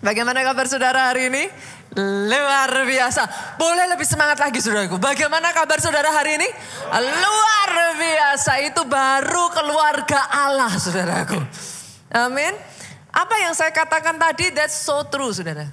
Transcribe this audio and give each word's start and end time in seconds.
Bagaimana 0.00 0.40
kabar 0.40 0.64
saudara 0.64 1.12
hari 1.12 1.28
ini? 1.28 1.44
Luar 2.00 2.72
biasa. 2.88 3.28
Boleh 3.60 3.84
lebih 3.92 4.08
semangat 4.08 4.40
lagi 4.40 4.64
saudaraku. 4.64 4.96
Bagaimana 4.96 5.52
kabar 5.52 5.76
saudara 5.76 6.08
hari 6.08 6.40
ini? 6.40 6.48
Luar 6.88 7.72
biasa. 8.00 8.64
Itu 8.64 8.88
baru 8.88 9.52
keluarga 9.52 10.24
Allah 10.32 10.72
saudaraku. 10.72 11.36
Amin. 12.16 12.56
Apa 13.12 13.44
yang 13.44 13.52
saya 13.52 13.76
katakan 13.76 14.16
tadi 14.16 14.48
that's 14.56 14.80
so 14.80 15.04
true 15.04 15.36
saudara. 15.36 15.68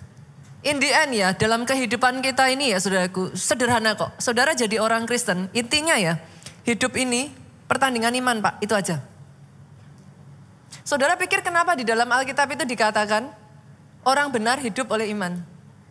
In 0.66 0.84
the 0.84 0.91
end 0.91 1.16
ya 1.16 1.32
dalam 1.32 1.64
kehidupan 1.64 2.20
kita 2.20 2.52
ini 2.52 2.75
ya 2.75 2.84
saudaraku. 2.84 3.32
Sederhana 3.32 3.96
kok. 3.96 4.12
Saudara 4.20 4.52
jadi 4.52 4.84
orang 4.84 5.07
Kristen. 5.07 5.48
Intinya 5.55 5.96
ya 5.96 6.20
hidup 6.68 7.00
ini 7.00 7.32
pertandingan 7.71 8.12
iman 8.20 8.44
pak. 8.44 8.59
Itu 8.59 8.75
aja. 8.75 9.00
Saudara 10.84 11.16
pikir 11.16 11.46
kenapa 11.48 11.80
di 11.80 11.88
dalam 11.88 12.12
Alkitab 12.12 12.52
itu 12.52 12.68
dikatakan 12.68 13.36
Orang 14.07 14.31
benar 14.31 14.55
hidup 14.63 14.87
oleh 14.87 15.11
iman. 15.11 15.43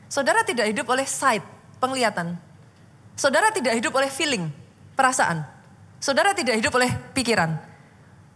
Saudara 0.08 0.40
tidak 0.40 0.72
hidup 0.72 0.88
oleh 0.88 1.04
sight, 1.04 1.44
penglihatan. 1.76 2.40
Saudara 3.12 3.52
tidak 3.52 3.76
hidup 3.76 3.92
oleh 3.92 4.08
feeling, 4.08 4.48
perasaan. 4.96 5.44
Saudara 6.00 6.32
tidak 6.32 6.56
hidup 6.56 6.72
oleh 6.72 6.88
pikiran. 7.12 7.60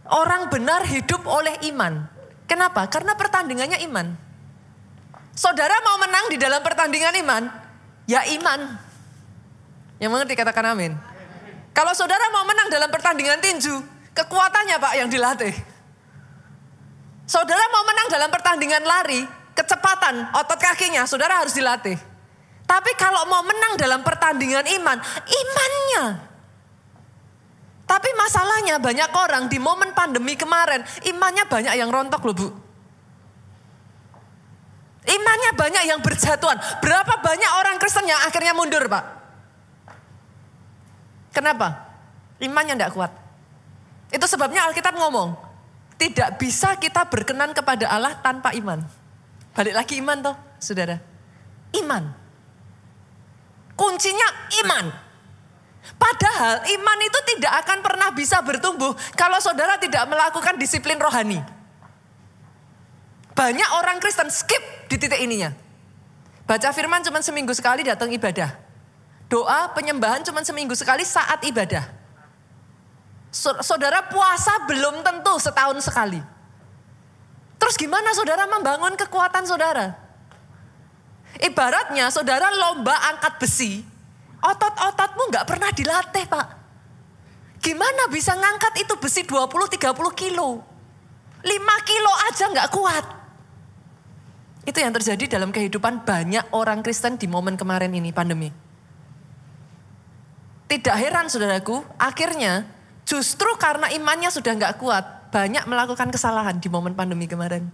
Orang 0.04 0.52
benar 0.52 0.84
hidup 0.84 1.24
oleh 1.24 1.56
iman. 1.72 2.04
Kenapa? 2.44 2.92
Karena 2.92 3.16
pertandingannya 3.16 3.80
iman. 3.88 4.12
Saudara 5.32 5.72
mau 5.80 5.96
menang 5.96 6.28
di 6.28 6.36
dalam 6.36 6.60
pertandingan 6.60 7.16
iman, 7.24 7.48
ya 8.04 8.20
iman. 8.36 8.76
Yang 9.96 10.10
mengerti 10.12 10.34
katakan 10.36 10.76
amin. 10.76 10.92
Kalau 11.72 11.96
saudara 11.96 12.28
mau 12.28 12.44
menang 12.44 12.68
dalam 12.68 12.92
pertandingan 12.92 13.40
tinju, 13.40 13.80
kekuatannya 14.12 14.76
Pak 14.76 14.92
yang 15.00 15.08
dilatih. 15.08 15.56
Saudara 17.24 17.64
mau 17.72 17.86
menang 17.88 18.08
dalam 18.12 18.28
pertandingan 18.28 18.84
lari, 18.84 19.39
kecepatan 19.54 20.32
otot 20.34 20.58
kakinya, 20.60 21.04
saudara 21.04 21.40
harus 21.42 21.54
dilatih. 21.54 21.98
Tapi 22.64 22.94
kalau 22.94 23.26
mau 23.26 23.42
menang 23.42 23.74
dalam 23.74 24.00
pertandingan 24.06 24.62
iman, 24.62 24.98
imannya. 25.26 26.04
Tapi 27.82 28.10
masalahnya 28.14 28.78
banyak 28.78 29.10
orang 29.18 29.50
di 29.50 29.58
momen 29.58 29.90
pandemi 29.90 30.38
kemarin, 30.38 30.86
imannya 31.02 31.44
banyak 31.50 31.74
yang 31.74 31.90
rontok 31.90 32.22
loh 32.22 32.36
bu. 32.38 32.48
Imannya 35.10 35.50
banyak 35.58 35.84
yang 35.90 35.98
berjatuhan. 35.98 36.62
Berapa 36.78 37.18
banyak 37.18 37.50
orang 37.58 37.82
Kristen 37.82 38.06
yang 38.06 38.22
akhirnya 38.22 38.54
mundur 38.54 38.86
pak? 38.86 39.04
Kenapa? 41.34 41.90
Imannya 42.38 42.78
tidak 42.78 42.94
kuat. 42.94 43.10
Itu 44.14 44.26
sebabnya 44.30 44.70
Alkitab 44.70 44.94
ngomong, 44.94 45.34
tidak 45.98 46.38
bisa 46.38 46.78
kita 46.78 47.06
berkenan 47.10 47.50
kepada 47.50 47.90
Allah 47.90 48.14
tanpa 48.22 48.54
iman. 48.54 48.99
Balik 49.50 49.74
lagi 49.74 49.98
iman 49.98 50.18
toh, 50.22 50.36
saudara. 50.62 50.96
Iman. 51.74 52.14
Kuncinya 53.74 54.28
iman. 54.64 54.86
Padahal 55.96 56.60
iman 56.68 56.98
itu 57.00 57.18
tidak 57.34 57.52
akan 57.64 57.78
pernah 57.80 58.08
bisa 58.12 58.38
bertumbuh 58.44 58.92
kalau 59.16 59.40
saudara 59.40 59.80
tidak 59.80 60.04
melakukan 60.06 60.60
disiplin 60.60 61.00
rohani. 61.00 61.40
Banyak 63.32 63.70
orang 63.80 63.96
Kristen 63.98 64.28
skip 64.28 64.60
di 64.92 65.00
titik 65.00 65.16
ininya. 65.16 65.56
Baca 66.44 66.68
firman 66.74 67.00
cuma 67.00 67.24
seminggu 67.24 67.54
sekali 67.56 67.86
datang 67.86 68.12
ibadah. 68.12 68.52
Doa 69.30 69.70
penyembahan 69.72 70.26
cuma 70.26 70.42
seminggu 70.42 70.74
sekali 70.74 71.06
saat 71.06 71.40
ibadah. 71.46 71.86
Saudara 73.62 74.02
puasa 74.10 74.66
belum 74.66 75.06
tentu 75.06 75.38
setahun 75.38 75.78
sekali. 75.86 76.18
Terus 77.60 77.76
gimana 77.76 78.16
saudara 78.16 78.48
membangun 78.48 78.96
kekuatan 78.96 79.44
saudara? 79.44 79.92
Ibaratnya 81.38 82.08
saudara 82.08 82.48
lomba 82.48 82.96
angkat 83.14 83.36
besi, 83.36 83.84
otot-ototmu 84.40 85.28
nggak 85.28 85.46
pernah 85.46 85.70
dilatih 85.70 86.24
pak. 86.26 86.46
Gimana 87.60 88.08
bisa 88.08 88.32
ngangkat 88.32 88.80
itu 88.80 88.96
besi 88.96 89.22
20-30 89.28 89.76
kilo? 90.16 90.64
5 91.44 91.88
kilo 91.88 92.12
aja 92.32 92.44
nggak 92.48 92.70
kuat. 92.72 93.04
Itu 94.64 94.80
yang 94.80 94.96
terjadi 94.96 95.36
dalam 95.36 95.52
kehidupan 95.52 96.04
banyak 96.04 96.52
orang 96.56 96.80
Kristen 96.80 97.20
di 97.20 97.28
momen 97.28 97.60
kemarin 97.60 97.92
ini 97.92 98.12
pandemi. 98.12 98.48
Tidak 100.68 100.96
heran 100.96 101.28
saudaraku, 101.28 101.84
akhirnya 102.00 102.64
justru 103.04 103.48
karena 103.60 103.92
imannya 103.92 104.30
sudah 104.32 104.52
nggak 104.54 104.76
kuat, 104.78 105.04
banyak 105.30 105.64
melakukan 105.70 106.10
kesalahan 106.10 106.58
di 106.58 106.66
momen 106.66 106.98
pandemi 106.98 107.30
kemarin. 107.30 107.70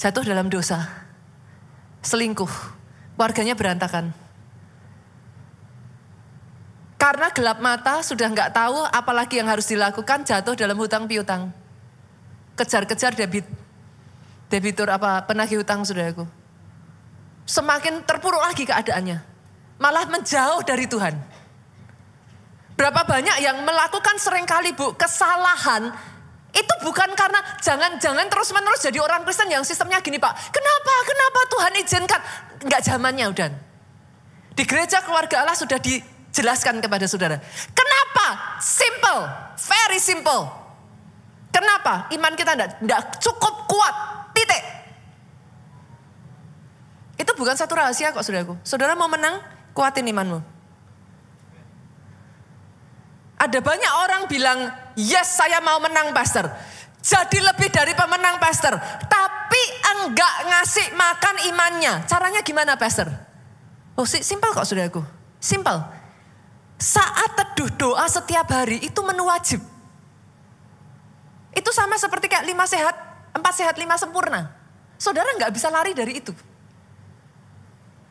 Jatuh 0.00 0.24
dalam 0.24 0.48
dosa, 0.48 0.88
selingkuh, 2.00 2.50
warganya 3.20 3.52
berantakan. 3.52 4.14
Karena 6.98 7.30
gelap 7.30 7.62
mata 7.62 8.02
sudah 8.02 8.26
nggak 8.26 8.50
tahu 8.50 8.82
apalagi 8.90 9.38
yang 9.38 9.46
harus 9.46 9.70
dilakukan 9.70 10.26
jatuh 10.26 10.58
dalam 10.58 10.74
hutang 10.74 11.06
piutang. 11.06 11.54
Kejar-kejar 12.58 13.14
debit, 13.14 13.46
debitur 14.50 14.90
apa 14.90 15.22
penagih 15.22 15.62
hutang 15.62 15.86
saudaraku. 15.86 16.26
Semakin 17.46 18.02
terpuruk 18.02 18.42
lagi 18.42 18.66
keadaannya. 18.66 19.22
Malah 19.78 20.10
menjauh 20.10 20.60
dari 20.66 20.90
Tuhan. 20.90 21.14
Berapa 22.78 23.02
banyak 23.02 23.42
yang 23.42 23.58
melakukan 23.66 24.22
sering 24.22 24.46
kali 24.46 24.70
bu 24.70 24.94
kesalahan 24.94 25.90
itu 26.54 26.74
bukan 26.86 27.10
karena 27.18 27.42
jangan-jangan 27.58 28.30
terus-menerus 28.30 28.86
jadi 28.86 29.02
orang 29.02 29.26
Kristen 29.26 29.50
yang 29.50 29.66
sistemnya 29.66 29.98
gini 29.98 30.22
pak. 30.22 30.30
Kenapa? 30.54 30.94
Kenapa 31.02 31.40
Tuhan 31.50 31.72
izinkan? 31.82 32.20
Enggak 32.62 32.82
zamannya 32.86 33.26
udah. 33.34 33.50
Di 34.54 34.62
gereja 34.62 35.02
keluarga 35.02 35.42
Allah 35.42 35.58
sudah 35.58 35.82
dijelaskan 35.82 36.78
kepada 36.78 37.10
saudara. 37.10 37.42
Kenapa? 37.74 38.58
Simple, 38.62 39.20
very 39.58 39.98
simple. 39.98 40.46
Kenapa? 41.50 42.06
Iman 42.14 42.38
kita 42.38 42.54
enggak, 42.54 43.18
cukup 43.18 43.66
kuat. 43.66 43.94
Titik. 44.38 44.62
Itu 47.18 47.34
bukan 47.34 47.58
satu 47.58 47.74
rahasia 47.74 48.14
kok 48.14 48.22
saudaraku. 48.22 48.54
Saudara 48.62 48.94
mau 48.94 49.10
menang, 49.10 49.42
kuatin 49.74 50.06
imanmu. 50.06 50.57
Ada 53.48 53.64
banyak 53.64 53.92
orang 54.04 54.22
bilang, 54.28 54.68
yes 54.92 55.40
saya 55.40 55.64
mau 55.64 55.80
menang 55.80 56.12
pastor. 56.12 56.52
Jadi 57.00 57.40
lebih 57.40 57.72
dari 57.72 57.96
pemenang 57.96 58.36
pastor. 58.36 58.76
Tapi 59.08 59.62
enggak 59.96 60.34
ngasih 60.52 60.92
makan 60.92 61.36
imannya. 61.48 62.04
Caranya 62.04 62.44
gimana 62.44 62.76
pastor? 62.76 63.08
Oh 63.96 64.04
simpel 64.04 64.52
kok 64.52 64.68
saudaraku. 64.68 65.00
Simpel. 65.40 65.80
Saat 66.76 67.40
teduh 67.40 67.72
doa 67.72 68.04
setiap 68.04 68.52
hari 68.52 68.84
itu 68.84 69.00
menu 69.00 69.24
wajib. 69.24 69.64
Itu 71.56 71.72
sama 71.72 71.96
seperti 71.96 72.28
kayak 72.28 72.44
lima 72.44 72.68
sehat, 72.68 72.94
empat 73.32 73.54
sehat, 73.56 73.80
lima 73.80 73.96
sempurna. 73.96 74.52
Saudara 75.00 75.32
nggak 75.40 75.56
bisa 75.56 75.72
lari 75.72 75.96
dari 75.96 76.20
itu. 76.20 76.36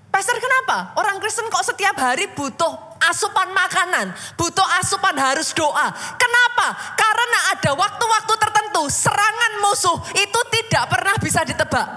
Pastor 0.09 0.41
kenapa? 0.41 0.97
Orang 0.97 1.21
Kristen 1.21 1.45
kok 1.53 1.61
setiap 1.61 1.93
hari 2.01 2.25
butuh 2.33 2.86
asupan 2.99 3.53
makanan, 3.53 4.13
butuh 4.35 4.65
asupan 4.81 5.15
harus 5.17 5.53
doa. 5.53 5.93
Kenapa? 6.17 6.67
Karena 6.97 7.39
ada 7.53 7.71
waktu-waktu 7.77 8.33
tertentu 8.37 8.83
serangan 8.89 9.53
musuh 9.63 9.97
itu 10.17 10.39
tidak 10.53 10.89
pernah 10.89 11.15
bisa 11.21 11.41
ditebak. 11.45 11.87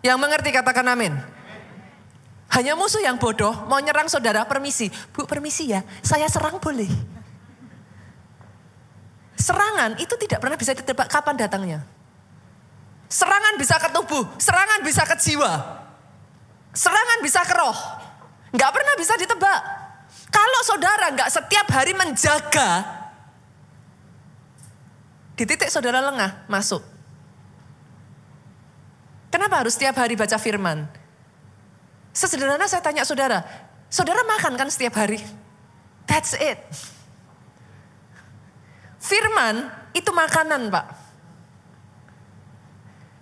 Yang 0.00 0.18
mengerti 0.18 0.50
katakan 0.50 0.86
amin. 0.90 1.12
Hanya 2.50 2.74
musuh 2.74 2.98
yang 2.98 3.14
bodoh 3.14 3.54
mau 3.70 3.78
nyerang 3.78 4.10
saudara 4.10 4.42
permisi. 4.42 4.90
Bu 5.14 5.22
permisi 5.22 5.70
ya, 5.70 5.86
saya 6.02 6.26
serang 6.26 6.58
boleh. 6.58 6.90
Serangan 9.38 9.96
itu 9.96 10.14
tidak 10.20 10.42
pernah 10.42 10.58
bisa 10.58 10.76
ditebak 10.76 11.08
kapan 11.08 11.38
datangnya. 11.38 11.80
Serangan 13.10 13.54
bisa 13.58 13.78
ke 13.78 13.88
tubuh, 13.90 14.22
serangan 14.36 14.82
bisa 14.86 15.02
ke 15.02 15.16
jiwa. 15.18 15.52
Serangan 16.70 17.18
bisa 17.24 17.42
ke 17.42 17.54
roh. 17.58 17.78
Nggak 18.54 18.70
pernah 18.70 18.94
bisa 18.98 19.14
ditebak. 19.18 19.79
Kalau 20.30 20.60
saudara 20.62 21.10
nggak 21.10 21.30
setiap 21.30 21.66
hari 21.74 21.92
menjaga, 21.92 22.86
di 25.34 25.48
titik 25.48 25.72
saudara 25.72 26.04
lengah 26.04 26.46
masuk. 26.46 26.84
Kenapa 29.32 29.62
harus 29.64 29.72
setiap 29.72 29.96
hari 29.96 30.18
baca 30.18 30.36
firman? 30.36 30.84
Sesederhana 32.10 32.66
saya 32.66 32.82
tanya 32.82 33.06
saudara, 33.06 33.46
saudara 33.88 34.20
makan 34.26 34.58
kan 34.58 34.68
setiap 34.68 34.98
hari? 34.98 35.22
That's 36.04 36.34
it. 36.36 36.60
Firman 39.00 39.72
itu 39.96 40.12
makanan 40.12 40.68
pak. 40.68 40.99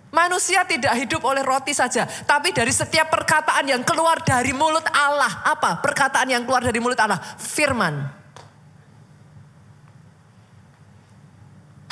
Manusia 0.09 0.65
tidak 0.65 0.97
hidup 0.97 1.21
oleh 1.21 1.45
roti 1.45 1.69
saja, 1.69 2.09
tapi 2.25 2.49
dari 2.49 2.73
setiap 2.73 3.13
perkataan 3.13 3.61
yang 3.69 3.85
keluar 3.85 4.17
dari 4.25 4.49
mulut 4.57 4.85
Allah. 4.89 5.45
Apa? 5.45 5.77
Perkataan 5.85 6.25
yang 6.33 6.49
keluar 6.49 6.65
dari 6.65 6.81
mulut 6.81 6.97
Allah, 6.97 7.21
firman. 7.37 8.09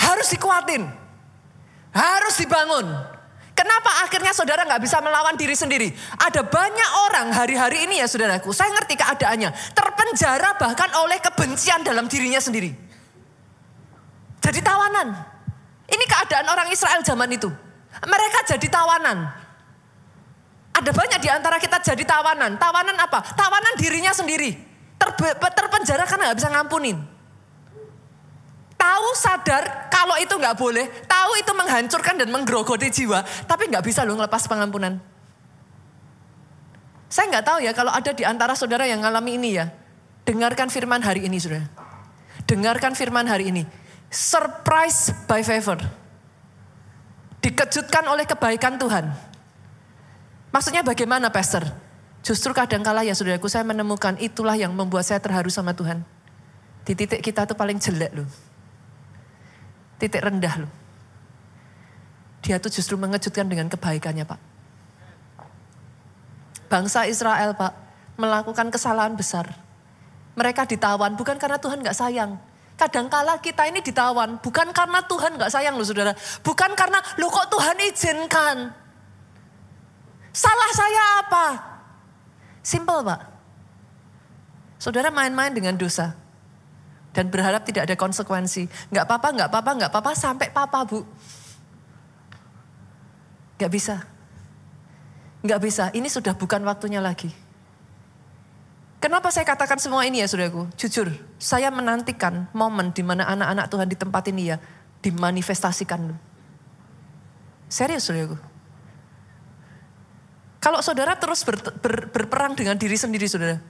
Harus 0.01 0.33
dikuatin. 0.33 0.81
Harus 1.93 2.41
dibangun. 2.41 2.89
Kenapa 3.53 4.05
akhirnya 4.05 4.33
saudara 4.33 4.65
nggak 4.65 4.81
bisa 4.81 4.97
melawan 4.97 5.37
diri 5.37 5.53
sendiri? 5.53 5.89
Ada 6.17 6.41
banyak 6.41 6.89
orang 7.09 7.27
hari-hari 7.37 7.85
ini 7.85 8.01
ya 8.01 8.09
saudaraku, 8.09 8.49
saya 8.49 8.73
ngerti 8.73 8.97
keadaannya. 8.97 9.49
Terpenjara 9.77 10.57
bahkan 10.57 10.89
oleh 11.05 11.21
kebencian 11.21 11.85
dalam 11.85 12.09
dirinya 12.09 12.41
sendiri. 12.41 12.73
Jadi 14.41 14.59
tawanan. 14.61 15.13
Ini 15.85 16.05
keadaan 16.09 16.49
orang 16.49 16.69
Israel 16.73 17.05
zaman 17.05 17.29
itu. 17.33 17.66
Mereka 18.05 18.39
jadi 18.45 18.67
tawanan. 18.69 19.17
Ada 20.77 20.91
banyak 20.93 21.19
di 21.21 21.29
antara 21.33 21.57
kita 21.57 21.81
jadi 21.81 22.03
tawanan. 22.05 22.61
Tawanan 22.61 22.97
apa? 23.01 23.25
Tawanan 23.33 23.73
dirinya 23.81 24.13
sendiri. 24.13 24.69
terpenjara 25.53 26.09
karena 26.09 26.29
nggak 26.29 26.39
bisa 26.41 26.49
ngampunin. 26.49 26.97
Tahu 28.77 29.09
sadar 29.17 29.89
kalau 29.89 30.17
itu 30.21 30.33
nggak 30.37 30.57
boleh, 30.57 30.85
tahu 31.09 31.31
itu 31.41 31.51
menghancurkan 31.53 32.17
dan 32.17 32.29
menggerogoti 32.29 32.93
jiwa, 32.93 33.25
tapi 33.49 33.69
nggak 33.69 33.81
bisa 33.81 34.05
loh 34.05 34.17
ngelepas 34.17 34.45
pengampunan. 34.45 35.01
Saya 37.09 37.25
nggak 37.33 37.45
tahu 37.45 37.57
ya 37.65 37.71
kalau 37.73 37.89
ada 37.89 38.13
di 38.13 38.21
antara 38.21 38.53
saudara 38.53 38.85
yang 38.85 39.01
ngalami 39.01 39.37
ini 39.37 39.49
ya, 39.57 39.73
dengarkan 40.29 40.69
firman 40.69 41.01
hari 41.01 41.25
ini 41.25 41.37
saudara. 41.41 41.65
Dengarkan 42.45 42.93
firman 42.93 43.25
hari 43.25 43.49
ini. 43.49 43.63
Surprise 44.13 45.11
by 45.25 45.41
favor. 45.41 46.06
Dikejutkan 47.47 48.03
oleh 48.11 48.27
kebaikan 48.27 48.75
Tuhan. 48.75 49.07
Maksudnya 50.51 50.83
bagaimana 50.83 51.31
pastor? 51.31 51.63
Justru 52.19 52.51
kadang 52.51 52.83
kala 52.83 53.07
ya 53.07 53.15
saudaraku 53.15 53.47
saya 53.47 53.63
menemukan 53.63 54.19
itulah 54.19 54.59
yang 54.59 54.75
membuat 54.75 55.07
saya 55.07 55.23
terharu 55.23 55.47
sama 55.47 55.71
Tuhan. 55.71 56.03
Di 56.83 56.91
titik 56.91 57.23
kita 57.23 57.47
tuh 57.47 57.55
paling 57.55 57.79
jelek 57.79 58.11
loh 58.11 58.27
titik 59.97 60.21
rendah 60.21 60.65
loh. 60.65 60.71
Dia 62.45 62.61
tuh 62.61 62.71
justru 62.71 62.95
mengejutkan 62.95 63.49
dengan 63.49 63.67
kebaikannya 63.67 64.23
Pak. 64.23 64.39
Bangsa 66.69 67.09
Israel 67.09 67.57
Pak 67.57 67.73
melakukan 68.15 68.69
kesalahan 68.69 69.17
besar. 69.17 69.51
Mereka 70.37 70.69
ditawan 70.69 71.17
bukan 71.17 71.41
karena 71.41 71.57
Tuhan 71.57 71.81
gak 71.81 71.97
sayang. 71.97 72.37
Kadangkala 72.77 73.41
kita 73.41 73.65
ini 73.65 73.81
ditawan 73.81 74.37
bukan 74.37 74.69
karena 74.69 75.01
Tuhan 75.01 75.33
gak 75.41 75.49
sayang 75.49 75.73
loh 75.73 75.83
saudara. 75.83 76.13
Bukan 76.45 76.77
karena 76.77 77.01
lo 77.17 77.27
kok 77.33 77.49
Tuhan 77.49 77.77
izinkan. 77.89 78.69
Salah 80.29 80.71
saya 80.77 81.03
apa? 81.25 81.45
Simple 82.61 83.01
Pak. 83.01 83.21
Saudara 84.77 85.09
main-main 85.09 85.49
dengan 85.49 85.73
dosa 85.73 86.13
dan 87.17 87.33
berharap 87.33 87.65
tidak 87.65 87.89
ada 87.89 87.97
konsekuensi. 87.97 88.69
Nggak 88.93 89.09
apa-apa, 89.09 89.27
nggak 89.33 89.49
apa-apa, 89.49 89.71
nggak 89.73 89.89
apa-apa 89.89 90.11
sampai 90.13 90.53
papa 90.53 90.85
bu. 90.85 91.01
Nggak 93.57 93.71
bisa. 93.73 94.05
Nggak 95.41 95.61
bisa, 95.65 95.89
ini 95.97 96.05
sudah 96.13 96.37
bukan 96.37 96.61
waktunya 96.61 97.01
lagi. 97.01 97.33
Kenapa 99.07 99.31
saya 99.31 99.47
katakan 99.47 99.79
semua 99.79 100.03
ini 100.03 100.19
ya 100.19 100.27
saudaraku? 100.27 100.67
Jujur, 100.75 101.07
saya 101.39 101.71
menantikan 101.71 102.51
momen 102.51 102.91
di 102.91 102.99
mana 103.07 103.23
anak-anak 103.23 103.71
Tuhan 103.71 103.87
di 103.87 103.95
tempat 103.95 104.27
ini 104.27 104.51
ya 104.51 104.59
dimanifestasikan. 104.99 106.11
Serius 107.71 108.03
saudaraku. 108.03 108.35
Kalau 110.59 110.83
saudara 110.83 111.15
terus 111.15 111.39
ber, 111.47 111.55
ber, 111.79 112.11
berperang 112.11 112.59
dengan 112.59 112.75
diri 112.75 112.99
sendiri 112.99 113.31
saudara, 113.31 113.63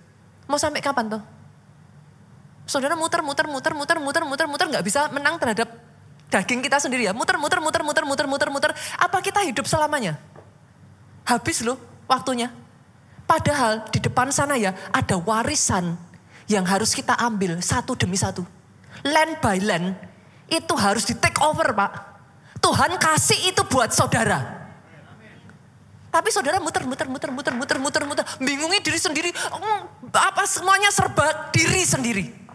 mau 0.49 0.57
sampai 0.57 0.81
kapan 0.81 1.05
tuh? 1.05 1.21
Saudara 2.65 2.97
muter, 2.97 3.21
muter, 3.21 3.45
muter, 3.45 3.77
muter, 3.77 3.97
muter, 4.01 4.23
muter, 4.25 4.45
muter, 4.49 4.67
nggak 4.73 4.85
bisa 4.89 5.05
menang 5.13 5.37
terhadap 5.37 5.69
daging 6.33 6.65
kita 6.65 6.81
sendiri 6.81 7.05
ya. 7.05 7.13
Muter, 7.13 7.37
muter, 7.37 7.61
muter, 7.61 7.85
muter, 7.85 8.09
muter, 8.09 8.25
muter, 8.25 8.49
muter. 8.49 8.71
Apa 8.97 9.21
kita 9.21 9.45
hidup 9.45 9.69
selamanya? 9.69 10.17
Habis 11.29 11.61
loh 11.61 11.77
waktunya. 12.09 12.49
Padahal 13.27 13.83
di 13.91 13.99
depan 13.99 14.31
sana 14.31 14.55
ya 14.55 14.71
ada 14.95 15.19
warisan 15.19 15.99
yang 16.47 16.63
harus 16.63 16.95
kita 16.95 17.11
ambil 17.19 17.59
satu 17.59 17.91
demi 17.99 18.15
satu. 18.15 18.47
Land 19.03 19.43
by 19.43 19.59
land 19.59 19.99
itu 20.47 20.73
harus 20.79 21.03
di 21.03 21.13
take 21.19 21.37
over 21.43 21.75
pak. 21.75 21.91
Tuhan 22.63 22.95
kasih 22.95 23.51
itu 23.51 23.61
buat 23.67 23.91
saudara. 23.91 24.55
Tapi 26.07 26.31
saudara 26.31 26.57
muter, 26.57 26.87
muter, 26.87 27.05
muter, 27.05 27.29
muter, 27.29 27.53
muter, 27.53 27.77
muter, 27.77 28.03
muter, 28.07 28.25
bingungi 28.39 28.79
diri 28.79 28.97
sendiri. 28.97 29.29
Apa 30.15 30.47
semuanya 30.47 30.87
serba 30.89 31.51
diri 31.51 31.83
sendiri 31.83 32.47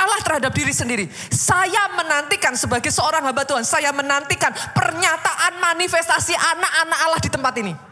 kalah 0.00 0.20
terhadap 0.24 0.52
diri 0.56 0.72
sendiri. 0.72 1.04
Saya 1.28 1.92
menantikan 1.92 2.56
sebagai 2.56 2.88
seorang 2.88 3.20
hamba 3.20 3.44
Tuhan, 3.44 3.68
saya 3.68 3.92
menantikan 3.92 4.48
pernyataan 4.72 5.60
manifestasi 5.60 6.32
anak-anak 6.32 6.98
Allah 7.04 7.20
di 7.20 7.28
tempat 7.28 7.54
ini. 7.60 7.89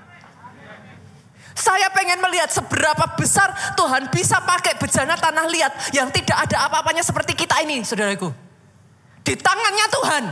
Saya 1.59 1.91
pengen 1.91 2.23
melihat 2.23 2.47
seberapa 2.55 3.19
besar 3.19 3.51
Tuhan 3.75 4.07
bisa 4.15 4.39
pakai 4.39 4.79
bejana 4.79 5.19
tanah 5.19 5.51
liat 5.51 5.91
yang 5.91 6.07
tidak 6.15 6.47
ada 6.47 6.71
apa-apanya 6.71 7.03
seperti 7.03 7.35
kita 7.35 7.59
ini, 7.67 7.83
saudaraku. 7.83 8.31
Di 9.27 9.35
tangannya 9.35 9.87
Tuhan. 9.91 10.25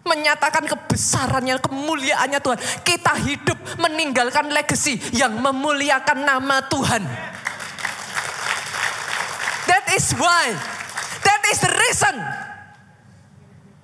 Menyatakan 0.00 0.68
kebesarannya, 0.68 1.56
kemuliaannya 1.64 2.40
Tuhan. 2.44 2.60
Kita 2.84 3.16
hidup 3.24 3.56
meninggalkan 3.80 4.52
legacy 4.52 5.00
yang 5.16 5.40
memuliakan 5.40 6.28
nama 6.28 6.60
Tuhan. 6.68 7.02
That 9.64 9.86
is 9.96 10.12
why. 10.16 10.52
That 11.24 11.40
is 11.48 11.58
the 11.64 11.72
reason. 11.72 12.16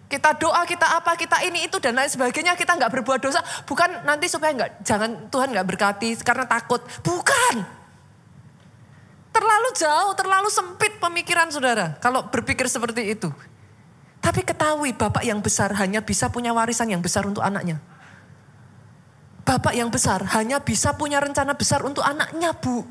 Kita 0.06 0.38
doa, 0.38 0.62
kita 0.62 0.86
apa, 1.02 1.18
kita 1.18 1.42
ini 1.42 1.66
itu 1.66 1.82
dan 1.82 1.98
lain 1.98 2.06
sebagainya. 2.06 2.54
Kita 2.54 2.78
nggak 2.78 2.90
berbuat 2.94 3.18
dosa. 3.26 3.42
Bukan 3.66 4.06
nanti 4.06 4.30
supaya 4.30 4.54
nggak, 4.54 4.86
jangan 4.86 5.10
Tuhan 5.26 5.50
nggak 5.50 5.66
berkati 5.66 6.14
karena 6.22 6.46
takut. 6.46 6.78
Bukan. 7.02 7.66
Terlalu 9.34 9.68
jauh, 9.74 10.12
terlalu 10.14 10.48
sempit 10.48 10.96
pemikiran 11.02 11.50
saudara. 11.50 11.98
Kalau 11.98 12.30
berpikir 12.30 12.70
seperti 12.70 13.18
itu. 13.18 13.28
Tapi 14.22 14.42
ketahui 14.46 14.94
Bapak 14.94 15.22
yang 15.26 15.42
besar 15.42 15.74
hanya 15.78 16.02
bisa 16.02 16.30
punya 16.30 16.54
warisan 16.54 16.90
yang 16.90 17.02
besar 17.02 17.26
untuk 17.26 17.42
anaknya. 17.42 17.82
Bapak 19.46 19.74
yang 19.78 19.86
besar 19.90 20.26
hanya 20.34 20.58
bisa 20.58 20.94
punya 20.98 21.22
rencana 21.22 21.54
besar 21.54 21.86
untuk 21.86 22.02
anaknya 22.02 22.50
bu. 22.50 22.82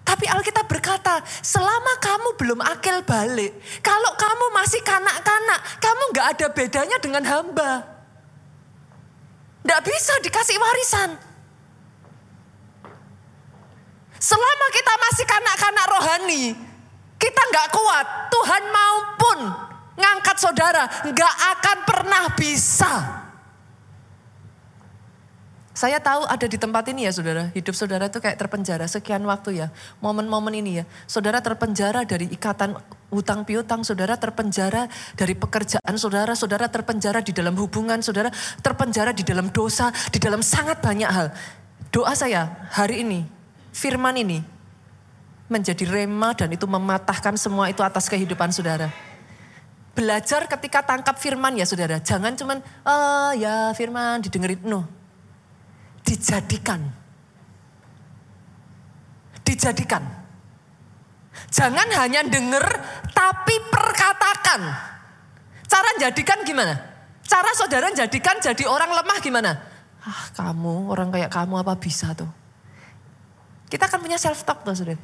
Tapi 0.00 0.26
Alkitab 0.26 0.66
berkata, 0.66 1.22
selama 1.44 1.92
kamu 2.00 2.28
belum 2.40 2.60
akil 2.64 3.04
balik, 3.04 3.52
kalau 3.84 4.12
kamu 4.16 4.46
masih 4.56 4.80
kanak-kanak, 4.82 5.60
kamu 5.78 6.04
gak 6.16 6.26
ada 6.36 6.46
bedanya 6.50 6.96
dengan 6.98 7.24
hamba. 7.24 7.84
Gak 9.60 9.80
bisa 9.84 10.14
dikasih 10.24 10.56
warisan. 10.56 11.10
Selama 14.20 14.66
kita 14.72 14.94
masih 15.00 15.24
kanak-kanak 15.28 15.86
rohani, 15.88 16.44
kita 17.20 17.42
gak 17.52 17.68
kuat. 17.72 18.06
Tuhan 18.32 18.64
maupun 18.72 19.38
ngangkat 20.00 20.36
saudara, 20.40 20.84
gak 21.12 21.34
akan 21.56 21.78
pernah 21.84 22.24
bisa. 22.36 23.19
Saya 25.70 26.02
tahu 26.02 26.26
ada 26.26 26.50
di 26.50 26.58
tempat 26.58 26.82
ini 26.90 27.06
ya 27.06 27.14
saudara, 27.14 27.46
hidup 27.54 27.78
saudara 27.78 28.10
itu 28.10 28.18
kayak 28.18 28.34
terpenjara 28.42 28.90
sekian 28.90 29.22
waktu 29.22 29.62
ya. 29.62 29.70
Momen-momen 30.02 30.50
ini 30.58 30.82
ya, 30.82 30.84
saudara 31.06 31.38
terpenjara 31.38 32.02
dari 32.02 32.26
ikatan 32.26 32.74
hutang 33.14 33.46
piutang, 33.46 33.86
saudara 33.86 34.18
terpenjara 34.18 34.90
dari 35.14 35.38
pekerjaan 35.38 35.94
saudara, 35.94 36.34
saudara 36.34 36.66
terpenjara 36.66 37.22
di 37.22 37.30
dalam 37.30 37.54
hubungan, 37.54 38.02
saudara 38.02 38.34
terpenjara 38.66 39.14
di 39.14 39.22
dalam 39.22 39.54
dosa, 39.54 39.94
di 40.10 40.18
dalam 40.18 40.42
sangat 40.42 40.82
banyak 40.82 41.06
hal. 41.06 41.30
Doa 41.94 42.18
saya 42.18 42.50
hari 42.74 43.06
ini, 43.06 43.22
firman 43.70 44.18
ini 44.18 44.42
menjadi 45.46 45.86
rema 45.86 46.34
dan 46.34 46.50
itu 46.50 46.66
mematahkan 46.66 47.38
semua 47.38 47.70
itu 47.70 47.86
atas 47.86 48.10
kehidupan 48.10 48.50
saudara. 48.50 48.90
Belajar 49.94 50.50
ketika 50.50 50.82
tangkap 50.82 51.14
firman 51.14 51.54
ya 51.54 51.62
saudara, 51.62 52.02
jangan 52.02 52.34
cuman, 52.34 52.58
oh 52.82 53.30
ya 53.38 53.70
firman 53.78 54.18
didengerin, 54.18 54.66
no 54.66 54.99
dijadikan. 56.04 56.80
Dijadikan. 59.44 60.04
Jangan 61.50 61.88
hanya 61.98 62.26
denger 62.26 62.64
tapi 63.14 63.54
perkatakan. 63.70 64.60
Cara 65.70 65.90
jadikan 65.98 66.42
gimana? 66.42 66.74
Cara 67.22 67.50
saudara 67.54 67.94
jadikan 67.94 68.42
jadi 68.42 68.66
orang 68.66 68.90
lemah 68.90 69.18
gimana? 69.22 69.52
Ah 70.02 70.32
kamu, 70.34 70.90
orang 70.90 71.14
kayak 71.14 71.30
kamu 71.30 71.62
apa 71.62 71.78
bisa 71.78 72.10
tuh? 72.16 72.28
Kita 73.70 73.86
akan 73.86 74.02
punya 74.02 74.18
self 74.18 74.42
talk 74.42 74.66
tuh 74.66 74.74
saudara. 74.74 74.98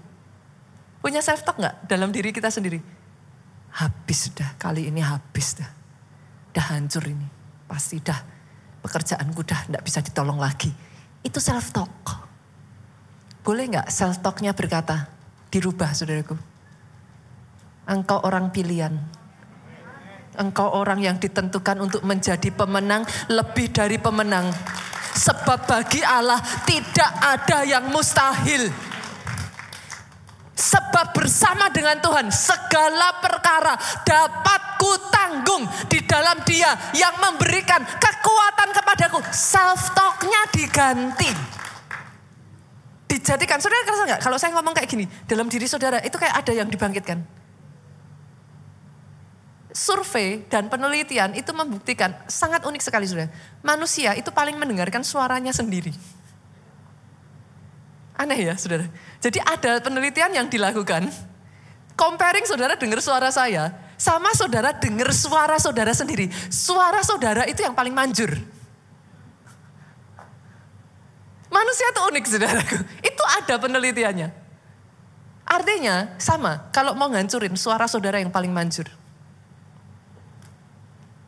Punya 0.99 1.23
self 1.23 1.47
talk 1.47 1.63
gak 1.63 1.87
dalam 1.87 2.11
diri 2.11 2.35
kita 2.35 2.51
sendiri? 2.51 2.83
Habis 3.77 4.33
sudah, 4.33 4.59
kali 4.59 4.91
ini 4.91 4.99
habis 5.05 5.55
dah. 5.55 5.71
Dah 6.51 6.67
hancur 6.75 7.05
ini. 7.07 7.29
Pasti 7.69 8.03
dah 8.03 8.36
pekerjaanku 8.87 9.43
dah 9.43 9.67
tidak 9.67 9.83
bisa 9.83 9.99
ditolong 9.99 10.39
lagi 10.39 10.71
itu 11.27 11.43
self 11.43 11.75
talk. 11.75 11.91
Boleh 13.43 13.67
nggak 13.67 13.91
self 13.91 14.23
talknya 14.23 14.55
berkata, 14.55 15.11
dirubah 15.51 15.91
saudaraku. 15.91 16.39
Engkau 17.87 18.23
orang 18.23 18.55
pilihan. 18.55 18.95
Engkau 20.39 20.71
orang 20.75 21.03
yang 21.03 21.19
ditentukan 21.19 21.83
untuk 21.83 22.03
menjadi 22.07 22.51
pemenang 22.55 23.03
lebih 23.31 23.75
dari 23.75 23.99
pemenang. 23.99 24.51
Sebab 25.17 25.67
bagi 25.67 26.03
Allah 26.07 26.39
tidak 26.67 27.11
ada 27.23 27.67
yang 27.67 27.91
mustahil. 27.91 28.69
Sebab 30.67 31.15
bersama 31.15 31.71
dengan 31.71 32.03
Tuhan 32.03 32.27
segala 32.35 33.23
perkara 33.23 33.79
dapat 34.03 34.61
ku 34.83 34.91
tanggung 35.15 35.63
di 35.87 36.03
dalam 36.03 36.43
dia 36.43 36.75
yang 36.99 37.15
memberikan 37.23 37.87
kekuatan 37.87 38.75
kepadaku. 38.75 39.23
Self 39.31 39.95
talknya 39.95 40.43
diganti. 40.51 41.31
Dijadikan, 43.07 43.63
saudara 43.63 43.87
kerasa 43.87 44.03
nggak? 44.11 44.21
Kalau 44.27 44.37
saya 44.43 44.51
ngomong 44.59 44.75
kayak 44.75 44.91
gini, 44.91 45.07
dalam 45.31 45.47
diri 45.47 45.71
saudara 45.71 46.03
itu 46.03 46.19
kayak 46.19 46.43
ada 46.43 46.51
yang 46.51 46.67
dibangkitkan 46.67 47.23
survei 49.77 50.41
dan 50.49 50.73
penelitian 50.73 51.37
itu 51.37 51.53
membuktikan 51.53 52.17
sangat 52.25 52.65
unik 52.65 52.81
sekali 52.81 53.05
sudah. 53.05 53.29
Manusia 53.61 54.17
itu 54.17 54.33
paling 54.33 54.57
mendengarkan 54.57 55.05
suaranya 55.05 55.53
sendiri. 55.53 55.93
Aneh 58.17 58.49
ya 58.49 58.57
saudara. 58.57 58.89
Jadi 59.21 59.39
ada 59.45 59.79
penelitian 59.85 60.33
yang 60.33 60.49
dilakukan. 60.49 61.13
Comparing 61.97 62.45
saudara 62.49 62.77
dengar 62.77 63.01
suara 63.01 63.29
saya 63.33 63.73
sama 63.97 64.33
saudara 64.37 64.73
dengar 64.77 65.13
suara 65.13 65.57
saudara 65.61 65.93
sendiri. 65.93 66.29
Suara 66.49 67.01
saudara 67.05 67.45
itu 67.49 67.61
yang 67.61 67.77
paling 67.77 67.93
manjur. 67.93 68.33
Manusia 71.53 71.89
itu 71.93 72.01
unik 72.13 72.25
saudaraku. 72.29 72.77
Itu 73.01 73.23
ada 73.25 73.55
penelitiannya. 73.57 74.29
Artinya 75.47 76.19
sama, 76.19 76.69
kalau 76.75 76.93
mau 76.99 77.07
ngancurin 77.07 77.55
suara 77.55 77.87
saudara 77.87 78.19
yang 78.19 78.35
paling 78.35 78.51
manjur. 78.51 78.91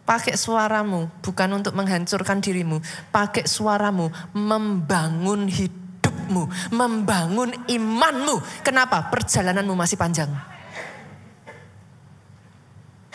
Pakai 0.04 0.40
suaramu 0.40 1.08
bukan 1.20 1.48
untuk 1.52 1.76
menghancurkan 1.76 2.40
dirimu. 2.40 2.80
Pakai 3.12 3.44
suaramu 3.44 4.08
membangun 4.32 5.48
hidupmu. 6.28 6.76
Membangun 6.76 7.56
imanmu. 7.64 8.36
Kenapa? 8.60 9.08
Perjalananmu 9.08 9.72
masih 9.72 9.96
panjang. 9.96 10.28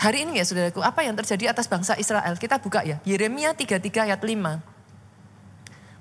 Hari 0.01 0.27
ini 0.27 0.41
ya 0.41 0.43
saudaraku, 0.43 0.83
apa 0.83 1.05
yang 1.05 1.15
terjadi 1.15 1.55
atas 1.55 1.69
bangsa 1.71 1.95
Israel? 1.95 2.35
Kita 2.35 2.59
buka 2.59 2.83
ya, 2.83 2.99
Yeremia 3.07 3.55
33 3.55 4.09
ayat 4.09 4.19
5. 4.19 4.59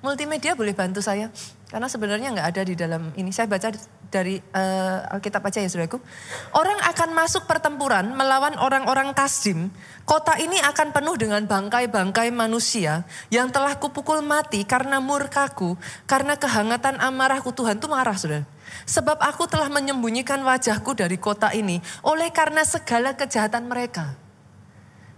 Multimedia 0.03 0.59
boleh 0.59 0.75
bantu 0.75 0.99
saya? 0.99 1.31
Karena 1.73 1.89
sebenarnya 1.89 2.37
nggak 2.37 2.49
ada 2.53 2.63
di 2.69 2.77
dalam 2.77 3.17
ini. 3.17 3.33
Saya 3.33 3.49
baca 3.49 3.73
dari 4.13 4.37
uh, 4.37 5.09
Alkitab 5.17 5.41
aja 5.41 5.65
ya 5.65 5.73
saudaraku. 5.73 6.05
Orang 6.53 6.77
akan 6.85 7.17
masuk 7.17 7.49
pertempuran 7.49 8.13
melawan 8.13 8.61
orang-orang 8.61 9.17
Kasdim. 9.17 9.73
Kota 10.05 10.37
ini 10.37 10.61
akan 10.61 10.93
penuh 10.93 11.17
dengan 11.17 11.41
bangkai-bangkai 11.49 12.29
manusia 12.29 13.09
yang 13.33 13.49
telah 13.49 13.81
kupukul 13.81 14.21
mati 14.21 14.69
karena 14.69 15.01
murkaku. 15.01 15.81
Karena 16.05 16.37
kehangatan 16.37 17.01
amarahku 17.01 17.57
Tuhan 17.57 17.81
itu 17.81 17.89
marah 17.89 18.21
saudara. 18.21 18.45
Sebab 18.85 19.17
aku 19.25 19.49
telah 19.49 19.73
menyembunyikan 19.73 20.45
wajahku 20.45 20.93
dari 20.93 21.17
kota 21.17 21.57
ini 21.57 21.81
oleh 22.05 22.29
karena 22.37 22.69
segala 22.69 23.17
kejahatan 23.17 23.65
mereka. 23.65 24.13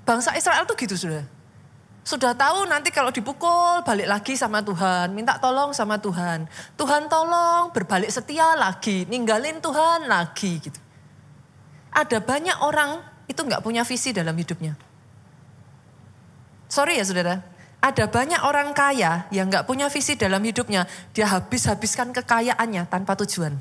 Bangsa 0.06 0.38
Israel 0.38 0.70
tuh 0.70 0.78
gitu 0.78 0.94
saudara. 0.94 1.33
Sudah 2.04 2.36
tahu 2.36 2.68
nanti 2.68 2.92
kalau 2.92 3.08
dipukul 3.08 3.80
balik 3.80 4.04
lagi 4.04 4.36
sama 4.36 4.60
Tuhan, 4.60 5.16
minta 5.16 5.40
tolong 5.40 5.72
sama 5.72 5.96
Tuhan. 5.96 6.44
Tuhan 6.76 7.08
tolong, 7.08 7.72
berbalik 7.72 8.12
setia 8.12 8.52
lagi, 8.52 9.08
ninggalin 9.08 9.56
Tuhan 9.64 10.04
lagi 10.04 10.60
gitu. 10.60 10.76
Ada 11.96 12.20
banyak 12.20 12.60
orang 12.60 13.00
itu 13.24 13.40
nggak 13.40 13.64
punya 13.64 13.88
visi 13.88 14.12
dalam 14.12 14.36
hidupnya. 14.36 14.76
Sorry 16.68 17.00
ya 17.00 17.08
saudara, 17.08 17.40
ada 17.80 18.04
banyak 18.04 18.40
orang 18.44 18.76
kaya 18.76 19.24
yang 19.32 19.48
nggak 19.48 19.64
punya 19.64 19.88
visi 19.88 20.12
dalam 20.12 20.44
hidupnya, 20.44 20.84
dia 21.16 21.24
habis-habiskan 21.32 22.12
kekayaannya 22.12 22.84
tanpa 22.84 23.16
tujuan. 23.24 23.56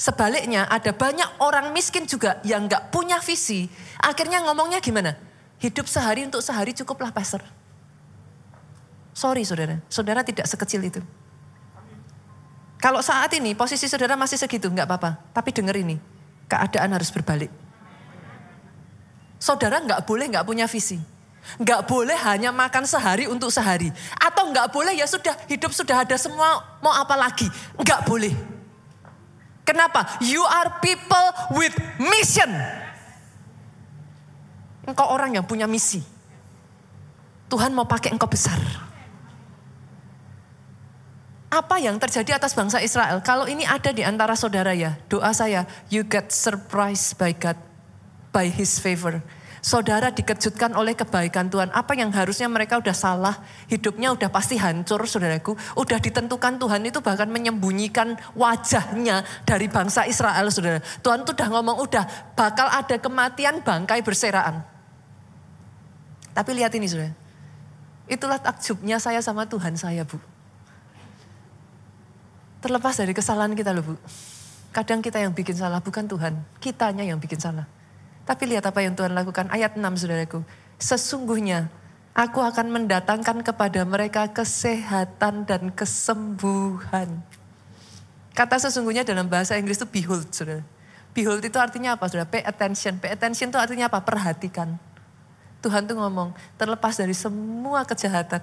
Sebaliknya 0.00 0.64
ada 0.64 0.96
banyak 0.96 1.44
orang 1.44 1.76
miskin 1.76 2.08
juga 2.08 2.40
yang 2.40 2.64
nggak 2.64 2.88
punya 2.88 3.20
visi, 3.20 3.68
akhirnya 4.00 4.40
ngomongnya 4.48 4.80
gimana? 4.80 5.35
Hidup 5.56 5.88
sehari 5.88 6.28
untuk 6.28 6.44
sehari 6.44 6.76
cukuplah 6.76 7.12
pastor. 7.12 7.40
Sorry 9.16 9.48
saudara, 9.48 9.80
saudara 9.88 10.20
tidak 10.20 10.44
sekecil 10.44 10.84
itu. 10.84 11.00
Kalau 12.76 13.00
saat 13.00 13.32
ini 13.32 13.56
posisi 13.56 13.88
saudara 13.88 14.12
masih 14.20 14.36
segitu, 14.36 14.68
nggak 14.68 14.84
apa-apa. 14.84 15.16
Tapi 15.32 15.48
dengar 15.56 15.72
ini, 15.80 15.96
keadaan 16.44 16.92
harus 16.92 17.08
berbalik. 17.08 17.48
Saudara 19.40 19.80
nggak 19.80 20.04
boleh 20.04 20.28
nggak 20.28 20.44
punya 20.44 20.68
visi. 20.68 21.00
Nggak 21.56 21.88
boleh 21.88 22.18
hanya 22.26 22.52
makan 22.52 22.84
sehari 22.84 23.24
untuk 23.24 23.48
sehari. 23.48 23.88
Atau 24.20 24.52
nggak 24.52 24.68
boleh 24.68 24.92
ya 24.92 25.08
sudah 25.08 25.32
hidup 25.48 25.72
sudah 25.72 26.04
ada 26.04 26.20
semua 26.20 26.78
mau 26.84 26.92
apa 26.92 27.16
lagi. 27.16 27.48
Nggak 27.80 28.04
boleh. 28.04 28.34
Kenapa? 29.64 30.20
You 30.20 30.44
are 30.44 30.78
people 30.84 31.26
with 31.56 31.74
mission. 31.98 32.50
Engkau 34.86 35.10
orang 35.10 35.34
yang 35.34 35.44
punya 35.44 35.66
misi. 35.66 36.00
Tuhan 37.46 37.74
mau 37.74 37.86
pakai 37.86 38.14
engkau 38.14 38.30
besar. 38.30 38.58
Apa 41.46 41.78
yang 41.78 41.94
terjadi 41.98 42.42
atas 42.42 42.58
bangsa 42.58 42.82
Israel? 42.82 43.22
Kalau 43.22 43.46
ini 43.46 43.62
ada 43.62 43.94
di 43.94 44.02
antara 44.02 44.34
saudara 44.34 44.74
ya, 44.74 44.98
doa 45.06 45.30
saya, 45.30 45.62
you 45.86 46.02
get 46.02 46.34
surprised 46.34 47.14
by 47.18 47.30
God, 47.30 47.54
by 48.34 48.50
His 48.50 48.82
favor. 48.82 49.22
Saudara 49.62 50.14
dikejutkan 50.14 50.74
oleh 50.78 50.94
kebaikan 50.94 51.50
Tuhan. 51.50 51.74
Apa 51.74 51.98
yang 51.98 52.14
harusnya 52.14 52.46
mereka 52.46 52.78
udah 52.78 52.94
salah, 52.94 53.42
hidupnya 53.66 54.14
udah 54.14 54.30
pasti 54.30 54.58
hancur 54.58 55.06
saudaraku. 55.10 55.58
Udah 55.74 55.98
ditentukan 55.98 56.58
Tuhan 56.58 56.86
itu 56.86 57.02
bahkan 57.02 57.26
menyembunyikan 57.26 58.14
wajahnya 58.38 59.26
dari 59.42 59.66
bangsa 59.66 60.06
Israel 60.06 60.50
saudara. 60.54 60.78
Tuhan 61.02 61.26
tuh 61.26 61.34
udah 61.34 61.48
ngomong 61.50 61.82
udah 61.82 62.04
bakal 62.38 62.70
ada 62.70 62.94
kematian 62.98 63.62
bangkai 63.62 64.06
berseraan. 64.06 64.75
Tapi 66.36 66.50
lihat 66.52 66.76
ini 66.76 66.84
sudah. 66.84 67.08
Itulah 68.12 68.36
takjubnya 68.36 69.00
saya 69.00 69.24
sama 69.24 69.48
Tuhan 69.48 69.72
saya 69.80 70.04
bu. 70.04 70.20
Terlepas 72.60 72.92
dari 73.00 73.16
kesalahan 73.16 73.56
kita 73.56 73.72
loh 73.72 73.82
bu. 73.82 73.94
Kadang 74.76 75.00
kita 75.00 75.16
yang 75.16 75.32
bikin 75.32 75.56
salah 75.56 75.80
bukan 75.80 76.04
Tuhan. 76.04 76.36
Kitanya 76.60 77.08
yang 77.08 77.16
bikin 77.16 77.40
salah. 77.40 77.64
Tapi 78.28 78.52
lihat 78.52 78.68
apa 78.68 78.84
yang 78.84 78.92
Tuhan 78.92 79.16
lakukan. 79.16 79.48
Ayat 79.48 79.80
6 79.80 79.80
saudaraku. 79.96 80.44
Sesungguhnya 80.76 81.72
aku 82.12 82.44
akan 82.44 82.68
mendatangkan 82.68 83.40
kepada 83.40 83.80
mereka 83.88 84.28
kesehatan 84.28 85.48
dan 85.48 85.72
kesembuhan. 85.72 87.24
Kata 88.36 88.60
sesungguhnya 88.60 89.08
dalam 89.08 89.32
bahasa 89.32 89.56
Inggris 89.56 89.80
itu 89.80 89.88
behold 89.88 90.28
saudara. 90.36 90.60
Behold 91.16 91.40
itu 91.40 91.56
artinya 91.56 91.96
apa 91.96 92.04
saudara? 92.12 92.28
Pay 92.28 92.44
attention. 92.44 93.00
Pay 93.00 93.16
attention 93.16 93.48
itu 93.48 93.56
artinya 93.56 93.88
apa? 93.88 94.04
Perhatikan. 94.04 94.76
Tuhan 95.66 95.82
tuh 95.82 95.98
ngomong, 95.98 96.30
terlepas 96.54 96.94
dari 96.94 97.10
semua 97.10 97.82
kejahatan, 97.82 98.38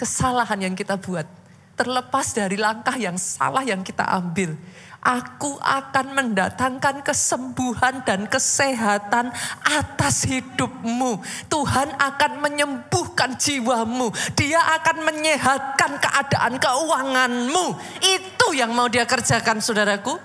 kesalahan 0.00 0.64
yang 0.64 0.72
kita 0.72 0.96
buat, 0.96 1.28
terlepas 1.76 2.32
dari 2.32 2.56
langkah 2.56 2.96
yang 2.96 3.20
salah 3.20 3.60
yang 3.60 3.84
kita 3.84 4.00
ambil, 4.00 4.56
aku 5.04 5.60
akan 5.60 6.16
mendatangkan 6.16 7.04
kesembuhan 7.04 8.00
dan 8.08 8.24
kesehatan 8.24 9.28
atas 9.60 10.24
hidupmu. 10.24 11.20
Tuhan 11.52 11.92
akan 12.00 12.32
menyembuhkan 12.40 13.36
jiwamu. 13.36 14.08
Dia 14.32 14.64
akan 14.80 15.04
menyehatkan 15.04 16.00
keadaan 16.00 16.56
keuanganmu. 16.56 17.66
Itu 18.00 18.56
yang 18.56 18.72
mau 18.72 18.88
dia 18.88 19.04
kerjakan 19.04 19.60
saudaraku. 19.60 20.16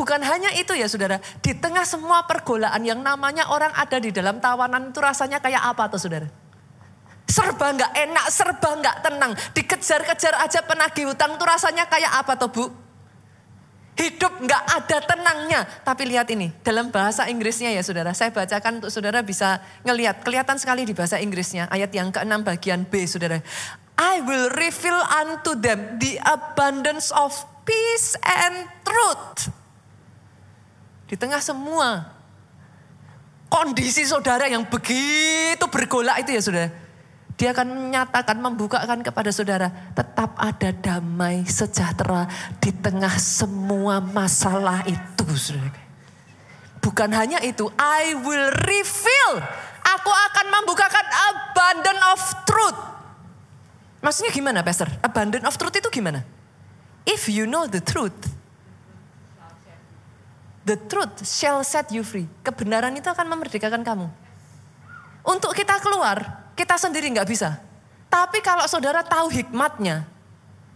Bukan 0.00 0.16
hanya 0.24 0.48
itu 0.56 0.72
ya 0.72 0.88
saudara, 0.88 1.20
di 1.44 1.52
tengah 1.52 1.84
semua 1.84 2.24
pergolaan 2.24 2.80
yang 2.80 3.04
namanya 3.04 3.52
orang 3.52 3.68
ada 3.76 4.00
di 4.00 4.08
dalam 4.08 4.40
tawanan 4.40 4.88
itu 4.88 4.96
rasanya 4.96 5.44
kayak 5.44 5.60
apa 5.60 5.92
tuh 5.92 6.00
saudara? 6.00 6.24
Serba 7.28 7.68
nggak 7.76 7.92
enak, 8.08 8.26
serba 8.32 8.80
nggak 8.80 8.96
tenang. 9.04 9.36
Dikejar-kejar 9.52 10.40
aja 10.40 10.64
penagih 10.64 11.12
hutang 11.12 11.36
tuh 11.36 11.44
rasanya 11.44 11.84
kayak 11.84 12.16
apa 12.16 12.32
tuh 12.40 12.48
bu? 12.48 12.64
Hidup 14.00 14.40
nggak 14.40 14.64
ada 14.72 14.98
tenangnya. 15.04 15.68
Tapi 15.84 16.08
lihat 16.08 16.32
ini, 16.32 16.48
dalam 16.64 16.88
bahasa 16.88 17.28
Inggrisnya 17.28 17.68
ya 17.68 17.84
saudara. 17.84 18.16
Saya 18.16 18.32
bacakan 18.32 18.80
untuk 18.80 18.88
saudara 18.88 19.20
bisa 19.20 19.60
ngelihat. 19.84 20.24
Kelihatan 20.24 20.56
sekali 20.56 20.88
di 20.88 20.96
bahasa 20.96 21.20
Inggrisnya. 21.20 21.68
Ayat 21.68 21.92
yang 21.92 22.08
ke-6 22.08 22.40
bagian 22.40 22.88
B 22.88 23.04
saudara. 23.04 23.44
I 24.00 24.24
will 24.24 24.48
reveal 24.56 24.96
unto 24.96 25.60
them 25.60 26.00
the 26.00 26.16
abundance 26.24 27.12
of 27.12 27.36
peace 27.68 28.16
and 28.24 28.64
truth. 28.80 29.59
Di 31.10 31.18
tengah 31.18 31.42
semua 31.42 32.06
kondisi 33.50 34.06
saudara 34.06 34.46
yang 34.46 34.62
begitu 34.62 35.66
bergolak 35.66 36.22
itu 36.22 36.38
ya 36.38 36.42
saudara. 36.42 36.70
Dia 37.34 37.50
akan 37.56 37.90
menyatakan, 37.90 38.36
membukakan 38.36 39.00
kepada 39.02 39.34
saudara. 39.34 39.72
Tetap 39.96 40.38
ada 40.38 40.70
damai 40.70 41.42
sejahtera 41.48 42.30
di 42.62 42.70
tengah 42.70 43.16
semua 43.18 43.98
masalah 43.98 44.86
itu. 44.86 45.24
Saudara. 45.34 45.74
Bukan 46.78 47.10
hanya 47.10 47.42
itu, 47.42 47.66
I 47.74 48.14
will 48.22 48.54
reveal. 48.70 49.32
Aku 49.82 50.12
akan 50.12 50.46
membukakan 50.62 51.06
abundant 51.32 52.00
of 52.12 52.20
truth. 52.46 52.78
Maksudnya 54.04 54.30
gimana, 54.30 54.60
Pastor? 54.62 54.86
Abundant 55.02 55.42
of 55.48 55.56
truth 55.58 55.74
itu 55.74 55.90
gimana? 55.90 56.22
If 57.08 57.26
you 57.26 57.48
know 57.48 57.64
the 57.64 57.80
truth, 57.80 58.39
the 60.64 60.76
truth 60.88 61.24
shall 61.24 61.64
set 61.64 61.88
you 61.92 62.04
free. 62.04 62.28
Kebenaran 62.44 62.92
itu 62.96 63.08
akan 63.08 63.26
memerdekakan 63.28 63.84
kamu. 63.84 64.06
Untuk 65.24 65.52
kita 65.52 65.76
keluar, 65.80 66.48
kita 66.56 66.80
sendiri 66.80 67.12
nggak 67.12 67.28
bisa. 67.28 67.60
Tapi 68.10 68.42
kalau 68.42 68.66
saudara 68.66 69.04
tahu 69.06 69.30
hikmatnya, 69.30 70.08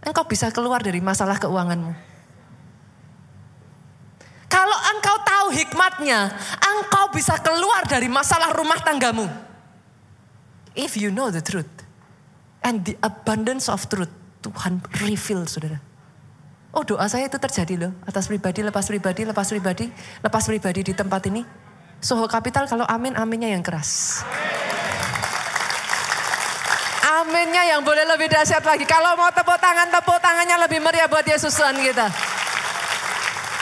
engkau 0.05 0.23
bisa 0.23 0.53
keluar 0.53 0.79
dari 0.79 1.03
masalah 1.03 1.35
keuanganmu. 1.35 1.91
Kalau 4.45 4.77
engkau 4.95 5.17
tahu 5.25 5.47
hikmatnya, 5.51 6.31
engkau 6.63 7.11
bisa 7.11 7.35
keluar 7.41 7.83
dari 7.89 8.07
masalah 8.07 8.55
rumah 8.55 8.79
tanggamu. 8.79 9.27
If 10.77 10.95
you 10.95 11.11
know 11.11 11.27
the 11.27 11.43
truth 11.43 11.71
and 12.63 12.87
the 12.87 12.95
abundance 13.03 13.67
of 13.67 13.83
truth, 13.91 14.11
Tuhan 14.45 14.79
reveal 15.01 15.43
saudara. 15.49 15.94
Oh 16.75 16.83
doa 16.83 17.07
saya 17.07 17.31
itu 17.31 17.39
terjadi 17.39 17.87
loh, 17.87 17.91
atas 18.03 18.27
pribadi, 18.27 18.59
lepas 18.59 18.83
pribadi, 18.83 19.23
lepas 19.23 19.47
pribadi, 19.47 19.87
lepas 20.19 20.43
pribadi 20.43 20.81
di 20.83 20.91
tempat 20.91 21.23
ini. 21.31 21.39
Soho 22.03 22.27
kapital 22.27 22.67
kalau 22.67 22.83
amin, 22.83 23.15
aminnya 23.15 23.47
yang 23.47 23.63
keras. 23.63 24.19
Aminnya 27.15 27.63
yang 27.71 27.79
boleh 27.79 28.03
lebih 28.03 28.27
dahsyat 28.27 28.59
lagi. 28.59 28.83
Kalau 28.83 29.15
mau 29.15 29.31
tepuk 29.31 29.55
tangan, 29.55 29.87
tepuk 29.87 30.19
tangannya 30.19 30.67
lebih 30.67 30.83
meriah 30.83 31.07
buat 31.07 31.23
Yesus 31.23 31.55
Tuhan 31.55 31.79
kita. 31.79 32.11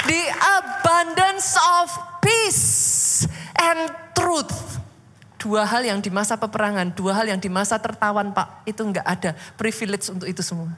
The 0.10 0.24
abundance 0.58 1.53
of 1.53 1.93
peace 2.17 3.29
and 3.62 3.93
truth. 4.17 4.82
Dua 5.38 5.70
hal 5.70 5.86
yang 5.86 6.01
di 6.01 6.10
masa 6.10 6.34
peperangan, 6.34 6.98
dua 6.98 7.13
hal 7.13 7.29
yang 7.29 7.38
di 7.38 7.51
masa 7.51 7.77
tertawan 7.77 8.34
Pak, 8.34 8.65
itu 8.65 8.82
enggak 8.82 9.05
ada 9.05 9.38
privilege 9.53 10.10
untuk 10.10 10.25
itu 10.25 10.41
semua. 10.41 10.74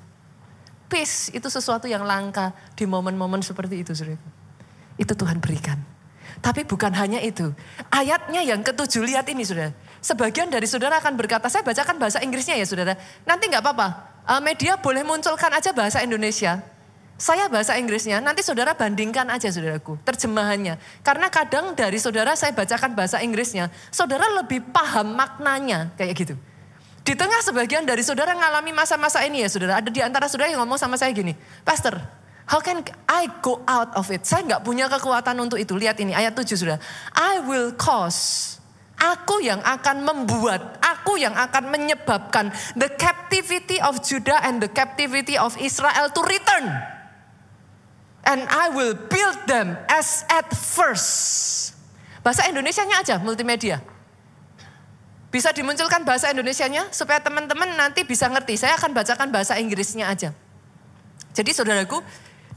Peace 0.86 1.34
itu 1.34 1.48
sesuatu 1.50 1.90
yang 1.90 2.06
langka 2.06 2.54
di 2.78 2.86
momen-momen 2.86 3.42
seperti 3.42 3.82
itu, 3.82 3.92
saudara. 3.98 4.22
Itu 4.96 5.18
Tuhan 5.18 5.42
berikan. 5.42 5.82
Tapi 6.44 6.62
bukan 6.68 6.94
hanya 6.94 7.18
itu. 7.24 7.50
Ayatnya 7.90 8.46
yang 8.46 8.62
ketujuh, 8.62 9.02
lihat 9.02 9.26
ini 9.32 9.42
saudara. 9.42 9.74
Sebagian 9.98 10.54
dari 10.54 10.70
saudara 10.70 11.02
akan 11.02 11.18
berkata, 11.18 11.50
saya 11.50 11.66
bacakan 11.66 11.98
bahasa 11.98 12.22
Inggrisnya 12.22 12.54
ya 12.54 12.66
saudara. 12.70 12.94
Nanti 13.26 13.50
nggak 13.50 13.64
apa-apa, 13.66 13.88
eh, 14.30 14.42
media 14.46 14.78
boleh 14.78 15.02
munculkan 15.02 15.50
aja 15.50 15.74
bahasa 15.74 16.06
Indonesia. 16.06 16.62
Saya 17.16 17.48
bahasa 17.48 17.80
Inggrisnya, 17.80 18.20
nanti 18.20 18.44
saudara 18.44 18.76
bandingkan 18.76 19.24
aja 19.32 19.48
saudaraku, 19.48 19.96
terjemahannya. 20.04 20.76
Karena 21.00 21.32
kadang 21.32 21.72
dari 21.72 21.96
saudara 21.96 22.36
saya 22.36 22.52
bacakan 22.52 22.92
bahasa 22.92 23.24
Inggrisnya, 23.24 23.72
saudara 23.88 24.28
lebih 24.44 24.60
paham 24.76 25.16
maknanya 25.16 25.96
kayak 25.96 26.12
gitu. 26.12 26.36
Di 27.06 27.14
tengah 27.14 27.38
sebagian 27.46 27.86
dari 27.86 28.02
saudara 28.02 28.34
ngalami 28.34 28.74
masa-masa 28.74 29.22
ini 29.22 29.46
ya 29.46 29.50
saudara, 29.50 29.78
ada 29.78 29.94
di 29.94 30.02
antara 30.02 30.26
saudara 30.26 30.50
yang 30.50 30.66
ngomong 30.66 30.82
sama 30.82 30.98
saya 30.98 31.14
gini, 31.14 31.38
Pastor, 31.62 32.02
how 32.50 32.58
can 32.58 32.82
I 33.06 33.30
go 33.46 33.62
out 33.70 33.94
of 33.94 34.10
it? 34.10 34.26
Saya 34.26 34.42
nggak 34.42 34.66
punya 34.66 34.90
kekuatan 34.90 35.38
untuk 35.38 35.62
itu. 35.62 35.78
Lihat 35.78 36.02
ini 36.02 36.18
ayat 36.18 36.34
7 36.34 36.58
saudara. 36.58 36.82
I 37.14 37.46
will 37.46 37.78
cause 37.78 38.58
Aku 38.96 39.44
yang 39.44 39.60
akan 39.60 40.08
membuat, 40.08 40.80
aku 40.80 41.20
yang 41.20 41.36
akan 41.36 41.68
menyebabkan 41.68 42.48
the 42.80 42.88
captivity 42.96 43.76
of 43.84 44.00
Judah 44.00 44.40
and 44.48 44.64
the 44.64 44.72
captivity 44.72 45.36
of 45.36 45.52
Israel 45.60 46.08
to 46.16 46.24
return 46.24 46.66
and 48.26 48.42
I 48.50 48.74
will 48.74 48.98
build 48.98 49.38
them 49.46 49.78
as 49.88 50.26
at 50.28 50.50
first. 50.52 51.72
Bahasa 52.26 52.50
Indonesianya 52.50 53.06
aja 53.06 53.16
multimedia. 53.22 53.80
Bisa 55.36 55.52
dimunculkan 55.52 56.08
bahasa 56.08 56.32
Indonesianya 56.32 56.88
supaya 56.96 57.20
teman-teman 57.20 57.68
nanti 57.76 58.08
bisa 58.08 58.32
ngerti. 58.32 58.56
Saya 58.56 58.80
akan 58.80 58.96
bacakan 58.96 59.36
bahasa 59.36 59.60
Inggrisnya 59.60 60.08
aja. 60.08 60.32
Jadi 61.36 61.52
saudaraku, 61.52 62.00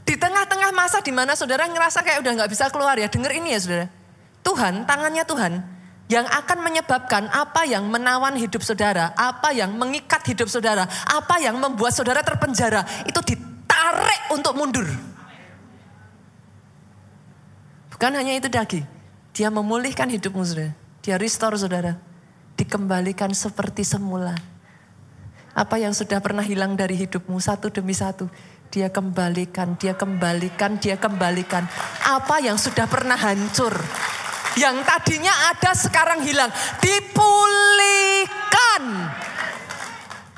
di 0.07 0.15
tengah-tengah 0.15 0.71
masa 0.71 1.03
di 1.03 1.11
mana 1.11 1.35
saudara 1.35 1.67
ngerasa 1.67 1.99
kayak 2.07 2.23
udah 2.23 2.39
nggak 2.39 2.51
bisa 2.55 2.71
keluar 2.71 2.95
ya, 2.95 3.11
denger 3.11 3.35
ini 3.35 3.51
ya 3.51 3.59
saudara. 3.59 3.85
Tuhan, 4.47 4.87
tangannya 4.87 5.27
Tuhan 5.27 5.59
yang 6.07 6.23
akan 6.23 6.57
menyebabkan 6.63 7.27
apa 7.27 7.67
yang 7.67 7.83
menawan 7.83 8.39
hidup 8.39 8.63
saudara, 8.63 9.11
apa 9.19 9.51
yang 9.51 9.75
mengikat 9.75 10.23
hidup 10.31 10.47
saudara, 10.47 10.87
apa 11.03 11.35
yang 11.43 11.59
membuat 11.59 11.91
saudara 11.91 12.23
terpenjara, 12.23 12.87
itu 13.03 13.19
ditarik 13.27 14.21
untuk 14.31 14.55
mundur. 14.55 14.87
Bukan 17.91 18.15
hanya 18.15 18.39
itu 18.39 18.47
daging. 18.47 18.87
Dia 19.35 19.51
memulihkan 19.51 20.07
hidupmu 20.07 20.47
saudara. 20.47 20.71
Dia 21.03 21.19
restore 21.19 21.59
saudara. 21.59 22.08
Dikembalikan 22.59 23.31
seperti 23.31 23.87
semula. 23.87 24.35
Apa 25.55 25.79
yang 25.79 25.95
sudah 25.95 26.19
pernah 26.19 26.43
hilang 26.43 26.75
dari 26.75 26.99
hidupmu 26.99 27.39
satu 27.39 27.71
demi 27.71 27.95
satu. 27.95 28.27
Dia 28.67 28.91
kembalikan, 28.91 29.79
dia 29.79 29.95
kembalikan, 29.95 30.75
dia 30.75 30.99
kembalikan. 30.99 31.63
Apa 32.03 32.43
yang 32.43 32.59
sudah 32.59 32.83
pernah 32.83 33.15
hancur. 33.15 33.79
Yang 34.59 34.83
tadinya 34.83 35.31
ada 35.55 35.71
sekarang 35.71 36.19
hilang. 36.19 36.51
Dipulihkan. 36.83 38.27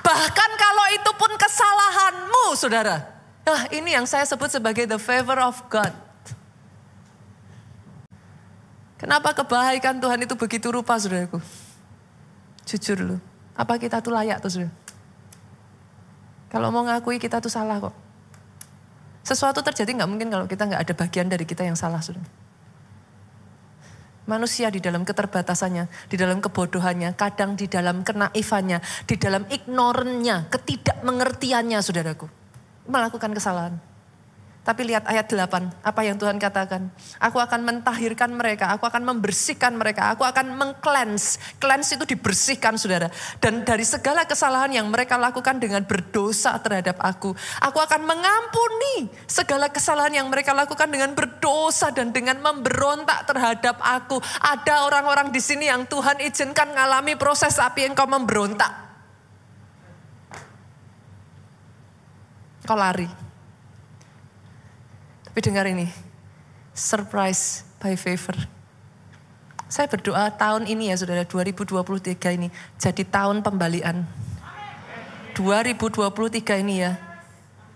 Bahkan 0.05 0.51
kalau 0.61 0.85
itu 0.93 1.11
pun 1.17 1.33
kesalahanmu 1.41 2.53
saudara. 2.53 3.01
Nah 3.41 3.65
ini 3.73 3.97
yang 3.97 4.05
saya 4.05 4.29
sebut 4.29 4.53
sebagai 4.53 4.85
the 4.85 5.01
favor 5.01 5.41
of 5.41 5.57
God. 5.73 5.89
Kenapa 9.01 9.33
kebaikan 9.33 9.97
Tuhan 9.97 10.21
itu 10.21 10.37
begitu 10.37 10.69
rupa 10.69 10.93
saudaraku? 11.01 11.41
Jujur 12.71 13.03
lu, 13.03 13.17
apa 13.51 13.75
kita 13.75 13.99
tuh 13.99 14.15
layak 14.15 14.39
tuh 14.39 14.47
saudara? 14.47 14.71
Kalau 16.47 16.71
mau 16.71 16.87
ngakui 16.87 17.19
kita 17.19 17.43
tuh 17.43 17.51
salah 17.51 17.83
kok. 17.83 17.91
Sesuatu 19.27 19.59
terjadi 19.59 19.91
nggak 19.91 20.07
mungkin 20.07 20.31
kalau 20.31 20.47
kita 20.47 20.71
nggak 20.71 20.81
ada 20.87 20.93
bagian 20.95 21.27
dari 21.27 21.43
kita 21.43 21.67
yang 21.67 21.75
salah 21.75 21.99
saudara. 21.99 22.23
Manusia 24.23 24.71
di 24.71 24.79
dalam 24.79 25.03
keterbatasannya, 25.03 26.07
di 26.07 26.15
dalam 26.15 26.39
kebodohannya, 26.39 27.11
kadang 27.19 27.59
di 27.59 27.67
dalam 27.67 28.07
kenaifannya, 28.07 28.79
di 29.03 29.19
dalam 29.19 29.43
ignorannya, 29.51 30.47
ketidakmengertiannya 30.47 31.79
saudaraku. 31.83 32.31
Melakukan 32.87 33.35
kesalahan. 33.35 33.90
Tapi 34.61 34.93
lihat 34.93 35.09
ayat 35.09 35.25
8, 35.25 35.81
apa 35.81 36.01
yang 36.05 36.21
Tuhan 36.21 36.37
katakan. 36.37 36.93
Aku 37.17 37.41
akan 37.41 37.65
mentahirkan 37.65 38.29
mereka, 38.29 38.69
aku 38.69 38.85
akan 38.85 39.09
membersihkan 39.09 39.73
mereka, 39.73 40.13
aku 40.13 40.21
akan 40.21 40.53
mengklens. 40.53 41.41
Cleanse 41.57 41.97
itu 41.97 42.05
dibersihkan 42.05 42.77
saudara. 42.77 43.09
Dan 43.41 43.65
dari 43.65 43.81
segala 43.81 44.21
kesalahan 44.21 44.69
yang 44.69 44.85
mereka 44.85 45.17
lakukan 45.17 45.57
dengan 45.57 45.81
berdosa 45.81 46.61
terhadap 46.61 47.01
aku. 47.01 47.33
Aku 47.57 47.81
akan 47.81 48.05
mengampuni 48.05 49.09
segala 49.25 49.65
kesalahan 49.65 50.21
yang 50.21 50.29
mereka 50.29 50.53
lakukan 50.53 50.93
dengan 50.93 51.17
berdosa 51.17 51.89
dan 51.89 52.13
dengan 52.13 52.37
memberontak 52.37 53.25
terhadap 53.25 53.81
aku. 53.81 54.21
Ada 54.45 54.85
orang-orang 54.85 55.33
di 55.33 55.41
sini 55.41 55.73
yang 55.73 55.89
Tuhan 55.89 56.21
izinkan 56.21 56.69
mengalami 56.69 57.17
proses 57.17 57.57
api 57.57 57.89
yang 57.89 57.97
kau 57.97 58.05
memberontak. 58.05 58.69
Kau 62.69 62.77
lari. 62.77 63.30
Tapi 65.31 65.47
dengar 65.47 65.63
ini, 65.63 65.87
surprise 66.75 67.63
by 67.79 67.95
favor. 67.95 68.35
Saya 69.71 69.87
berdoa 69.87 70.27
tahun 70.27 70.67
ini 70.67 70.91
ya 70.91 70.99
saudara, 70.99 71.23
2023 71.23 72.35
ini 72.35 72.51
jadi 72.75 72.99
tahun 73.07 73.39
pembalian. 73.39 74.03
2023 75.39 76.59
ini 76.59 76.83
ya, 76.83 76.99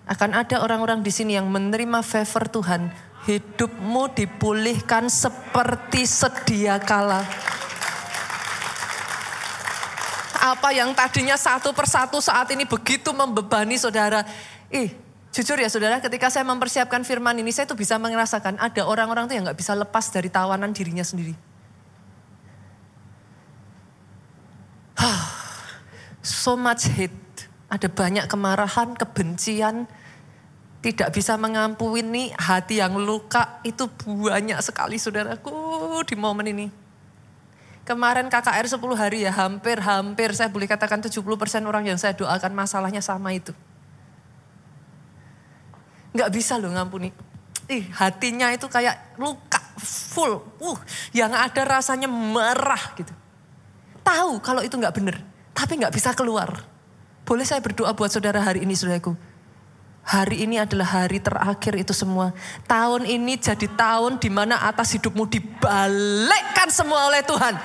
akan 0.03 0.35
ada 0.35 0.67
orang-orang 0.67 0.99
di 0.99 1.15
sini 1.15 1.39
yang 1.39 1.47
menerima 1.47 2.03
favor 2.03 2.51
Tuhan. 2.51 2.91
Hidupmu 3.23 4.11
dipulihkan 4.11 5.07
seperti 5.07 6.03
sedia 6.03 6.75
kala. 6.83 7.23
Apa 10.43 10.75
yang 10.75 10.91
tadinya 10.91 11.39
satu 11.39 11.71
persatu 11.71 12.19
saat 12.19 12.51
ini 12.51 12.67
begitu 12.67 13.15
membebani 13.15 13.79
saudara. 13.79 14.27
Ih, 14.67 15.04
Jujur 15.35 15.59
ya 15.59 15.67
saudara, 15.67 15.99
ketika 15.99 16.31
saya 16.31 16.47
mempersiapkan 16.47 17.03
firman 17.03 17.35
ini, 17.35 17.51
saya 17.51 17.67
tuh 17.67 17.75
bisa 17.75 17.99
merasakan 17.99 18.55
ada 18.55 18.87
orang-orang 18.87 19.27
tuh 19.27 19.35
yang 19.35 19.43
gak 19.43 19.59
bisa 19.59 19.75
lepas 19.75 20.07
dari 20.07 20.31
tawanan 20.31 20.71
dirinya 20.71 21.03
sendiri. 21.03 21.35
so 26.23 26.55
much 26.55 26.87
hate, 26.87 27.51
ada 27.67 27.91
banyak 27.91 28.31
kemarahan, 28.31 28.95
kebencian, 28.95 29.91
tidak 30.79 31.11
bisa 31.11 31.35
mengampuni 31.35 32.31
hati 32.39 32.79
yang 32.79 32.95
luka, 32.95 33.59
itu 33.67 33.91
banyak 33.99 34.63
sekali 34.63 34.95
saudaraku 34.95 35.51
di 36.07 36.15
momen 36.15 36.47
ini. 36.47 36.67
Kemarin 37.83 38.31
KKR 38.31 38.71
10 38.71 38.79
hari 38.95 39.27
ya, 39.27 39.35
hampir-hampir 39.35 40.31
saya 40.31 40.47
boleh 40.47 40.71
katakan 40.71 41.03
70% 41.03 41.19
orang 41.67 41.83
yang 41.91 41.99
saya 41.99 42.15
doakan 42.15 42.55
masalahnya 42.55 43.03
sama 43.03 43.35
itu. 43.35 43.51
Nggak 46.15 46.31
bisa 46.31 46.55
loh 46.55 46.71
ngampuni. 46.71 47.11
Ih 47.67 47.83
hatinya 47.91 48.49
itu 48.55 48.71
kayak 48.71 49.19
luka. 49.19 49.59
full, 50.15 50.39
uh, 50.63 50.79
yang 51.11 51.35
ada 51.35 51.61
rasanya 51.67 52.07
merah 52.07 52.95
gitu. 52.95 53.11
Tahu 53.99 54.39
kalau 54.39 54.63
itu 54.63 54.71
nggak 54.79 54.95
benar, 54.95 55.19
tapi 55.51 55.75
nggak 55.75 55.91
bisa 55.91 56.15
keluar. 56.15 56.63
Boleh 57.27 57.43
saya 57.43 57.59
berdoa 57.59 57.91
buat 57.91 58.07
saudara 58.07 58.39
hari 58.39 58.63
ini 58.63 58.71
saudaraku? 58.71 59.11
Hari 60.05 60.45
ini 60.45 60.61
adalah 60.61 61.03
hari 61.03 61.17
terakhir 61.17 61.73
itu 61.81 61.91
semua. 61.91 62.31
Tahun 62.69 63.03
ini 63.03 63.35
jadi 63.41 63.65
tahun 63.65 64.21
di 64.21 64.29
mana 64.29 64.61
atas 64.63 64.93
hidupmu 64.93 65.25
dibalikkan 65.25 66.69
semua 66.69 67.09
oleh 67.09 67.25
Tuhan. 67.25 67.57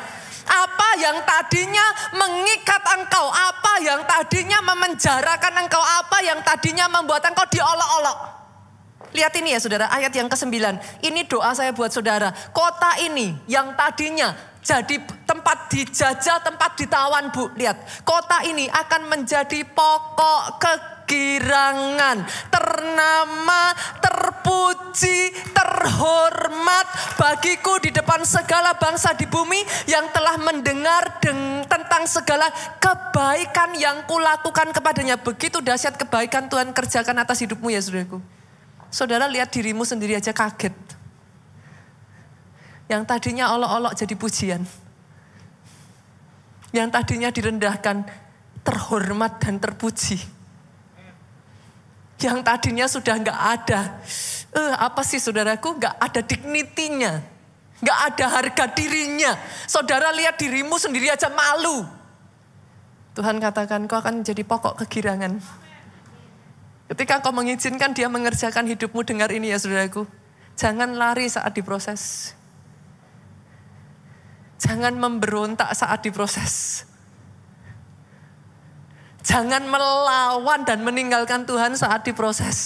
Apa 0.51 0.89
yang 0.99 1.21
tadinya 1.23 1.87
mengikat 2.17 2.83
engkau, 2.97 3.29
apa 3.29 3.73
yang 3.85 4.01
tadinya 4.09 4.59
memenjarakan 4.65 5.55
engkau, 5.69 5.85
apa 5.85 6.19
yang 6.25 6.41
tadinya 6.41 6.89
membuat 6.89 7.23
engkau 7.29 7.45
diolok-olok. 7.53 8.40
Lihat 9.11 9.33
ini 9.43 9.55
ya 9.55 9.59
saudara, 9.59 9.91
ayat 9.91 10.15
yang 10.15 10.31
ke-9. 10.31 10.55
Ini 11.03 11.21
doa 11.27 11.51
saya 11.55 11.75
buat 11.75 11.91
saudara. 11.91 12.31
Kota 12.55 12.99
ini 13.03 13.35
yang 13.51 13.75
tadinya 13.75 14.51
jadi 14.61 15.01
tempat 15.25 15.73
dijajah, 15.73 16.45
tempat 16.45 16.77
ditawan 16.77 17.33
bu. 17.33 17.49
Lihat, 17.57 18.05
kota 18.05 18.45
ini 18.45 18.69
akan 18.69 19.09
menjadi 19.09 19.65
pokok 19.65 20.61
ke 20.61 20.73
girangan, 21.11 22.23
ternama, 22.55 23.75
terpuji, 23.99 25.35
terhormat 25.51 26.87
bagiku 27.19 27.83
di 27.83 27.91
depan 27.91 28.23
segala 28.23 28.79
bangsa 28.79 29.11
di 29.19 29.27
bumi 29.27 29.59
yang 29.91 30.07
telah 30.15 30.39
mendengar 30.39 31.19
tentang 31.67 32.07
segala 32.07 32.47
kebaikan 32.79 33.75
yang 33.75 34.07
kulakukan 34.07 34.71
kepadanya. 34.71 35.19
Begitu 35.19 35.59
dahsyat 35.59 35.99
kebaikan 35.99 36.47
Tuhan 36.47 36.71
kerjakan 36.71 37.17
atas 37.27 37.43
hidupmu 37.43 37.75
ya 37.75 37.83
saudaraku. 37.83 38.40
Saudara 38.91 39.31
lihat 39.31 39.55
dirimu 39.55 39.87
sendiri 39.87 40.19
aja 40.19 40.35
kaget. 40.35 40.75
Yang 42.91 43.03
tadinya 43.07 43.55
olok-olok 43.55 43.95
jadi 43.95 44.15
pujian. 44.19 44.63
Yang 46.75 46.89
tadinya 46.91 47.31
direndahkan 47.31 48.03
terhormat 48.67 49.39
dan 49.39 49.63
terpuji 49.63 50.41
yang 52.21 52.45
tadinya 52.45 52.85
sudah 52.85 53.17
nggak 53.17 53.41
ada. 53.61 53.81
Uh, 54.53 54.75
apa 54.77 55.01
sih 55.01 55.17
saudaraku? 55.17 55.81
Nggak 55.81 55.97
ada 55.97 56.21
dignitinya. 56.21 57.13
Nggak 57.81 57.99
ada 58.13 58.25
harga 58.29 58.65
dirinya. 58.77 59.33
Saudara 59.65 60.13
lihat 60.13 60.37
dirimu 60.37 60.77
sendiri 60.77 61.09
aja 61.09 61.33
malu. 61.33 61.89
Tuhan 63.17 63.41
katakan 63.41 63.89
kau 63.89 63.99
akan 63.99 64.21
jadi 64.21 64.45
pokok 64.45 64.85
kegirangan. 64.85 65.41
Ketika 66.91 67.23
kau 67.23 67.31
mengizinkan 67.31 67.95
dia 67.95 68.11
mengerjakan 68.11 68.67
hidupmu, 68.67 69.07
dengar 69.07 69.31
ini 69.31 69.55
ya 69.55 69.63
saudaraku. 69.63 70.11
Jangan 70.59 70.99
lari 70.99 71.31
saat 71.31 71.55
diproses. 71.55 72.35
Jangan 74.59 74.99
memberontak 74.99 75.71
saat 75.79 76.03
diproses. 76.03 76.83
Jangan 79.23 79.71
melawan 79.71 80.67
dan 80.67 80.83
meninggalkan 80.83 81.47
Tuhan 81.47 81.79
saat 81.79 82.03
diproses. 82.03 82.59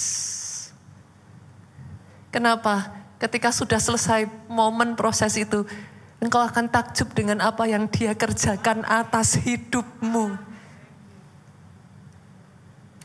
Kenapa? 2.33 2.97
Ketika 3.21 3.53
sudah 3.53 3.77
selesai 3.77 4.25
momen 4.49 4.97
proses 4.97 5.37
itu, 5.37 5.69
engkau 6.17 6.41
akan 6.41 6.65
takjub 6.73 7.13
dengan 7.13 7.45
apa 7.45 7.69
yang 7.69 7.85
dia 7.93 8.17
kerjakan 8.17 8.81
atas 8.89 9.37
hidupmu. 9.37 10.54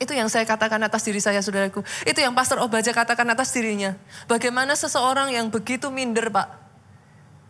Itu 0.00 0.16
yang 0.16 0.32
saya 0.32 0.48
katakan 0.48 0.80
atas 0.80 1.04
diri 1.04 1.20
saya, 1.20 1.44
saudaraku. 1.44 1.84
Itu 2.08 2.24
yang 2.24 2.32
Pastor 2.32 2.56
Obaja 2.64 2.88
katakan 2.90 3.28
atas 3.28 3.52
dirinya. 3.52 3.92
Bagaimana 4.24 4.72
seseorang 4.72 5.36
yang 5.36 5.52
begitu 5.52 5.92
minder, 5.92 6.32
Pak. 6.32 6.48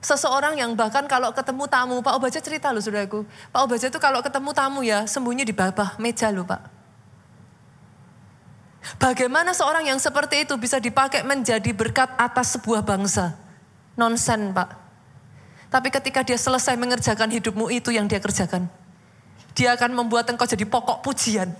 Seseorang 0.01 0.57
yang 0.57 0.75
bahkan 0.75 1.07
kalau 1.07 1.31
ketemu 1.31 1.71
tamu, 1.71 1.97
Pak 2.03 2.17
Obaja 2.19 2.43
cerita 2.43 2.75
loh 2.75 2.83
saudaraku. 2.83 3.23
Pak 3.55 3.61
Obaja 3.63 3.87
itu 3.87 4.01
kalau 4.03 4.19
ketemu 4.19 4.51
tamu 4.51 4.81
ya 4.83 5.05
sembunyi 5.05 5.45
di 5.45 5.53
bawah 5.53 5.95
meja 6.01 6.33
loh 6.33 6.49
Pak. 6.49 6.81
Bagaimana 8.97 9.53
seorang 9.53 9.93
yang 9.93 10.01
seperti 10.01 10.49
itu 10.49 10.57
bisa 10.57 10.81
dipakai 10.81 11.21
menjadi 11.21 11.69
berkat 11.77 12.17
atas 12.17 12.57
sebuah 12.57 12.81
bangsa? 12.81 13.37
Nonsen 13.93 14.57
Pak. 14.57 14.73
Tapi 15.69 15.93
ketika 15.93 16.25
dia 16.25 16.41
selesai 16.41 16.75
mengerjakan 16.81 17.29
hidupmu 17.29 17.69
itu 17.69 17.93
yang 17.93 18.09
dia 18.09 18.19
kerjakan. 18.19 18.67
Dia 19.53 19.77
akan 19.77 19.93
membuat 19.93 20.27
engkau 20.33 20.49
jadi 20.49 20.65
pokok 20.65 21.05
pujian. 21.05 21.53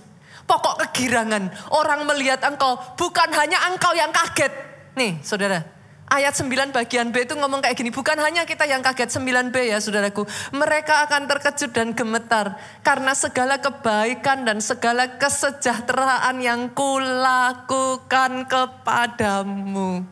Pokok 0.49 0.81
kegirangan. 0.87 1.49
Orang 1.71 2.05
melihat 2.09 2.41
engkau 2.43 2.77
bukan 2.97 3.29
hanya 3.35 3.71
engkau 3.71 3.93
yang 3.95 4.09
kaget. 4.09 4.51
Nih 4.97 5.23
saudara, 5.23 5.63
ayat 6.11 6.35
9 6.35 6.75
bagian 6.75 7.15
B 7.15 7.23
itu 7.23 7.39
ngomong 7.39 7.63
kayak 7.63 7.79
gini. 7.79 7.89
Bukan 7.89 8.19
hanya 8.19 8.43
kita 8.43 8.67
yang 8.67 8.83
kaget 8.83 9.07
9B 9.07 9.55
ya 9.71 9.79
saudaraku. 9.79 10.27
Mereka 10.51 11.07
akan 11.07 11.31
terkejut 11.31 11.71
dan 11.71 11.95
gemetar. 11.95 12.59
Karena 12.83 13.15
segala 13.15 13.63
kebaikan 13.63 14.43
dan 14.43 14.59
segala 14.59 15.15
kesejahteraan 15.15 16.43
yang 16.43 16.67
kulakukan 16.75 18.43
kepadamu. 18.51 20.03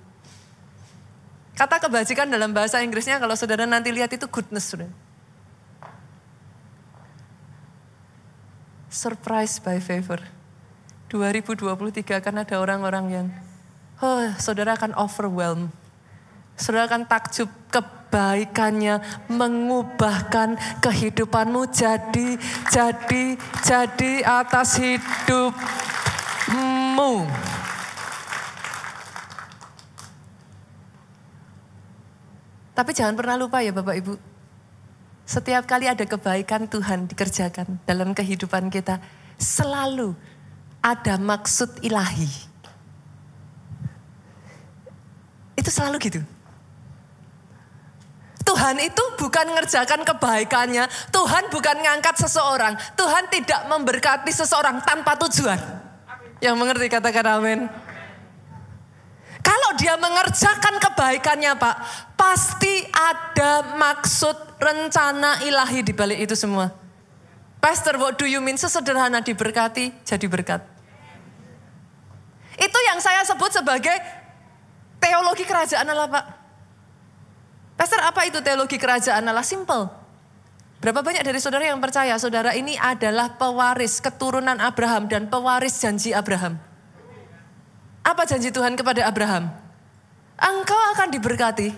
Kata 1.59 1.75
kebajikan 1.83 2.31
dalam 2.31 2.55
bahasa 2.55 2.79
Inggrisnya 2.79 3.19
kalau 3.19 3.35
saudara 3.35 3.67
nanti 3.67 3.91
lihat 3.91 4.15
itu 4.15 4.31
goodness 4.31 4.71
saudara. 4.71 5.08
Surprise 8.89 9.61
by 9.61 9.77
favor. 9.77 10.19
2023 11.13 12.21
akan 12.21 12.35
ada 12.45 12.55
orang-orang 12.61 13.05
yang, 13.09 13.27
oh 13.97 14.29
saudara 14.37 14.77
akan 14.77 14.93
overwhelm 14.93 15.73
Saudara 16.59 16.91
akan 16.91 17.07
takjub 17.07 17.47
kebaikannya 17.71 18.99
mengubahkan 19.31 20.59
kehidupanmu 20.83 21.71
jadi, 21.71 22.35
jadi, 22.67 23.39
jadi 23.63 24.13
atas 24.27 24.75
hidupmu. 24.75 25.63
Tapi 32.75 32.91
jangan 32.91 33.15
pernah 33.15 33.39
lupa 33.39 33.63
ya 33.63 33.71
Bapak 33.71 33.95
Ibu. 34.03 34.19
Setiap 35.29 35.69
kali 35.69 35.85
ada 35.85 36.01
kebaikan 36.09 36.65
Tuhan 36.65 37.05
dikerjakan 37.05 37.85
dalam 37.85 38.17
kehidupan 38.17 38.73
kita. 38.73 38.97
Selalu 39.37 40.17
ada 40.81 41.21
maksud 41.21 41.85
ilahi. 41.85 42.25
Itu 45.53 45.69
selalu 45.69 46.01
gitu. 46.01 46.21
Tuhan 48.41 48.81
itu 48.81 49.03
bukan 49.21 49.53
ngerjakan 49.53 50.01
kebaikannya. 50.01 50.89
Tuhan 51.13 51.53
bukan 51.53 51.77
ngangkat 51.77 52.25
seseorang. 52.25 52.73
Tuhan 52.97 53.29
tidak 53.29 53.69
memberkati 53.69 54.33
seseorang 54.33 54.81
tanpa 54.81 55.13
tujuan. 55.29 55.61
Yang 56.41 56.55
mengerti 56.57 56.89
katakan 56.89 57.37
amin. 57.37 57.69
Kalau 59.69 59.85
dia 59.85 60.01
mengerjakan 60.01 60.81
kebaikannya 60.81 61.53
Pak, 61.53 61.75
pasti 62.17 62.89
ada 62.89 63.77
maksud 63.77 64.57
rencana 64.57 65.45
ilahi 65.45 65.85
di 65.85 65.93
balik 65.93 66.25
itu 66.25 66.33
semua. 66.33 66.73
Pastor, 67.61 68.01
what 68.01 68.17
do 68.17 68.25
you 68.25 68.41
mean? 68.41 68.57
Sesederhana 68.57 69.21
diberkati, 69.21 69.93
jadi 70.01 70.25
berkat. 70.25 70.65
Itu 72.57 72.79
yang 72.89 72.97
saya 72.97 73.21
sebut 73.21 73.53
sebagai 73.53 73.93
teologi 74.97 75.45
kerajaan 75.45 75.85
Allah 75.85 76.17
Pak. 76.17 76.25
Pastor 77.77 78.01
apa 78.01 78.25
itu 78.25 78.41
teologi 78.41 78.81
kerajaan 78.81 79.21
Allah? 79.21 79.45
Simple. 79.45 79.85
Berapa 80.81 81.05
banyak 81.05 81.21
dari 81.21 81.37
saudara 81.37 81.69
yang 81.69 81.77
percaya 81.77 82.17
saudara 82.17 82.57
ini 82.57 82.73
adalah 82.73 83.37
pewaris 83.37 84.01
keturunan 84.01 84.57
Abraham 84.57 85.05
dan 85.05 85.29
pewaris 85.29 85.77
janji 85.77 86.09
Abraham? 86.09 86.57
Apa 88.09 88.25
janji 88.25 88.49
Tuhan 88.49 88.73
kepada 88.73 89.05
Abraham? 89.05 89.53
Engkau 90.41 90.81
akan 90.97 91.13
diberkati 91.13 91.69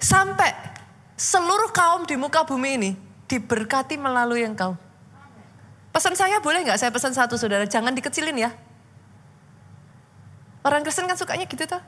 sampai 0.00 0.48
seluruh 1.12 1.68
kaum 1.76 2.08
di 2.08 2.16
muka 2.16 2.40
bumi 2.48 2.80
ini 2.80 2.90
diberkati 3.28 4.00
melalui 4.00 4.48
engkau. 4.48 4.72
Pesan 5.92 6.16
saya 6.16 6.40
boleh 6.40 6.64
nggak 6.64 6.80
saya 6.80 6.88
pesan 6.88 7.12
satu 7.12 7.36
saudara, 7.36 7.68
jangan 7.68 7.92
dikecilin 7.92 8.48
ya. 8.48 8.50
Orang 10.64 10.80
Kristen 10.80 11.04
kan 11.04 11.20
sukanya 11.20 11.44
gitu 11.44 11.68
tuh. 11.68 11.84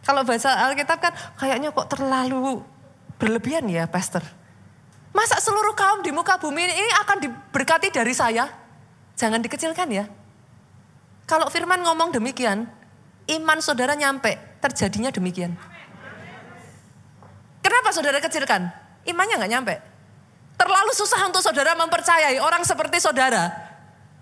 Kalau 0.00 0.24
baca 0.24 0.50
Alkitab 0.64 0.96
kan 0.96 1.12
kayaknya 1.36 1.76
kok 1.76 1.92
terlalu 1.92 2.64
berlebihan 3.20 3.68
ya 3.68 3.84
pastor. 3.84 4.24
Masa 5.12 5.36
seluruh 5.44 5.76
kaum 5.76 6.00
di 6.00 6.08
muka 6.08 6.40
bumi 6.40 6.72
ini 6.72 6.88
akan 7.04 7.20
diberkati 7.20 7.92
dari 7.92 8.16
saya? 8.16 8.48
Jangan 9.12 9.44
dikecilkan 9.44 9.88
ya. 9.92 10.08
Kalau 11.26 11.50
firman 11.50 11.82
ngomong 11.82 12.14
demikian, 12.14 12.70
iman 13.26 13.58
saudara 13.58 13.98
nyampe, 13.98 14.38
terjadinya 14.62 15.10
demikian. 15.10 15.58
Kenapa 17.58 17.90
saudara 17.90 18.22
kecilkan? 18.22 18.70
Imannya 19.02 19.42
nggak 19.42 19.52
nyampe. 19.52 19.74
Terlalu 20.54 20.92
susah 20.94 21.26
untuk 21.26 21.42
saudara 21.42 21.74
mempercayai 21.74 22.38
orang 22.38 22.62
seperti 22.62 23.02
saudara 23.02 23.50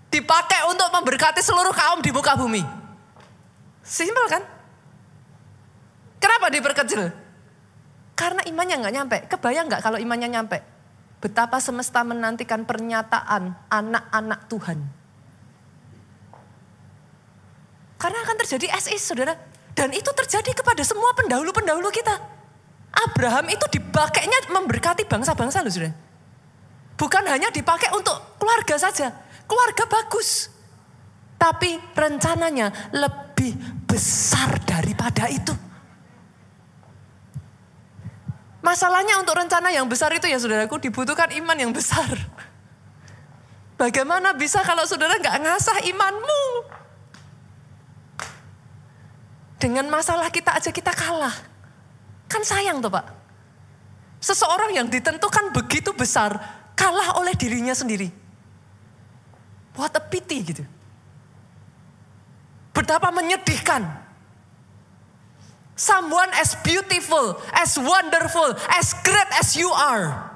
dipakai 0.09 0.65
untuk 0.67 0.89
memberkati 0.89 1.45
seluruh 1.45 1.71
kaum 1.71 2.01
di 2.01 2.09
muka 2.09 2.33
bumi. 2.33 2.65
Simpel 3.85 4.25
kan? 4.25 4.43
Kenapa 6.17 6.49
diperkecil? 6.49 7.13
Karena 8.17 8.41
imannya 8.49 8.75
nggak 8.81 8.95
nyampe. 8.97 9.17
Kebayang 9.29 9.69
nggak 9.69 9.81
kalau 9.85 10.01
imannya 10.01 10.33
nyampe? 10.33 10.57
Betapa 11.21 11.61
semesta 11.61 12.01
menantikan 12.01 12.65
pernyataan 12.65 13.53
anak-anak 13.69 14.49
Tuhan. 14.49 15.04
Karena 17.95 18.23
akan 18.23 18.35
terjadi 18.43 18.71
SI 18.79 18.99
saudara. 18.99 19.35
Dan 19.75 19.91
itu 19.91 20.07
terjadi 20.15 20.55
kepada 20.55 20.83
semua 20.87 21.11
pendahulu-pendahulu 21.19 21.91
kita. 21.91 22.15
Abraham 22.95 23.51
itu 23.51 23.65
dipakainya 23.75 24.47
memberkati 24.55 25.03
bangsa-bangsa 25.03 25.59
loh 25.59 25.71
saudara. 25.71 25.91
Bukan 26.95 27.23
hanya 27.27 27.51
dipakai 27.51 27.91
untuk 27.91 28.39
keluarga 28.39 28.79
saja. 28.79 29.11
Keluarga 29.43 29.83
bagus. 29.83 30.47
Tapi 31.35 31.75
rencananya 31.91 32.71
lebih 32.95 33.51
besar 33.83 34.55
daripada 34.63 35.27
itu. 35.27 35.51
Masalahnya 38.63 39.21
untuk 39.21 39.37
rencana 39.37 39.69
yang 39.69 39.85
besar 39.85 40.09
itu 40.15 40.25
ya 40.25 40.41
saudaraku 40.41 40.81
dibutuhkan 40.81 41.29
iman 41.37 41.53
yang 41.53 41.69
besar. 41.69 42.09
Bagaimana 43.75 44.33
bisa 44.33 44.63
kalau 44.63 44.87
saudara 44.87 45.19
nggak 45.19 45.37
ngasah 45.37 45.85
imanmu? 45.85 46.43
Dengan 49.65 49.89
masalah 49.89 50.29
kita 50.29 50.53
aja 50.53 50.69
kita 50.69 50.93
kalah. 50.93 51.33
Kan 52.29 52.45
sayang 52.45 52.85
tuh 52.85 52.93
pak. 52.93 53.09
Seseorang 54.21 54.77
yang 54.77 54.85
ditentukan 54.85 55.49
begitu 55.57 55.89
besar 55.89 56.37
kalah 56.77 57.17
oleh 57.17 57.33
dirinya 57.33 57.73
sendiri. 57.73 58.13
What 59.73 59.97
a 59.97 60.01
pity 60.05 60.37
gitu. 60.45 60.61
Betapa 62.77 63.09
menyedihkan. 63.09 64.05
Someone 65.73 66.29
as 66.37 66.53
beautiful, 66.61 67.41
as 67.49 67.73
wonderful, 67.81 68.53
as 68.69 68.93
great 69.01 69.31
as 69.41 69.57
you 69.57 69.73
are. 69.73 70.29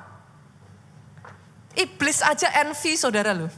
Iblis 1.78 2.26
aja 2.26 2.50
envy 2.66 2.98
saudara 2.98 3.38
loh. 3.38 3.54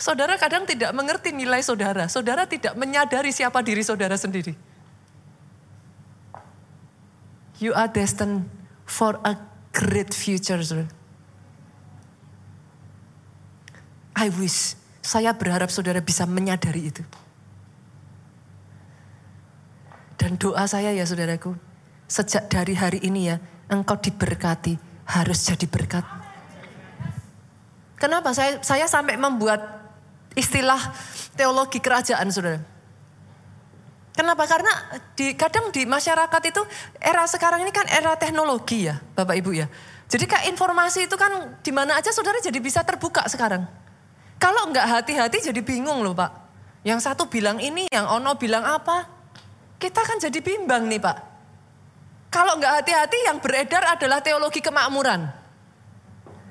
Saudara 0.00 0.40
kadang 0.40 0.64
tidak 0.64 0.96
mengerti 0.96 1.28
nilai 1.28 1.60
saudara. 1.60 2.08
Saudara 2.08 2.48
tidak 2.48 2.72
menyadari 2.72 3.36
siapa 3.36 3.60
diri 3.60 3.84
saudara 3.84 4.16
sendiri. 4.16 4.56
You 7.60 7.76
are 7.76 7.92
destined 7.92 8.48
for 8.88 9.20
a 9.20 9.36
great 9.76 10.16
future. 10.16 10.64
I 14.16 14.32
wish, 14.32 14.72
saya 15.04 15.36
berharap 15.36 15.68
saudara 15.68 16.00
bisa 16.00 16.24
menyadari 16.24 16.88
itu. 16.88 17.04
Dan 20.16 20.40
doa 20.40 20.64
saya 20.64 20.96
ya 20.96 21.04
saudaraku, 21.04 21.52
sejak 22.08 22.48
dari 22.48 22.72
hari 22.72 23.04
ini 23.04 23.28
ya, 23.28 23.36
engkau 23.68 24.00
diberkati, 24.00 24.80
harus 25.04 25.44
jadi 25.44 25.68
berkat. 25.68 26.04
Kenapa 28.00 28.32
saya 28.32 28.64
saya 28.64 28.88
sampai 28.88 29.20
membuat 29.20 29.79
istilah 30.34 30.78
teologi 31.34 31.78
kerajaan 31.82 32.28
saudara? 32.30 32.60
Kenapa? 34.10 34.44
Karena 34.44 34.72
di, 35.14 35.32
kadang 35.38 35.70
di 35.72 35.86
masyarakat 35.86 36.42
itu 36.50 36.62
era 36.98 37.24
sekarang 37.24 37.62
ini 37.64 37.72
kan 37.72 37.86
era 37.88 38.18
teknologi 38.18 38.90
ya 38.90 38.98
Bapak 39.16 39.32
Ibu 39.38 39.50
ya. 39.54 39.66
Jadi 40.10 40.26
kayak 40.26 40.50
informasi 40.50 41.06
itu 41.06 41.14
kan 41.14 41.56
di 41.62 41.70
mana 41.70 41.94
aja 41.94 42.10
saudara 42.10 42.42
jadi 42.42 42.58
bisa 42.58 42.82
terbuka 42.82 43.24
sekarang. 43.30 43.64
Kalau 44.36 44.68
nggak 44.68 44.86
hati-hati 44.86 45.38
jadi 45.52 45.60
bingung 45.62 46.02
loh 46.02 46.12
Pak. 46.12 46.32
Yang 46.82 47.06
satu 47.06 47.28
bilang 47.28 47.60
ini, 47.60 47.86
yang 47.92 48.08
Ono 48.18 48.34
bilang 48.34 48.66
apa. 48.66 49.06
Kita 49.80 50.02
kan 50.02 50.18
jadi 50.18 50.40
bimbang 50.42 50.90
nih 50.90 50.98
Pak. 50.98 51.16
Kalau 52.28 52.58
nggak 52.58 52.82
hati-hati 52.82 53.18
yang 53.30 53.38
beredar 53.38 53.86
adalah 53.86 54.18
teologi 54.18 54.58
kemakmuran. 54.58 55.30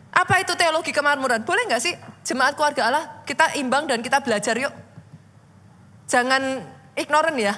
Apa 0.09 0.41
itu 0.41 0.55
teologi 0.55 0.95
kemakmuran? 0.95 1.43
Boleh 1.43 1.67
nggak 1.69 1.81
sih 1.83 1.93
jemaat 2.29 2.53
keluarga 2.53 2.81
Allah 2.85 3.03
kita 3.25 3.57
imbang 3.57 3.89
dan 3.89 4.05
kita 4.05 4.21
belajar 4.21 4.53
yuk. 4.53 4.69
Jangan 6.05 6.61
ignoran 6.93 7.33
ya. 7.41 7.57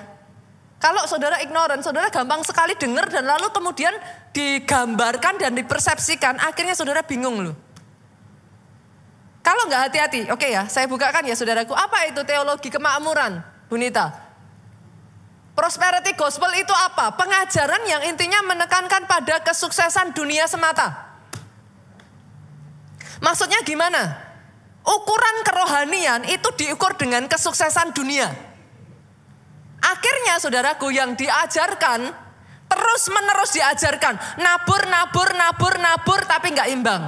Kalau 0.81 1.05
saudara 1.05 1.38
ignoran, 1.45 1.84
saudara 1.86 2.10
gampang 2.10 2.41
sekali 2.41 2.73
dengar 2.73 3.05
dan 3.05 3.27
lalu 3.27 3.53
kemudian 3.53 3.93
digambarkan 4.34 5.38
dan 5.38 5.53
dipersepsikan, 5.53 6.41
akhirnya 6.41 6.73
saudara 6.73 7.05
bingung 7.05 7.38
loh. 7.38 7.53
Kalau 9.45 9.69
nggak 9.69 9.91
hati-hati, 9.91 10.19
oke 10.34 10.41
okay 10.41 10.57
ya, 10.57 10.65
saya 10.65 10.89
bukakan 10.89 11.21
ya 11.29 11.38
saudaraku, 11.38 11.77
apa 11.77 12.10
itu 12.10 12.25
teologi 12.25 12.73
kemakmuran, 12.73 13.45
Bunita? 13.69 14.10
Prosperity 15.53 16.17
gospel 16.17 16.49
itu 16.57 16.73
apa? 16.73 17.13
Pengajaran 17.13 17.86
yang 17.86 18.01
intinya 18.10 18.41
menekankan 18.41 19.05
pada 19.05 19.38
kesuksesan 19.45 20.17
dunia 20.17 20.49
semata. 20.49 21.13
Maksudnya 23.21 23.62
gimana? 23.62 24.30
Ukuran 24.81 25.35
kerohanian 25.45 26.21
itu 26.25 26.49
diukur 26.57 26.97
dengan 26.97 27.29
kesuksesan 27.29 27.93
dunia. 27.93 28.33
Akhirnya 29.81 30.41
saudaraku 30.41 30.89
yang 30.93 31.13
diajarkan 31.13 32.09
terus 32.65 33.03
menerus 33.11 33.51
diajarkan 33.53 34.15
nabur 34.39 34.81
nabur 34.87 35.29
nabur 35.37 35.73
nabur 35.77 36.19
tapi 36.25 36.53
nggak 36.53 36.69
imbang. 36.73 37.03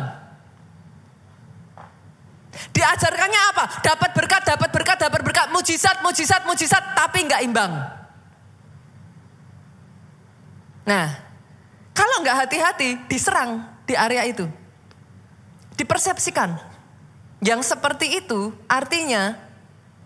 Diajarkannya 2.73 3.41
apa? 3.53 3.63
Dapat 3.81 4.11
berkat, 4.13 4.41
dapat 4.45 4.69
berkat, 4.69 4.97
dapat 5.01 5.21
berkat, 5.25 5.47
mujizat, 5.49 6.05
mujizat, 6.05 6.45
mujizat, 6.45 6.83
tapi 6.93 7.25
nggak 7.25 7.41
imbang. 7.49 7.73
Nah, 10.85 11.07
kalau 11.97 12.21
nggak 12.21 12.45
hati-hati 12.45 13.09
diserang 13.09 13.65
di 13.89 13.97
area 13.97 14.25
itu. 14.29 14.45
Dipersepsikan. 15.73 16.72
Yang 17.43 17.75
seperti 17.75 18.23
itu 18.23 18.55
artinya 18.71 19.35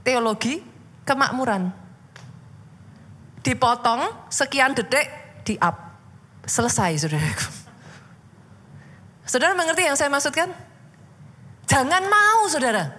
teologi 0.01 0.59
kemakmuran. 1.05 1.69
Dipotong 3.45 4.27
sekian 4.27 4.73
detik 4.73 5.05
di 5.45 5.55
up. 5.61 5.77
Selesai 6.43 7.05
saudaraku. 7.05 7.47
Saudara 9.27 9.53
mengerti 9.53 9.85
yang 9.85 9.99
saya 9.99 10.09
maksudkan? 10.09 10.49
Jangan 11.67 12.03
mau 12.07 12.47
saudara. 12.49 12.89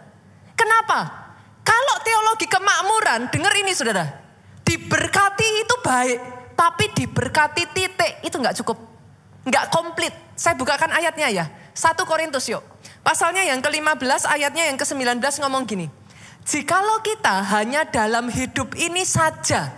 Kenapa? 0.54 1.08
Kalau 1.64 1.96
teologi 2.04 2.46
kemakmuran, 2.46 3.32
dengar 3.32 3.52
ini 3.56 3.72
saudara. 3.72 4.06
Diberkati 4.62 5.48
itu 5.64 5.74
baik 5.80 6.18
tapi 6.58 6.90
diberkati 6.90 7.62
titik 7.70 8.12
itu 8.20 8.36
nggak 8.36 8.58
cukup. 8.62 8.76
Nggak 9.48 9.64
komplit. 9.72 10.12
Saya 10.36 10.58
bukakan 10.58 10.90
ayatnya 10.90 11.30
ya. 11.30 11.44
Satu 11.72 12.02
Korintus 12.02 12.50
yuk. 12.50 12.60
Pasalnya 13.08 13.40
yang 13.40 13.64
ke-15 13.64 14.28
ayatnya 14.28 14.68
yang 14.68 14.76
ke-19 14.76 15.16
ngomong 15.40 15.64
gini. 15.64 15.88
Jikalau 16.44 17.00
kita 17.00 17.40
hanya 17.56 17.88
dalam 17.88 18.28
hidup 18.28 18.76
ini 18.76 19.00
saja. 19.08 19.72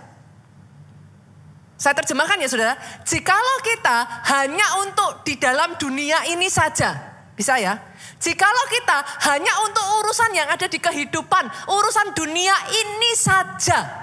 Saya 1.79 1.95
terjemahkan 1.95 2.43
ya 2.43 2.51
saudara. 2.51 2.75
Jikalau 3.07 3.57
kita 3.63 4.27
hanya 4.35 4.83
untuk 4.83 5.23
di 5.23 5.39
dalam 5.39 5.79
dunia 5.79 6.27
ini 6.27 6.51
saja. 6.51 6.91
Bisa 7.31 7.55
ya. 7.55 7.79
Jikalau 8.19 8.67
kita 8.67 8.99
hanya 9.31 9.63
untuk 9.63 9.85
urusan 10.03 10.35
yang 10.35 10.51
ada 10.51 10.67
di 10.67 10.83
kehidupan. 10.83 11.71
Urusan 11.71 12.11
dunia 12.11 12.53
ini 12.67 13.15
saja 13.15 14.01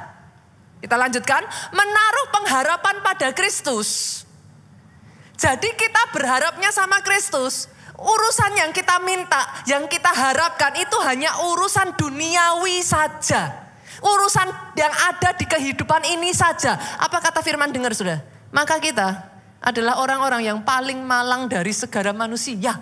kita 0.79 0.95
lanjutkan, 0.95 1.43
menaruh 1.75 2.27
pengharapan 2.31 3.03
pada 3.03 3.35
Kristus. 3.35 4.23
Jadi 5.35 5.75
kita 5.75 6.14
berharapnya 6.14 6.71
sama 6.71 7.03
Kristus. 7.03 7.67
Urusan 7.99 8.55
yang 8.55 8.71
kita 8.71 9.03
minta, 9.03 9.43
yang 9.67 9.91
kita 9.91 10.15
harapkan 10.15 10.71
itu 10.79 10.95
hanya 11.03 11.35
urusan 11.51 11.99
duniawi 11.99 12.79
saja. 12.79 13.67
Urusan 13.99 14.47
yang 14.79 14.95
ada 15.11 15.35
di 15.35 15.43
kehidupan 15.43 16.07
ini 16.07 16.31
saja. 16.31 16.79
Apa 17.03 17.19
kata 17.19 17.43
firman 17.43 17.75
dengar 17.75 17.91
sudah? 17.91 18.23
Maka 18.55 18.79
kita 18.79 19.27
adalah 19.59 19.99
orang-orang 19.99 20.47
yang 20.47 20.63
paling 20.63 21.03
malang 21.03 21.51
dari 21.51 21.75
segala 21.75 22.15
manusia. 22.15 22.79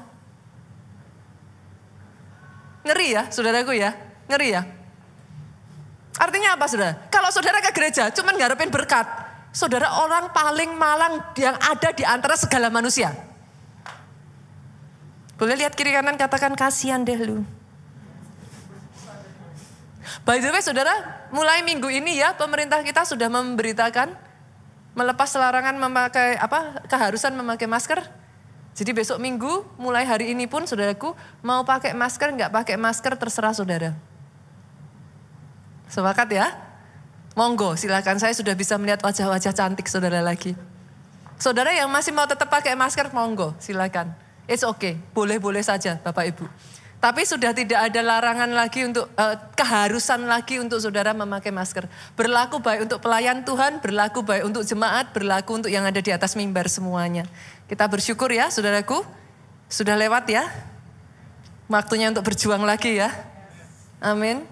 Ngeri 2.84 3.16
ya 3.16 3.22
saudaraku 3.32 3.72
ya, 3.72 3.96
ngeri 4.28 4.48
ya. 4.52 4.62
Artinya 6.20 6.60
apa 6.60 6.68
saudara? 6.68 7.08
Kalau 7.08 7.32
saudara 7.32 7.64
ke 7.64 7.72
gereja 7.72 8.12
cuma 8.12 8.36
ngarepin 8.36 8.68
berkat. 8.68 9.08
Saudara 9.56 10.04
orang 10.04 10.28
paling 10.36 10.76
malang 10.76 11.32
yang 11.40 11.56
ada 11.56 11.88
di 11.96 12.04
antara 12.04 12.36
segala 12.36 12.68
manusia. 12.68 13.16
Boleh 15.36 15.56
lihat 15.60 15.76
kiri 15.76 15.92
kanan 15.92 16.16
katakan 16.16 16.56
kasihan 16.56 17.04
deh 17.04 17.16
lu. 17.20 17.44
By 20.24 20.42
the 20.42 20.50
way 20.50 20.64
saudara, 20.64 20.90
mulai 21.30 21.62
minggu 21.62 21.86
ini 21.92 22.18
ya 22.18 22.34
pemerintah 22.34 22.82
kita 22.82 23.06
sudah 23.06 23.30
memberitakan 23.30 24.16
melepas 24.96 25.28
larangan 25.36 25.76
memakai 25.76 26.40
apa 26.40 26.82
keharusan 26.88 27.36
memakai 27.36 27.68
masker. 27.68 28.00
Jadi 28.76 28.90
besok 28.96 29.20
minggu 29.20 29.64
mulai 29.76 30.08
hari 30.08 30.32
ini 30.32 30.48
pun 30.48 30.64
saudaraku 30.64 31.12
mau 31.44 31.62
pakai 31.62 31.92
masker 31.92 32.32
nggak 32.32 32.50
pakai 32.50 32.76
masker 32.80 33.12
terserah 33.14 33.52
saudara. 33.52 33.92
Sepakat 35.86 36.28
ya? 36.32 36.46
Monggo, 37.36 37.76
silakan 37.76 38.16
saya 38.16 38.32
sudah 38.32 38.56
bisa 38.56 38.80
melihat 38.80 39.04
wajah-wajah 39.04 39.52
cantik 39.52 39.86
saudara 39.86 40.24
lagi. 40.24 40.56
Saudara 41.36 41.68
yang 41.76 41.92
masih 41.92 42.16
mau 42.16 42.24
tetap 42.24 42.48
pakai 42.48 42.72
masker, 42.72 43.12
monggo, 43.12 43.52
silakan. 43.60 44.25
It's 44.46 44.62
okay, 44.62 44.94
boleh-boleh 45.10 45.62
saja 45.62 45.98
Bapak 46.02 46.30
Ibu. 46.30 46.46
Tapi 46.96 47.22
sudah 47.28 47.52
tidak 47.52 47.92
ada 47.92 48.00
larangan 48.00 48.50
lagi 48.56 48.82
untuk 48.82 49.06
uh, 49.14 49.36
keharusan 49.52 50.24
lagi 50.24 50.56
untuk 50.58 50.80
saudara 50.80 51.12
memakai 51.12 51.52
masker. 51.52 51.84
Berlaku 52.16 52.58
baik 52.58 52.88
untuk 52.88 52.98
pelayan 53.04 53.44
Tuhan, 53.44 53.84
berlaku 53.84 54.24
baik 54.24 54.48
untuk 54.48 54.64
jemaat, 54.64 55.12
berlaku 55.12 55.60
untuk 55.60 55.70
yang 55.70 55.84
ada 55.84 56.00
di 56.00 56.08
atas 56.08 56.34
mimbar 56.34 56.66
semuanya. 56.72 57.28
Kita 57.68 57.84
bersyukur 57.86 58.32
ya, 58.32 58.48
saudaraku. 58.48 59.04
Sudah 59.68 59.94
lewat 59.94 60.24
ya. 60.30 60.48
Waktunya 61.68 62.08
untuk 62.08 62.26
berjuang 62.26 62.64
lagi 62.64 62.96
ya. 62.96 63.12
Amin. 64.00 64.42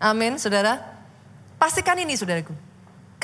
Amin, 0.00 0.40
saudara. 0.40 0.80
Pastikan 1.60 2.00
ini, 2.00 2.16
saudaraku. 2.16 2.56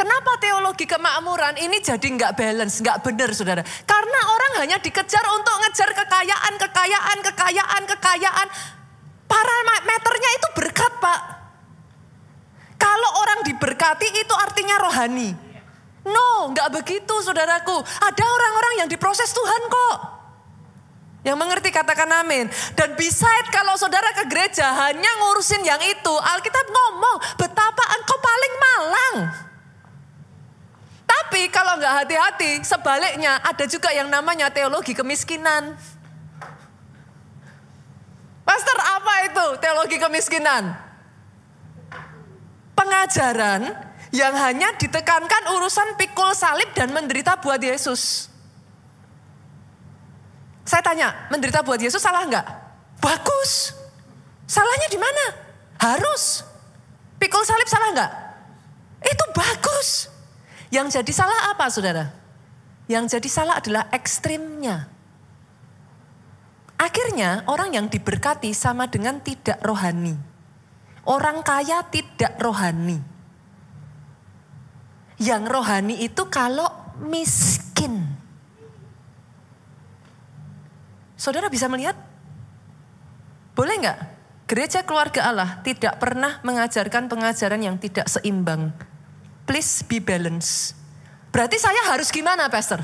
Kenapa 0.01 0.33
teologi 0.41 0.89
kemakmuran 0.89 1.61
ini 1.61 1.77
jadi 1.85 2.01
nggak 2.01 2.33
balance, 2.33 2.81
nggak 2.81 3.05
benar 3.05 3.37
saudara? 3.37 3.61
Karena 3.85 4.21
orang 4.33 4.53
hanya 4.65 4.81
dikejar 4.81 5.21
untuk 5.37 5.53
ngejar 5.61 5.93
kekayaan, 5.93 6.57
kekayaan, 6.57 7.19
kekayaan, 7.21 7.83
kekayaan. 7.85 8.49
Parameternya 9.29 10.31
itu 10.41 10.49
berkat 10.57 10.93
pak. 11.05 11.21
Kalau 12.81 13.11
orang 13.21 13.45
diberkati 13.45 14.09
itu 14.25 14.35
artinya 14.41 14.81
rohani. 14.81 15.37
No, 16.09 16.49
nggak 16.49 16.81
begitu 16.81 17.21
saudaraku. 17.21 17.77
Ada 17.85 18.25
orang-orang 18.25 18.75
yang 18.81 18.89
diproses 18.89 19.29
Tuhan 19.37 19.63
kok. 19.69 19.97
Yang 21.29 21.37
mengerti 21.37 21.69
katakan 21.69 22.09
amin. 22.25 22.49
Dan 22.73 22.97
beside 22.97 23.53
kalau 23.53 23.77
saudara 23.77 24.17
ke 24.17 24.25
gereja 24.33 24.65
hanya 24.81 25.13
ngurusin 25.21 25.61
yang 25.61 25.85
itu. 25.85 26.15
Alkitab 26.17 26.67
ngomong 26.73 27.37
betapa 27.37 27.85
engkau 28.01 28.17
paling 28.17 28.55
malang. 28.57 29.50
Tapi 31.11 31.51
kalau 31.51 31.75
nggak 31.75 31.95
hati-hati, 32.07 32.63
sebaliknya 32.63 33.43
ada 33.43 33.67
juga 33.67 33.91
yang 33.91 34.07
namanya 34.07 34.47
teologi 34.47 34.95
kemiskinan. 34.95 35.75
Pastor, 38.47 38.79
apa 38.79 39.15
itu 39.27 39.47
teologi 39.59 39.97
kemiskinan? 39.99 40.71
Pengajaran 42.79 43.75
yang 44.15 44.35
hanya 44.39 44.75
ditekankan 44.79 45.55
urusan 45.59 45.99
pikul 45.99 46.31
salib 46.35 46.71
dan 46.79 46.95
menderita 46.95 47.39
buat 47.43 47.59
Yesus. 47.59 48.31
Saya 50.67 50.83
tanya, 50.87 51.31
menderita 51.31 51.67
buat 51.67 51.79
Yesus 51.83 51.99
salah 51.99 52.23
nggak? 52.27 52.47
Bagus. 53.03 53.75
Salahnya 54.47 54.87
di 54.87 54.99
mana? 54.99 55.25
Harus. 55.79 56.47
Pikul 57.19 57.43
salib 57.43 57.67
salah 57.67 57.91
nggak? 57.95 58.13
Itu 59.03 59.25
bagus. 59.35 60.20
Yang 60.71 61.03
jadi 61.03 61.13
salah 61.13 61.51
apa 61.51 61.67
saudara? 61.67 62.15
Yang 62.87 63.19
jadi 63.19 63.29
salah 63.29 63.55
adalah 63.59 63.91
ekstrimnya. 63.91 64.87
Akhirnya 66.79 67.45
orang 67.51 67.75
yang 67.75 67.87
diberkati 67.91 68.55
sama 68.55 68.87
dengan 68.87 69.19
tidak 69.21 69.59
rohani. 69.67 70.15
Orang 71.05 71.43
kaya 71.43 71.85
tidak 71.91 72.39
rohani. 72.39 73.03
Yang 75.21 75.43
rohani 75.51 75.95
itu 76.07 76.23
kalau 76.31 76.71
miskin. 77.03 78.07
Saudara 81.19 81.53
bisa 81.53 81.69
melihat? 81.69 81.99
Boleh 83.53 83.77
nggak? 83.77 83.99
Gereja 84.49 84.87
keluarga 84.87 85.29
Allah 85.29 85.51
tidak 85.67 86.01
pernah 86.01 86.41
mengajarkan 86.47 87.11
pengajaran 87.11 87.61
yang 87.61 87.77
tidak 87.77 88.09
seimbang 88.09 88.73
please 89.51 89.83
be 89.83 89.99
balance. 89.99 90.79
Berarti 91.35 91.59
saya 91.59 91.91
harus 91.91 92.15
gimana 92.15 92.47
pastor? 92.47 92.79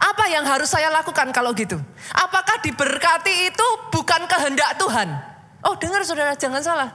Apa 0.00 0.24
yang 0.32 0.48
harus 0.48 0.72
saya 0.72 0.88
lakukan 0.88 1.28
kalau 1.36 1.52
gitu? 1.52 1.76
Apakah 2.16 2.64
diberkati 2.64 3.52
itu 3.52 3.66
bukan 3.92 4.24
kehendak 4.24 4.80
Tuhan? 4.80 5.12
Oh 5.60 5.76
dengar 5.76 6.00
saudara 6.08 6.32
jangan 6.32 6.64
salah. 6.64 6.90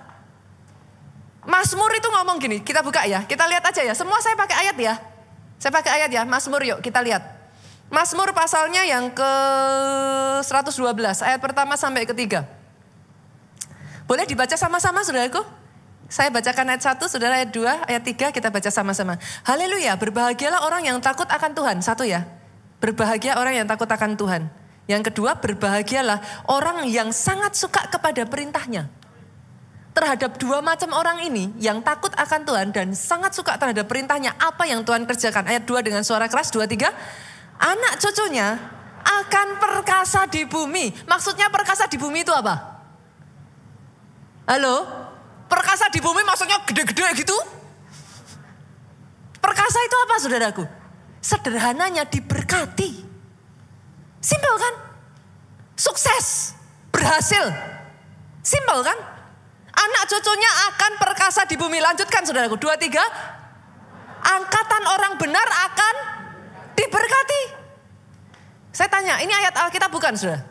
Mazmur 1.45 1.93
itu 1.93 2.09
ngomong 2.09 2.41
gini, 2.41 2.59
kita 2.59 2.81
buka 2.81 3.05
ya, 3.05 3.23
kita 3.23 3.45
lihat 3.45 3.63
aja 3.69 3.85
ya. 3.85 3.93
Semua 3.93 4.17
saya 4.19 4.33
pakai 4.33 4.65
ayat 4.65 4.75
ya. 4.75 4.99
Saya 5.61 5.71
pakai 5.71 6.01
ayat 6.01 6.09
ya, 6.11 6.25
Mazmur 6.25 6.65
yuk 6.65 6.81
kita 6.81 6.99
lihat. 7.05 7.21
Mazmur 7.93 8.33
pasalnya 8.35 8.83
yang 8.83 9.13
ke 9.13 9.31
112, 10.43 11.23
ayat 11.23 11.39
pertama 11.39 11.79
sampai 11.79 12.03
ketiga. 12.03 12.43
Boleh 14.09 14.27
dibaca 14.27 14.57
sama-sama 14.59 15.05
saudaraku? 15.05 15.66
Saya 16.07 16.31
bacakan 16.31 16.71
ayat 16.71 16.83
1, 16.87 17.03
saudara 17.11 17.35
ayat 17.35 17.51
2, 17.51 17.91
ayat 17.91 18.03
3 18.03 18.31
kita 18.31 18.47
baca 18.47 18.71
sama-sama. 18.71 19.19
Haleluya, 19.43 19.99
berbahagialah 19.99 20.63
orang 20.63 20.87
yang 20.87 20.97
takut 21.03 21.27
akan 21.27 21.51
Tuhan. 21.51 21.83
Satu 21.83 22.07
ya, 22.07 22.23
berbahagia 22.79 23.35
orang 23.35 23.59
yang 23.59 23.67
takut 23.67 23.91
akan 23.91 24.15
Tuhan. 24.15 24.47
Yang 24.87 25.11
kedua, 25.11 25.35
berbahagialah 25.35 26.47
orang 26.47 26.87
yang 26.87 27.11
sangat 27.11 27.59
suka 27.59 27.91
kepada 27.91 28.23
perintahnya. 28.23 28.87
Terhadap 29.91 30.39
dua 30.39 30.63
macam 30.63 30.95
orang 30.95 31.27
ini 31.27 31.51
yang 31.59 31.83
takut 31.83 32.13
akan 32.15 32.47
Tuhan 32.47 32.67
dan 32.71 32.87
sangat 32.95 33.35
suka 33.35 33.59
terhadap 33.59 33.83
perintahnya. 33.89 34.31
Apa 34.39 34.63
yang 34.63 34.87
Tuhan 34.87 35.03
kerjakan? 35.03 35.43
Ayat 35.43 35.67
2 35.67 35.83
dengan 35.83 36.07
suara 36.07 36.31
keras, 36.31 36.53
2, 36.55 36.63
3. 36.69 36.87
Anak 37.59 37.99
cucunya 37.99 38.55
akan 39.03 39.47
perkasa 39.59 40.23
di 40.29 40.47
bumi. 40.47 40.93
Maksudnya 41.03 41.51
perkasa 41.51 41.89
di 41.89 41.99
bumi 41.99 42.23
itu 42.23 42.31
apa? 42.31 42.79
Halo? 44.47 45.06
Perkasa 45.47 45.87
di 45.87 46.03
bumi 46.03 46.21
maksudnya 46.27 46.59
gede-gede 46.67 47.23
gitu? 47.23 47.37
Perkasa 49.39 49.79
itu 49.79 49.95
apa 49.95 50.15
saudaraku? 50.19 50.63
Sederhananya 51.23 52.03
diberkati. 52.03 53.07
Simpel 54.19 54.55
kan? 54.59 54.73
Sukses, 55.79 56.57
berhasil. 56.91 57.47
Simpel 58.43 58.83
kan? 58.83 58.97
Anak 59.77 60.03
cucunya 60.11 60.51
akan 60.73 60.91
perkasa 60.99 61.47
di 61.47 61.55
bumi. 61.55 61.79
Lanjutkan 61.79 62.27
saudaraku. 62.27 62.59
Dua, 62.59 62.75
tiga. 62.75 63.03
Angkatan 64.19 64.83
orang 64.83 65.15
benar 65.15 65.47
akan 65.47 65.95
diberkati. 66.75 67.41
Saya 68.75 68.89
tanya, 68.91 69.21
ini 69.23 69.31
ayat 69.31 69.55
Alkitab 69.55 69.87
bukan 69.93 70.17
sudah? 70.17 70.43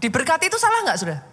Diberkati 0.00 0.48
itu 0.48 0.58
salah 0.58 0.82
nggak 0.82 0.98
sudah? 0.98 1.29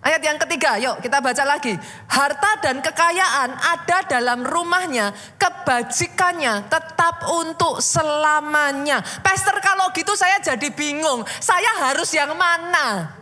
Ayat 0.00 0.24
yang 0.24 0.40
ketiga, 0.40 0.80
yuk 0.80 1.04
kita 1.04 1.20
baca 1.20 1.44
lagi. 1.44 1.76
Harta 2.08 2.56
dan 2.64 2.80
kekayaan 2.80 3.52
ada 3.52 3.98
dalam 4.08 4.48
rumahnya, 4.48 5.12
kebajikannya 5.36 6.72
tetap 6.72 7.28
untuk 7.28 7.84
selamanya. 7.84 9.04
Pastor 9.20 9.60
kalau 9.60 9.92
gitu 9.92 10.16
saya 10.16 10.40
jadi 10.40 10.72
bingung, 10.72 11.20
saya 11.36 11.84
harus 11.84 12.08
yang 12.16 12.32
mana? 12.32 13.12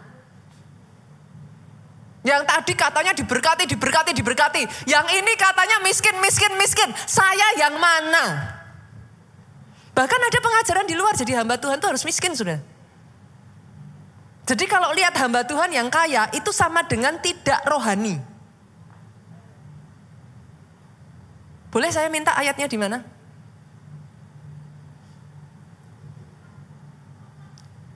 Yang 2.22 2.46
tadi 2.46 2.72
katanya 2.78 3.10
diberkati, 3.10 3.64
diberkati, 3.66 4.10
diberkati. 4.14 4.62
Yang 4.86 5.06
ini 5.18 5.32
katanya 5.34 5.82
miskin, 5.82 6.14
miskin, 6.22 6.54
miskin. 6.62 6.90
Saya 7.10 7.58
yang 7.58 7.74
mana? 7.74 8.54
Bahkan 9.98 10.20
ada 10.30 10.38
pengajaran 10.38 10.86
di 10.86 10.94
luar 10.94 11.18
jadi 11.18 11.42
hamba 11.42 11.58
Tuhan 11.58 11.82
itu 11.82 11.88
harus 11.90 12.06
miskin 12.06 12.38
sudah. 12.38 12.77
Jadi 14.48 14.64
kalau 14.64 14.96
lihat 14.96 15.12
hamba 15.20 15.44
Tuhan 15.44 15.68
yang 15.68 15.92
kaya 15.92 16.32
itu 16.32 16.48
sama 16.56 16.80
dengan 16.80 17.20
tidak 17.20 17.61
rohani. 17.68 18.16
Boleh 21.68 21.92
saya 21.92 22.08
minta 22.08 22.32
ayatnya 22.32 22.64
di 22.64 22.80
mana? 22.80 23.04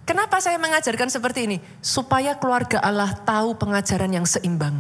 Kenapa 0.05 0.45
saya 0.45 0.61
mengajarkan 0.61 1.09
seperti 1.09 1.49
ini? 1.49 1.57
Supaya 1.81 2.37
keluarga 2.37 2.85
Allah 2.85 3.17
tahu 3.25 3.57
pengajaran 3.57 4.13
yang 4.13 4.29
seimbang. 4.29 4.77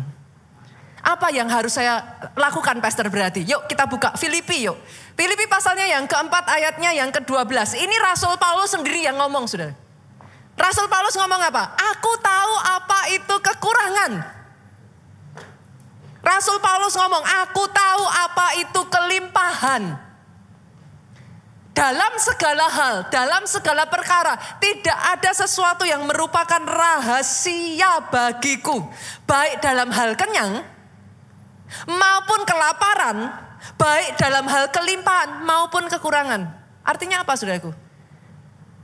Apa 1.00 1.32
yang 1.32 1.48
harus 1.48 1.72
saya 1.72 2.04
lakukan 2.37 2.85
pastor 2.85 3.08
berarti? 3.08 3.49
Yuk 3.49 3.64
kita 3.64 3.88
buka 3.88 4.12
Filipi 4.20 4.68
yuk. 4.68 4.76
Filipi 5.16 5.49
pasalnya 5.49 5.88
yang 5.88 6.05
keempat 6.05 6.53
ayatnya 6.53 6.92
yang 6.92 7.09
ke-12. 7.09 7.80
Ini 7.80 7.97
Rasul 8.12 8.36
Paulus 8.36 8.76
sendiri 8.76 9.09
yang 9.09 9.16
ngomong 9.16 9.49
sudah. 9.49 9.72
Rasul 10.57 10.86
Paulus 10.86 11.16
ngomong 11.16 11.42
apa? 11.48 11.72
Aku 11.96 12.12
tahu 12.20 12.55
apa 12.61 13.00
itu 13.16 13.34
kekurangan. 13.40 14.12
Rasul 16.22 16.62
Paulus 16.62 16.94
ngomong, 16.94 17.24
aku 17.42 17.66
tahu 17.66 18.05
apa 18.07 18.46
itu 18.62 18.80
kelimpahan. 18.86 19.82
Dalam 21.72 22.12
segala 22.20 22.68
hal, 22.68 22.94
dalam 23.11 23.42
segala 23.48 23.88
perkara, 23.90 24.38
tidak 24.62 24.98
ada 25.18 25.30
sesuatu 25.34 25.82
yang 25.82 26.07
merupakan 26.07 26.62
rahasia 26.62 28.07
bagiku. 28.07 28.86
Baik 29.26 29.59
dalam 29.64 29.90
hal 29.90 30.14
kenyang, 30.14 30.62
maupun 31.90 32.40
kelaparan, 32.46 33.34
baik 33.74 34.14
dalam 34.14 34.46
hal 34.46 34.70
kelimpahan 34.70 35.42
maupun 35.42 35.90
kekurangan. 35.90 36.55
Artinya 36.86 37.26
apa 37.26 37.34
saudaraku? 37.34 37.74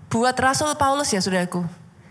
Buat 0.08 0.40
Rasul 0.40 0.72
Paulus 0.80 1.12
ya 1.12 1.20
saudaraku, 1.20 1.68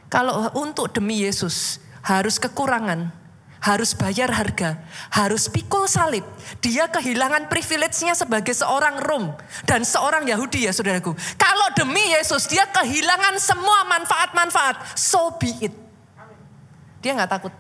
kalau 0.08 0.54
untuk 0.54 0.94
demi 0.94 1.26
Yesus 1.26 1.82
harus 2.06 2.38
kekurangan, 2.38 3.10
harus 3.58 3.98
bayar 3.98 4.30
harga, 4.30 4.78
harus 5.10 5.50
pikul 5.50 5.90
salib. 5.90 6.22
Dia 6.62 6.86
kehilangan 6.94 7.50
privilege-nya 7.50 8.14
sebagai 8.14 8.54
seorang 8.54 9.02
Rom 9.02 9.34
dan 9.66 9.82
seorang 9.82 10.30
Yahudi 10.30 10.70
ya 10.70 10.72
saudaraku. 10.72 11.18
Kalau 11.42 11.68
demi 11.74 12.14
Yesus 12.14 12.46
dia 12.46 12.70
kehilangan 12.70 13.42
semua 13.42 13.90
manfaat-manfaat, 13.90 14.94
so 14.94 15.34
be 15.42 15.50
it. 15.58 15.74
Dia 17.02 17.18
nggak 17.18 17.34
takut. 17.34 17.54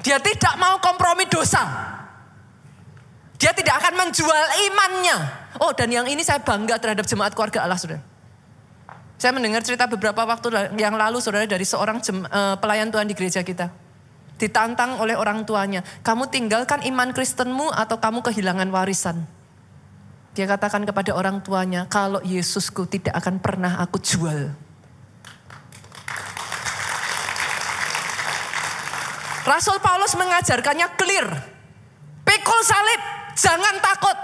Dia 0.00 0.16
tidak 0.16 0.56
mau 0.56 0.80
kompromi 0.80 1.28
dosa. 1.28 1.60
Dia 3.40 3.56
tidak 3.56 3.80
akan 3.80 3.94
menjual 3.96 4.44
imannya. 4.68 5.16
Oh 5.64 5.72
dan 5.72 5.88
yang 5.88 6.04
ini 6.04 6.20
saya 6.20 6.44
bangga 6.44 6.76
terhadap 6.76 7.08
jemaat 7.08 7.32
keluarga 7.32 7.64
Allah 7.64 7.80
saudara. 7.80 8.04
Saya 9.16 9.32
mendengar 9.32 9.64
cerita 9.64 9.88
beberapa 9.88 10.24
waktu 10.28 10.76
yang 10.76 10.96
lalu 10.96 11.20
saudara 11.20 11.48
dari 11.48 11.64
seorang 11.64 12.00
jem, 12.04 12.24
uh, 12.24 12.56
pelayan 12.60 12.92
Tuhan 12.92 13.08
di 13.08 13.16
gereja 13.16 13.40
kita. 13.40 13.72
Ditantang 14.40 14.96
oleh 14.96 15.12
orang 15.16 15.44
tuanya, 15.44 15.84
kamu 16.00 16.32
tinggalkan 16.32 16.80
iman 16.88 17.12
Kristenmu 17.12 17.68
atau 17.68 18.00
kamu 18.00 18.24
kehilangan 18.24 18.68
warisan. 18.72 19.28
Dia 20.32 20.48
katakan 20.48 20.88
kepada 20.88 21.12
orang 21.12 21.44
tuanya, 21.44 21.84
kalau 21.92 22.24
Yesusku 22.24 22.88
tidak 22.88 23.12
akan 23.20 23.36
pernah 23.44 23.76
aku 23.84 24.00
jual. 24.00 24.56
Rasul 29.44 29.76
Paulus 29.84 30.16
mengajarkannya 30.16 30.88
clear. 30.96 31.28
Pikul 32.24 32.60
salib, 32.64 33.19
jangan 33.40 33.80
takut. 33.80 34.16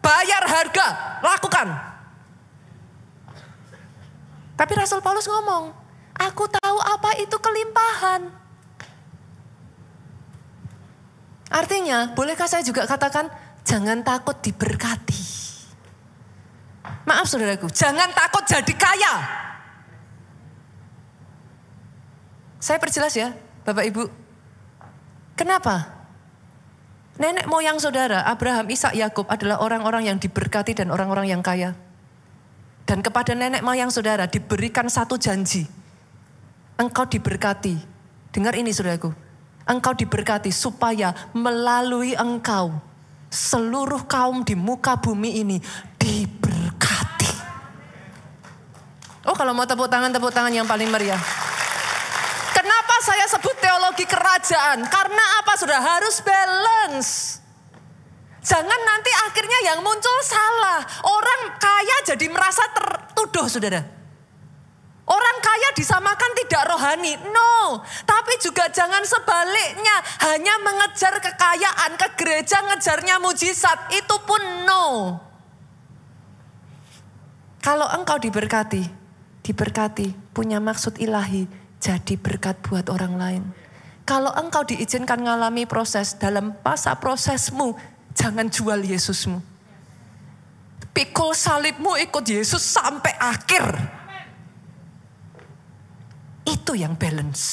Bayar 0.00 0.42
harga, 0.46 0.86
lakukan. 1.18 1.66
Tapi 4.56 4.72
Rasul 4.78 5.02
Paulus 5.02 5.26
ngomong, 5.26 5.74
aku 6.14 6.46
tahu 6.46 6.78
apa 6.78 7.18
itu 7.18 7.36
kelimpahan. 7.42 8.30
Artinya, 11.50 12.14
bolehkah 12.14 12.46
saya 12.46 12.62
juga 12.62 12.86
katakan, 12.86 13.26
jangan 13.66 14.06
takut 14.06 14.38
diberkati. 14.38 15.26
Maaf 17.02 17.26
saudaraku, 17.26 17.66
jangan 17.74 18.14
takut 18.14 18.46
jadi 18.46 18.74
kaya. 18.78 19.14
Saya 22.62 22.78
perjelas 22.78 23.14
ya, 23.14 23.34
Bapak 23.66 23.90
Ibu. 23.90 24.06
Kenapa? 25.34 25.95
Nenek 27.16 27.48
moyang 27.48 27.80
saudara, 27.80 28.28
Abraham, 28.28 28.68
Ishak, 28.68 28.92
Yakub 28.92 29.24
adalah 29.32 29.64
orang-orang 29.64 30.12
yang 30.12 30.18
diberkati 30.20 30.76
dan 30.76 30.92
orang-orang 30.92 31.32
yang 31.32 31.40
kaya. 31.40 31.72
Dan 32.84 33.00
kepada 33.00 33.32
nenek 33.32 33.64
moyang 33.64 33.88
saudara 33.88 34.28
diberikan 34.28 34.86
satu 34.86 35.16
janji. 35.16 35.64
Engkau 36.76 37.08
diberkati. 37.08 37.74
Dengar 38.30 38.52
ini 38.52 38.68
saudaraku. 38.70 39.10
Engkau 39.64 39.96
diberkati 39.96 40.52
supaya 40.52 41.10
melalui 41.32 42.12
engkau 42.14 42.78
seluruh 43.32 44.06
kaum 44.06 44.46
di 44.46 44.54
muka 44.54 44.94
bumi 45.00 45.42
ini 45.42 45.58
diberkati. 45.98 47.32
Oh 49.26 49.34
kalau 49.34 49.50
mau 49.56 49.66
tepuk 49.66 49.90
tangan, 49.90 50.14
tepuk 50.14 50.30
tangan 50.30 50.54
yang 50.54 50.68
paling 50.68 50.86
meriah. 50.86 51.18
Saya 53.06 53.30
sebut 53.30 53.54
teologi 53.62 54.02
kerajaan? 54.02 54.82
Karena 54.90 55.24
apa 55.38 55.54
sudah 55.54 55.78
harus 55.78 56.18
balance. 56.26 57.38
Jangan 58.42 58.80
nanti 58.82 59.10
akhirnya 59.30 59.58
yang 59.70 59.78
muncul 59.78 60.18
salah. 60.26 60.82
Orang 61.06 61.54
kaya 61.54 61.96
jadi 62.02 62.26
merasa 62.26 62.66
tertuduh 62.74 63.46
saudara. 63.46 63.78
Orang 65.06 65.36
kaya 65.38 65.70
disamakan 65.78 66.30
tidak 66.34 66.66
rohani. 66.66 67.14
No. 67.30 67.78
Tapi 68.02 68.42
juga 68.42 68.66
jangan 68.74 69.06
sebaliknya. 69.06 70.02
Hanya 70.26 70.58
mengejar 70.66 71.22
kekayaan 71.22 71.94
ke 71.94 72.08
gereja 72.18 72.58
ngejarnya 72.58 73.22
mujizat. 73.22 73.86
Itu 73.94 74.18
pun 74.26 74.66
no. 74.66 74.86
Kalau 77.62 77.86
engkau 77.94 78.18
diberkati. 78.18 78.82
Diberkati. 79.46 80.34
Punya 80.34 80.58
maksud 80.58 80.98
ilahi. 80.98 81.65
Jadi 81.80 82.16
berkat 82.16 82.58
buat 82.64 82.88
orang 82.88 83.14
lain. 83.16 83.42
Kalau 84.06 84.30
engkau 84.34 84.62
diizinkan 84.62 85.18
mengalami 85.18 85.66
proses 85.66 86.14
dalam 86.14 86.54
masa 86.62 86.94
prosesmu 86.94 87.74
Jangan 88.16 88.48
jual 88.48 88.80
Yesusmu. 88.80 89.44
Pikul 90.96 91.36
salibmu 91.36 92.00
ikut 92.00 92.24
Yesus 92.24 92.64
sampai 92.64 93.12
akhir. 93.20 93.76
Itu 96.48 96.72
yang 96.72 96.96
balance. 96.96 97.44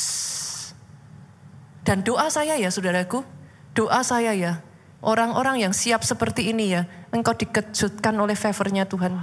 Dan 1.84 2.08
doa 2.08 2.32
saya 2.32 2.56
ya 2.56 2.72
saudaraku, 2.72 3.28
doa 3.76 4.00
saya 4.08 4.32
ya, 4.32 4.64
orang-orang 5.04 5.68
yang 5.68 5.76
siap 5.76 6.08
seperti 6.08 6.56
ini 6.56 6.72
ya, 6.72 6.88
engkau 7.12 7.36
dikejutkan 7.36 8.16
oleh 8.16 8.40
favornya 8.40 8.88
Tuhan. 8.88 9.20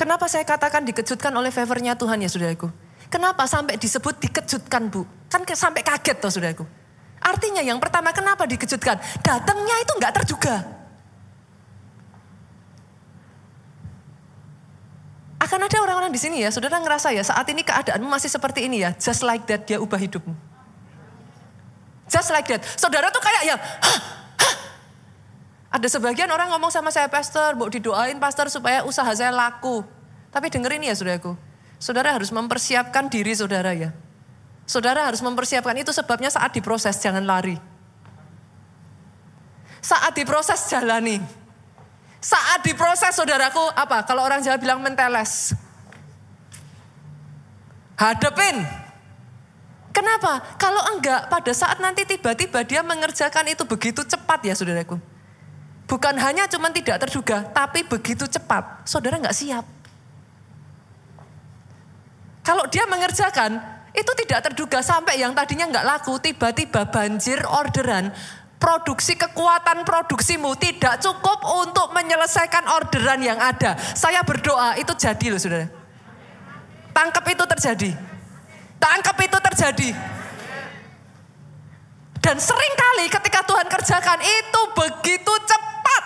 Kenapa 0.00 0.24
saya 0.32 0.48
katakan 0.48 0.80
dikejutkan 0.88 1.28
oleh 1.28 1.52
favornya 1.52 1.92
Tuhan 1.92 2.24
ya 2.24 2.32
saudaraku? 2.32 2.72
Kenapa 3.12 3.44
sampai 3.44 3.76
disebut 3.76 4.16
dikejutkan 4.16 4.88
bu? 4.88 5.04
Kan 5.28 5.44
sampai 5.44 5.84
kaget 5.84 6.16
toh 6.16 6.32
saudaraku. 6.32 6.64
Artinya 7.20 7.60
yang 7.60 7.76
pertama 7.76 8.08
kenapa 8.16 8.48
dikejutkan? 8.48 8.96
Datangnya 9.20 9.76
itu 9.84 9.92
nggak 10.00 10.12
terduga. 10.16 10.56
Akan 15.36 15.60
ada 15.60 15.76
orang-orang 15.84 16.08
di 16.08 16.20
sini 16.20 16.40
ya, 16.40 16.48
saudara 16.48 16.80
ngerasa 16.80 17.12
ya 17.12 17.20
saat 17.20 17.44
ini 17.52 17.60
keadaanmu 17.60 18.08
masih 18.08 18.32
seperti 18.32 18.72
ini 18.72 18.80
ya, 18.80 18.96
just 18.96 19.20
like 19.20 19.44
that 19.44 19.68
dia 19.68 19.76
ubah 19.76 20.00
hidupmu. 20.00 20.32
Just 22.08 22.32
like 22.32 22.48
that. 22.48 22.64
Saudara 22.80 23.12
tuh 23.12 23.20
kayak 23.20 23.52
ya, 23.52 23.56
hah. 23.60 24.00
Ada 25.70 25.86
sebagian 25.86 26.26
orang 26.34 26.50
ngomong 26.50 26.74
sama 26.74 26.90
saya, 26.90 27.06
pastor, 27.06 27.54
mau 27.54 27.70
didoain 27.70 28.18
pastor 28.18 28.50
supaya 28.50 28.82
usaha 28.82 29.06
saya 29.14 29.30
laku. 29.30 29.86
Tapi 30.34 30.50
dengerin 30.50 30.82
ya 30.82 30.94
saudaraku, 30.98 31.38
saudara 31.78 32.10
harus 32.10 32.34
mempersiapkan 32.34 33.06
diri 33.06 33.30
saudara 33.38 33.70
ya. 33.70 33.94
Saudara 34.66 35.06
harus 35.06 35.22
mempersiapkan 35.22 35.74
itu 35.78 35.90
sebabnya 35.94 36.30
saat 36.30 36.54
diproses 36.54 36.98
jangan 36.98 37.22
lari. 37.22 37.58
Saat 39.82 40.14
diproses 40.14 40.70
jalani. 40.70 41.18
Saat 42.22 42.62
diproses 42.66 43.14
saudaraku 43.14 43.62
apa? 43.74 44.06
Kalau 44.06 44.22
orang 44.22 44.42
Jawa 44.42 44.58
bilang 44.58 44.78
menteles. 44.78 45.54
Hadepin. 47.98 48.62
Kenapa? 49.90 50.38
Kalau 50.54 50.82
enggak 50.94 51.26
pada 51.26 51.50
saat 51.50 51.82
nanti 51.82 52.06
tiba-tiba 52.06 52.62
dia 52.62 52.86
mengerjakan 52.86 53.50
itu 53.50 53.66
begitu 53.66 54.06
cepat 54.06 54.46
ya 54.46 54.54
saudaraku. 54.54 55.02
Bukan 55.90 56.14
hanya 56.22 56.46
cuma 56.46 56.70
tidak 56.70 57.02
terduga, 57.02 57.42
tapi 57.50 57.82
begitu 57.82 58.22
cepat. 58.30 58.86
Saudara 58.86 59.18
enggak 59.18 59.34
siap. 59.34 59.66
Kalau 62.46 62.62
dia 62.70 62.86
mengerjakan, 62.86 63.58
itu 63.90 64.12
tidak 64.22 64.46
terduga 64.46 64.86
sampai 64.86 65.18
yang 65.18 65.34
tadinya 65.34 65.66
nggak 65.66 65.86
laku 65.86 66.14
tiba-tiba 66.22 66.86
banjir 66.86 67.42
orderan. 67.42 68.14
Produksi 68.60 69.18
kekuatan 69.18 69.82
produksimu 69.88 70.54
tidak 70.54 71.02
cukup 71.02 71.42
untuk 71.64 71.90
menyelesaikan 71.90 72.70
orderan 72.70 73.18
yang 73.24 73.40
ada. 73.40 73.74
Saya 73.96 74.22
berdoa 74.22 74.78
itu 74.78 74.94
jadi 74.94 75.26
loh 75.32 75.40
saudara. 75.42 75.66
Tangkap 76.94 77.24
itu 77.34 77.44
terjadi. 77.50 77.90
Tangkap 78.78 79.16
itu 79.26 79.38
terjadi. 79.42 79.88
Dan 82.20 82.36
sering 82.36 82.74
kali 82.76 83.08
ketika 83.08 83.40
Tuhan 83.48 83.66
kerjakan 83.66 84.20
itu 84.20 84.60
begitu 84.76 85.32
cepat. 85.48 86.04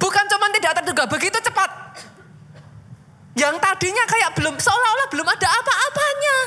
Bukan 0.00 0.24
cuma 0.32 0.48
tidak 0.52 0.72
terduga, 0.80 1.04
begitu 1.08 1.38
cepat. 1.44 1.70
Yang 3.36 3.60
tadinya 3.60 4.04
kayak 4.08 4.30
belum 4.32 4.56
seolah-olah 4.56 5.08
belum 5.12 5.28
ada 5.28 5.48
apa-apanya. 5.48 6.38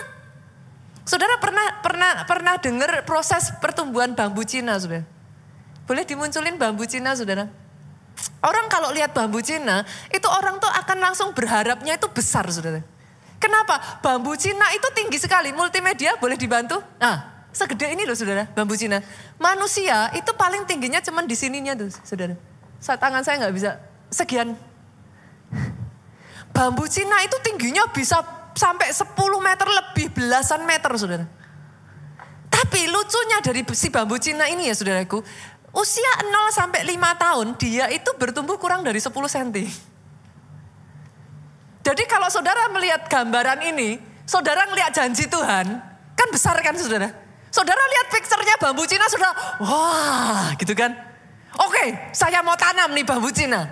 Saudara 1.06 1.38
pernah 1.38 1.68
pernah 1.82 2.12
pernah 2.26 2.56
dengar 2.58 3.06
proses 3.06 3.54
pertumbuhan 3.62 4.18
bambu 4.18 4.42
Cina, 4.42 4.78
Saudara? 4.78 5.06
Boleh 5.86 6.06
dimunculin 6.06 6.58
bambu 6.58 6.86
Cina, 6.90 7.14
Saudara? 7.14 7.50
Orang 8.42 8.70
kalau 8.74 8.90
lihat 8.90 9.14
bambu 9.14 9.42
Cina, 9.42 9.86
itu 10.10 10.26
orang 10.26 10.58
tuh 10.58 10.70
akan 10.70 10.98
langsung 10.98 11.30
berharapnya 11.34 11.98
itu 11.98 12.10
besar, 12.10 12.50
Saudara. 12.50 12.82
Kenapa? 13.40 14.02
Bambu 14.04 14.36
Cina 14.36 14.70
itu 14.76 14.86
tinggi 14.92 15.18
sekali. 15.18 15.56
Multimedia 15.56 16.20
boleh 16.20 16.36
dibantu? 16.36 16.84
Nah, 17.00 17.39
segede 17.52 17.92
ini 17.92 18.06
loh 18.06 18.16
Saudara, 18.16 18.48
bambu 18.52 18.78
Cina. 18.78 19.02
Manusia 19.38 20.14
itu 20.16 20.32
paling 20.38 20.66
tingginya 20.66 21.02
cuman 21.02 21.26
di 21.26 21.36
sininya 21.36 21.74
tuh, 21.76 21.90
Saudara. 22.06 22.36
Tangan 22.80 23.22
saya 23.26 23.44
nggak 23.44 23.56
bisa 23.56 23.76
sekian 24.10 24.56
Bambu 26.50 26.90
Cina 26.90 27.22
itu 27.24 27.38
tingginya 27.46 27.88
bisa 27.94 28.20
sampai 28.58 28.90
10 28.92 29.16
meter 29.40 29.68
lebih, 29.70 30.12
belasan 30.12 30.66
meter 30.66 30.92
saudara. 30.98 31.26
Tapi 32.50 32.90
lucunya 32.90 33.40
dari 33.40 33.62
si 33.72 33.88
bambu 33.88 34.18
Cina 34.18 34.50
ini 34.50 34.68
ya 34.68 34.76
saudaraku, 34.76 35.22
usia 35.72 36.12
0 36.26 36.52
sampai 36.52 36.84
5 36.84 37.22
tahun 37.22 37.48
dia 37.56 37.86
itu 37.94 38.12
bertumbuh 38.18 38.58
kurang 38.58 38.82
dari 38.82 38.98
10 39.00 39.14
cm. 39.14 39.70
Jadi 41.80 42.04
kalau 42.10 42.28
saudara 42.28 42.68
melihat 42.74 43.08
gambaran 43.08 43.64
ini, 43.64 44.10
Saudara 44.30 44.62
ngeliat 44.70 44.94
janji 44.94 45.26
Tuhan, 45.26 45.82
kan 46.14 46.28
besar 46.30 46.54
kan 46.62 46.78
saudara? 46.78 47.10
Saudara 47.50 47.82
lihat 47.82 48.08
picture-nya 48.14 48.56
bambu 48.62 48.86
Cina, 48.86 49.10
saudara, 49.10 49.34
wah 49.58 50.54
gitu 50.62 50.78
kan. 50.78 50.94
Oke, 51.58 52.14
saya 52.14 52.46
mau 52.46 52.54
tanam 52.54 52.94
nih 52.94 53.06
bambu 53.06 53.34
Cina. 53.34 53.66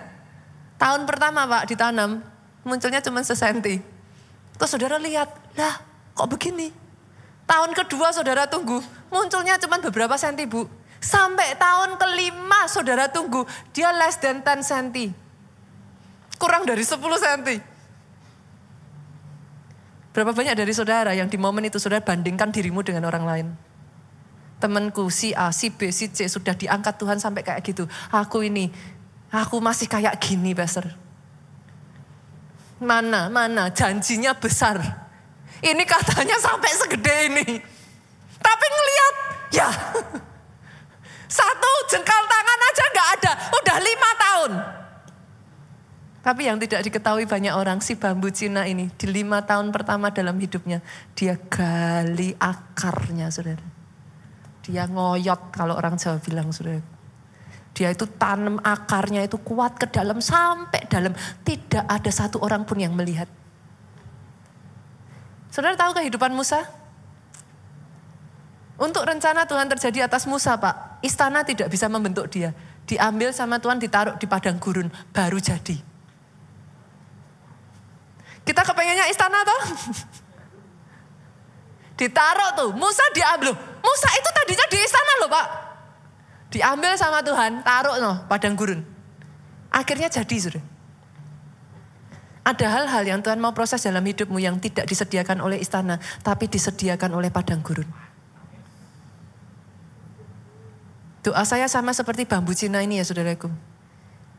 Tahun 0.81 1.05
pertama 1.05 1.45
pak 1.45 1.69
ditanam, 1.69 2.21
munculnya 2.65 3.01
cuma 3.01 3.21
sesenti. 3.21 3.77
Terus 4.57 4.69
saudara 4.69 4.97
lihat, 4.97 5.29
lah 5.53 5.81
kok 6.17 6.29
begini? 6.29 6.73
Tahun 7.45 7.71
kedua 7.71 8.11
saudara 8.11 8.49
tunggu, 8.49 8.81
munculnya 9.13 9.61
cuma 9.61 9.77
beberapa 9.79 10.17
senti 10.17 10.43
bu. 10.49 10.65
Sampai 10.97 11.53
tahun 11.55 11.95
kelima 12.01 12.65
saudara 12.65 13.05
tunggu, 13.07 13.45
dia 13.71 13.93
less 13.93 14.17
than 14.17 14.41
10 14.41 14.65
senti. 14.65 15.13
Kurang 16.41 16.65
dari 16.65 16.81
10 16.81 16.97
senti. 17.21 17.55
Berapa 20.17 20.33
banyak 20.33 20.57
dari 20.57 20.73
saudara 20.73 21.13
yang 21.13 21.29
di 21.29 21.37
momen 21.37 21.69
itu 21.69 21.77
saudara 21.77 22.01
bandingkan 22.01 22.49
dirimu 22.49 22.81
dengan 22.81 23.05
orang 23.05 23.23
lain? 23.23 23.47
Temanku 24.57 25.05
si 25.13 25.37
A, 25.37 25.53
si 25.53 25.69
B, 25.69 25.93
si 25.93 26.09
C 26.09 26.25
sudah 26.25 26.57
diangkat 26.57 26.97
Tuhan 26.97 27.21
sampai 27.21 27.45
kayak 27.45 27.61
gitu. 27.61 27.85
Aku 28.09 28.41
ini, 28.41 28.73
aku 29.29 29.61
masih 29.61 29.85
kayak 29.85 30.17
gini, 30.17 30.57
Pastor. 30.57 30.89
Mana, 32.81 33.29
mana, 33.29 33.69
janjinya 33.69 34.33
besar. 34.33 34.81
Ini 35.61 35.83
katanya 35.85 36.37
sampai 36.41 36.71
segede 36.73 37.15
ini. 37.29 37.47
Tapi 38.37 38.65
ngeliat, 38.69 39.15
ya 39.53 39.69
satu 41.37 41.71
jengkal 41.89 42.21
tangan 42.29 42.59
aja 42.61 42.83
nggak 42.93 43.09
ada, 43.17 43.31
udah 43.61 43.77
lima 43.81 44.11
tahun. 44.17 44.51
Tapi 46.27 46.41
yang 46.43 46.59
tidak 46.59 46.83
diketahui 46.83 47.23
banyak 47.23 47.55
orang 47.55 47.79
si 47.79 47.95
bambu 47.95 48.27
Cina 48.27 48.67
ini 48.67 48.91
di 48.99 49.07
lima 49.07 49.39
tahun 49.47 49.71
pertama 49.71 50.11
dalam 50.11 50.35
hidupnya 50.35 50.83
dia 51.15 51.39
gali 51.39 52.35
akarnya 52.35 53.31
saudara. 53.31 53.76
Dia 54.67 54.83
ngoyot 54.83 55.55
kalau 55.55 55.79
orang 55.79 55.95
Jawa 55.95 56.19
bilang 56.19 56.51
saudara. 56.51 56.83
Dia 57.71 57.95
itu 57.95 58.03
tanam 58.19 58.59
akarnya 58.59 59.23
itu 59.23 59.39
kuat 59.39 59.79
ke 59.79 59.87
dalam 59.87 60.19
sampai 60.19 60.83
dalam. 60.91 61.15
Tidak 61.47 61.87
ada 61.87 62.11
satu 62.11 62.43
orang 62.43 62.67
pun 62.67 62.75
yang 62.75 62.91
melihat. 62.91 63.31
Saudara 65.47 65.79
tahu 65.79 66.03
kehidupan 66.03 66.35
Musa? 66.35 66.67
Untuk 68.77 69.07
rencana 69.07 69.47
Tuhan 69.47 69.71
terjadi 69.71 70.05
atas 70.05 70.27
Musa 70.29 70.59
Pak, 70.59 71.01
istana 71.01 71.41
tidak 71.47 71.71
bisa 71.71 71.87
membentuk 71.87 72.27
dia. 72.29 72.53
Diambil 72.85 73.31
sama 73.31 73.57
Tuhan 73.57 73.79
ditaruh 73.81 74.19
di 74.19 74.27
padang 74.29 74.59
gurun, 74.61 74.91
baru 75.15 75.39
jadi. 75.41 75.79
Kita 78.43 78.61
kepengennya 78.67 79.09
istana 79.09 79.41
toh? 79.47 79.61
Ditaruh 81.97 82.53
tuh, 82.53 82.69
Musa 82.77 83.01
diambil. 83.11 83.57
Musa 83.81 84.09
itu 84.13 84.29
tadinya 84.29 84.65
di 84.69 84.77
istana 84.77 85.13
loh 85.19 85.29
pak. 85.33 85.47
Diambil 86.53 86.93
sama 86.95 87.19
Tuhan, 87.25 87.65
taruh 87.65 87.97
no, 87.97 88.23
padang 88.29 88.53
gurun. 88.53 88.85
Akhirnya 89.73 90.07
jadi 90.07 90.37
sudah. 90.37 90.63
Ada 92.47 92.71
hal-hal 92.71 93.03
yang 93.03 93.19
Tuhan 93.19 93.43
mau 93.43 93.51
proses 93.51 93.83
dalam 93.83 94.05
hidupmu 94.05 94.39
yang 94.39 94.55
tidak 94.63 94.87
disediakan 94.87 95.43
oleh 95.43 95.59
istana, 95.59 95.99
tapi 96.23 96.47
disediakan 96.47 97.11
oleh 97.11 97.27
padang 97.27 97.59
gurun. 97.59 97.89
Doa 101.27 101.43
saya 101.43 101.67
sama 101.67 101.91
seperti 101.91 102.23
bambu 102.23 102.55
Cina 102.55 102.79
ini 102.79 103.01
ya 103.01 103.03
saudaraku. 103.03 103.51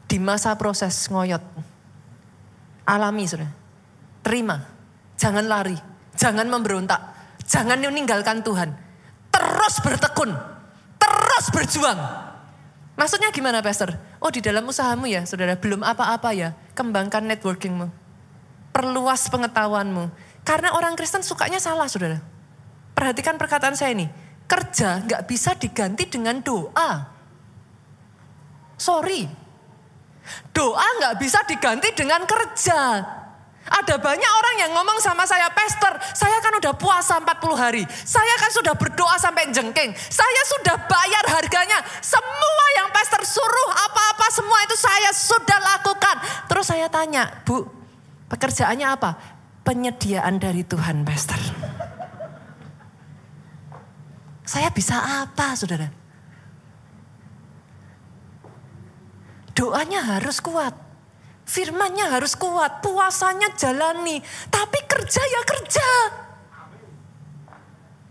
Di 0.09 0.16
masa 0.16 0.56
proses 0.56 0.96
ngoyot. 1.12 1.44
Alami 2.88 3.28
saudara 3.28 3.59
terima. 4.28 4.61
Jangan 5.18 5.50
lari, 5.50 5.74
jangan 6.14 6.46
memberontak, 6.46 7.00
jangan 7.49 7.80
meninggalkan 7.80 8.44
Tuhan. 8.44 8.76
Terus 9.32 9.74
bertekun, 9.80 10.30
terus 11.01 11.46
berjuang. 11.51 11.99
Maksudnya 12.99 13.30
gimana 13.30 13.62
Pastor? 13.64 13.94
Oh 14.18 14.28
di 14.28 14.42
dalam 14.42 14.66
usahamu 14.66 15.07
ya 15.07 15.22
saudara, 15.24 15.55
belum 15.57 15.80
apa-apa 15.86 16.34
ya. 16.34 16.53
Kembangkan 16.74 17.24
networkingmu. 17.30 17.88
Perluas 18.74 19.30
pengetahuanmu. 19.30 20.11
Karena 20.42 20.74
orang 20.74 20.99
Kristen 20.99 21.22
sukanya 21.22 21.62
salah 21.62 21.86
saudara. 21.86 22.18
Perhatikan 22.99 23.38
perkataan 23.38 23.78
saya 23.78 23.94
ini. 23.94 24.11
Kerja 24.51 25.07
nggak 25.07 25.30
bisa 25.30 25.55
diganti 25.55 26.11
dengan 26.11 26.42
doa. 26.42 27.07
Sorry. 28.74 29.26
Doa 30.51 30.86
nggak 30.99 31.14
bisa 31.22 31.46
diganti 31.46 31.94
dengan 31.94 32.26
kerja. 32.26 33.03
Ada 33.68 34.00
banyak 34.00 34.32
orang 34.32 34.56
yang 34.64 34.70
ngomong 34.72 34.96
sama 35.04 35.28
saya, 35.28 35.52
Pastor, 35.52 35.92
saya 36.16 36.40
kan 36.40 36.56
udah 36.56 36.72
puasa 36.72 37.20
40 37.20 37.52
hari. 37.52 37.84
Saya 38.04 38.34
kan 38.40 38.48
sudah 38.48 38.72
berdoa 38.72 39.20
sampai 39.20 39.52
jengking. 39.52 39.92
Saya 40.08 40.42
sudah 40.48 40.76
bayar 40.88 41.24
harganya. 41.28 41.84
Semua 42.00 42.64
yang 42.80 42.88
pastor 42.88 43.20
suruh 43.28 43.70
apa-apa 43.76 44.26
semua 44.32 44.58
itu 44.64 44.76
saya 44.80 45.10
sudah 45.12 45.58
lakukan. 45.60 46.16
Terus 46.48 46.64
saya 46.64 46.88
tanya, 46.88 47.28
Bu, 47.44 47.68
pekerjaannya 48.32 48.88
apa? 48.88 49.10
Penyediaan 49.68 50.40
dari 50.40 50.64
Tuhan, 50.64 51.04
pastor. 51.04 51.36
Saya 54.48 54.72
bisa 54.72 54.96
apa, 55.28 55.52
saudara? 55.52 55.92
Doanya 59.52 60.16
harus 60.16 60.40
kuat. 60.40 60.88
Firmannya 61.49 62.12
harus 62.12 62.36
kuat, 62.36 62.84
puasanya 62.84 63.49
jalani. 63.57 64.20
Tapi 64.53 64.78
kerja 64.84 65.22
ya 65.24 65.42
kerja. 65.49 65.90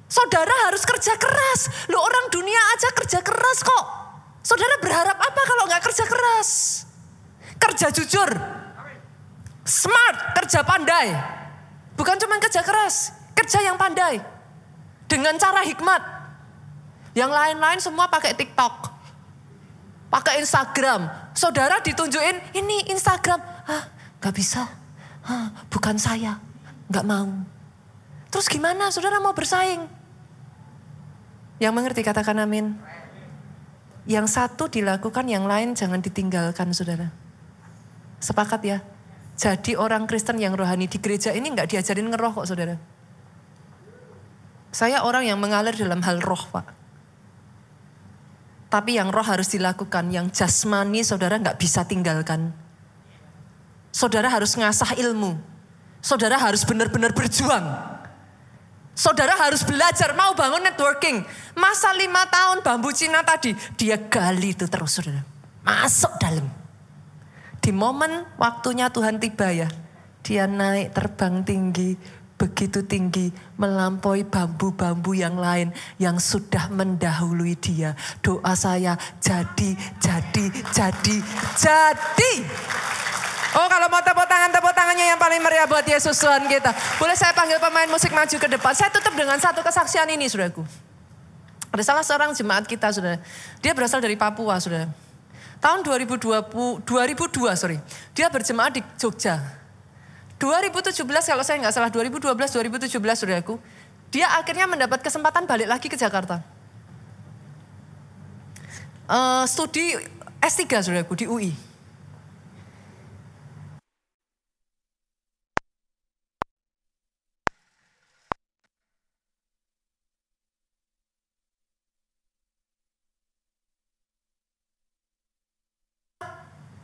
Saudara 0.09 0.65
harus 0.65 0.81
kerja 0.81 1.13
keras. 1.21 1.69
Lo 1.93 2.01
orang 2.01 2.33
dunia 2.33 2.57
aja 2.73 2.89
kerja 2.97 3.21
keras 3.21 3.61
kok. 3.61 3.85
Saudara 4.41 4.81
berharap 4.81 5.21
apa 5.21 5.41
kalau 5.45 5.69
nggak 5.69 5.83
kerja 5.85 6.05
keras? 6.09 6.49
Kerja 7.61 7.93
jujur. 7.93 8.31
Smart, 9.67 10.17
kerja 10.41 10.65
pandai. 10.65 11.13
Bukan 11.93 12.17
cuma 12.17 12.41
kerja 12.41 12.65
keras, 12.65 13.13
kerja 13.37 13.61
yang 13.61 13.77
pandai. 13.77 14.17
Dengan 15.05 15.37
cara 15.37 15.61
hikmat. 15.61 16.01
Yang 17.13 17.31
lain-lain 17.37 17.79
semua 17.85 18.09
pakai 18.09 18.33
TikTok. 18.33 18.96
Pakai 20.07 20.39
Instagram. 20.39 21.11
Saudara 21.35 21.83
ditunjukin, 21.83 22.39
ini 22.55 22.87
Instagram. 22.91 23.43
Ah, 23.67 23.91
gak 24.23 24.33
bisa. 24.35 24.63
Ah, 25.27 25.51
bukan 25.67 25.99
saya. 25.99 26.39
Gak 26.87 27.03
mau. 27.03 27.27
Terus 28.31 28.47
gimana 28.47 28.87
saudara 28.91 29.19
mau 29.19 29.35
bersaing? 29.35 29.83
Yang 31.59 31.73
mengerti 31.75 32.01
katakan 32.03 32.39
amin. 32.39 32.75
Yang 34.07 34.39
satu 34.39 34.71
dilakukan, 34.71 35.27
yang 35.27 35.43
lain 35.43 35.75
jangan 35.75 35.99
ditinggalkan 35.99 36.71
saudara. 36.71 37.11
Sepakat 38.23 38.61
ya? 38.63 38.79
Jadi 39.37 39.77
orang 39.77 40.09
Kristen 40.09 40.41
yang 40.41 40.57
rohani 40.57 40.89
di 40.89 40.97
gereja 40.97 41.29
ini 41.35 41.53
nggak 41.53 41.69
diajarin 41.75 42.09
ngeroh 42.09 42.41
kok 42.41 42.47
saudara. 42.49 42.79
Saya 44.73 45.05
orang 45.05 45.29
yang 45.29 45.37
mengalir 45.37 45.77
dalam 45.77 46.01
hal 46.01 46.23
roh 46.23 46.41
pak. 46.49 46.65
Tapi 48.67 48.99
yang 48.99 49.15
roh 49.15 49.23
harus 49.23 49.47
dilakukan, 49.47 50.11
yang 50.11 50.27
jasmani 50.27 50.99
saudara 50.99 51.39
nggak 51.39 51.55
bisa 51.55 51.87
tinggalkan. 51.87 52.51
Saudara 53.95 54.27
harus 54.27 54.53
ngasah 54.59 54.99
ilmu. 54.99 55.39
Saudara 56.03 56.35
harus 56.35 56.67
benar-benar 56.67 57.15
berjuang. 57.15 57.63
Saudara 58.97 59.37
harus 59.37 59.61
belajar, 59.61 60.17
mau 60.17 60.33
bangun 60.33 60.61
networking. 60.61 61.21
Masa 61.53 61.93
lima 61.95 62.25
tahun 62.27 62.65
bambu 62.65 62.91
Cina 62.91 63.21
tadi, 63.21 63.53
dia 63.77 63.95
gali 63.95 64.57
itu 64.57 64.65
terus 64.67 64.99
saudara. 64.99 65.23
Masuk 65.63 66.11
dalam. 66.17 66.49
Di 67.61 67.69
momen 67.69 68.25
waktunya 68.41 68.89
Tuhan 68.89 69.21
tiba 69.21 69.53
ya, 69.53 69.69
dia 70.25 70.49
naik 70.49 70.97
terbang 70.97 71.45
tinggi, 71.45 71.95
begitu 72.37 72.85
tinggi 72.85 73.33
melampaui 73.57 74.21
bambu-bambu 74.21 75.17
yang 75.17 75.35
lain 75.41 75.73
yang 75.97 76.21
sudah 76.21 76.69
mendahului 76.69 77.57
dia. 77.57 77.97
Doa 78.21 78.53
saya 78.53 78.93
jadi, 79.17 79.73
jadi, 79.97 80.45
jadi, 80.69 81.17
jadi. 81.57 82.33
Oh 83.57 83.65
kalau 83.65 83.89
mau 83.89 84.05
tepuk 84.05 84.29
tangan, 84.29 84.53
tepuk 84.53 84.69
tangannya 84.77 85.05
yang 85.09 85.19
paling 85.19 85.41
meriah 85.41 85.65
buat 85.65 85.81
Yesus 85.81 86.13
Tuhan 86.21 86.45
kita. 86.45 86.69
Boleh 87.01 87.17
saya 87.17 87.33
panggil 87.33 87.57
pemain 87.57 87.89
musik 87.89 88.13
maju 88.13 88.37
ke 88.37 88.47
depan. 88.53 88.71
Saya 88.77 88.93
tutup 88.93 89.17
dengan 89.17 89.41
satu 89.41 89.65
kesaksian 89.65 90.05
ini 90.13 90.29
saudaraku. 90.29 90.61
Ada 91.73 91.83
salah 91.83 92.05
seorang 92.05 92.31
jemaat 92.37 92.69
kita 92.69 92.93
saudara. 92.93 93.17
Dia 93.65 93.73
berasal 93.73 93.97
dari 93.97 94.13
Papua 94.13 94.61
saudara. 94.61 94.85
Tahun 95.57 95.81
2020, 95.81 96.85
2002 96.85 97.57
sorry. 97.57 97.81
Dia 98.13 98.29
berjemaat 98.29 98.77
di 98.77 98.81
Jogja 98.93 99.41
2017 100.37 101.01
kalau 101.01 101.41
saya 101.41 101.57
nggak 101.57 101.73
salah 101.73 101.89
2012 101.89 102.29
2017 102.29 102.93
aku. 103.41 103.57
dia 104.07 104.23
akhirnya 104.39 104.69
mendapat 104.69 105.03
kesempatan 105.03 105.43
balik 105.43 105.67
lagi 105.67 105.91
ke 105.91 105.97
Jakarta. 105.99 106.39
Uh, 109.09 109.43
studi 109.43 109.97
S3 110.39 110.63
aku 111.03 111.13
di 111.15 111.25
UI 111.27 111.51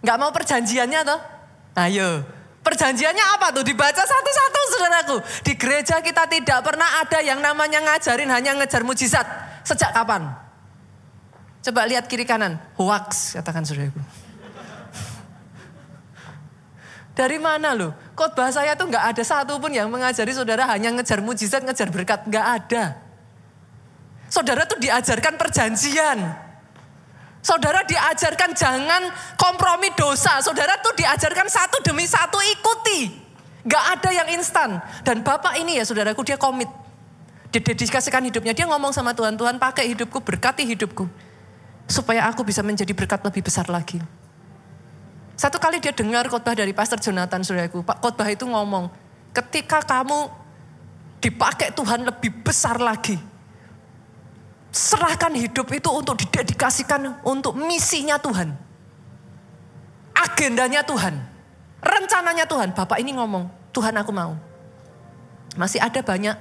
nggak 0.03 0.19
mau 0.19 0.35
perjanjiannya 0.35 0.99
toh? 1.07 1.19
Ayo 1.79 2.42
Perjanjiannya 2.63 3.25
apa 3.35 3.51
tuh? 3.51 3.67
Dibaca 3.67 3.99
satu-satu 3.99 4.59
saudaraku. 4.71 5.19
Di 5.43 5.59
gereja 5.59 5.99
kita 5.99 6.23
tidak 6.31 6.63
pernah 6.63 7.03
ada 7.03 7.19
yang 7.19 7.43
namanya 7.43 7.83
ngajarin 7.83 8.31
hanya 8.31 8.55
ngejar 8.55 8.87
mujizat. 8.87 9.27
Sejak 9.67 9.91
kapan? 9.91 10.31
Coba 11.59 11.83
lihat 11.83 12.07
kiri 12.07 12.23
kanan. 12.23 12.55
Hoax 12.79 13.35
katakan 13.35 13.67
saudaraku. 13.67 13.99
Dari 17.19 17.35
mana 17.35 17.75
loh? 17.75 17.91
Khotbah 18.15 18.47
saya 18.55 18.79
tuh 18.79 18.87
nggak 18.87 19.11
ada 19.11 19.23
satu 19.27 19.59
pun 19.59 19.75
yang 19.75 19.91
mengajari 19.91 20.31
saudara 20.31 20.63
hanya 20.71 20.95
ngejar 20.95 21.19
mujizat, 21.19 21.67
ngejar 21.67 21.91
berkat. 21.91 22.23
Nggak 22.31 22.47
ada. 22.47 22.95
Saudara 24.31 24.63
tuh 24.63 24.79
diajarkan 24.79 25.35
perjanjian. 25.35 26.42
Saudara 27.43 27.83
diajarkan 27.83 28.55
jangan 28.55 29.11
kompromi 29.35 29.91
dosa. 29.99 30.39
Saudara 30.39 30.79
tuh 30.79 30.95
diajarkan 30.95 31.51
satu 31.51 31.83
demi 31.83 32.07
satu 32.07 32.39
ikuti. 32.39 33.11
Gak 33.67 33.99
ada 33.99 34.09
yang 34.15 34.31
instan. 34.39 34.79
Dan 35.03 35.27
Bapak 35.27 35.59
ini 35.59 35.75
ya 35.75 35.83
saudaraku 35.83 36.23
dia 36.23 36.39
komit. 36.39 36.71
Didedikasikan 37.51 38.23
hidupnya. 38.23 38.55
Dia 38.55 38.63
ngomong 38.65 38.95
sama 38.95 39.11
Tuhan, 39.11 39.35
Tuhan 39.35 39.59
pakai 39.59 39.91
hidupku, 39.91 40.23
berkati 40.23 40.63
hidupku. 40.63 41.05
Supaya 41.83 42.31
aku 42.31 42.47
bisa 42.47 42.63
menjadi 42.63 42.95
berkat 42.95 43.19
lebih 43.27 43.43
besar 43.43 43.67
lagi. 43.67 43.99
Satu 45.35 45.59
kali 45.59 45.83
dia 45.83 45.91
dengar 45.91 46.31
khotbah 46.31 46.55
dari 46.55 46.71
Pastor 46.71 47.03
Jonathan, 47.03 47.43
saudaraku. 47.43 47.83
Pak 47.83 47.99
khotbah 47.99 48.31
itu 48.31 48.47
ngomong, 48.47 48.87
ketika 49.35 49.83
kamu 49.83 50.31
dipakai 51.19 51.75
Tuhan 51.75 52.07
lebih 52.07 52.31
besar 52.39 52.79
lagi, 52.79 53.19
serahkan 54.73 55.37
hidup 55.37 55.69
itu 55.69 55.89
untuk 55.93 56.17
didedikasikan 56.17 57.21
untuk 57.21 57.53
misinya 57.53 58.17
Tuhan. 58.17 58.57
Agendanya 60.17 60.81
Tuhan. 60.81 61.21
Rencananya 61.77 62.49
Tuhan. 62.49 62.73
Bapak 62.73 62.97
ini 62.97 63.13
ngomong, 63.13 63.47
Tuhan 63.69 63.93
aku 63.93 64.09
mau. 64.09 64.33
Masih 65.53 65.77
ada 65.77 66.01
banyak 66.01 66.33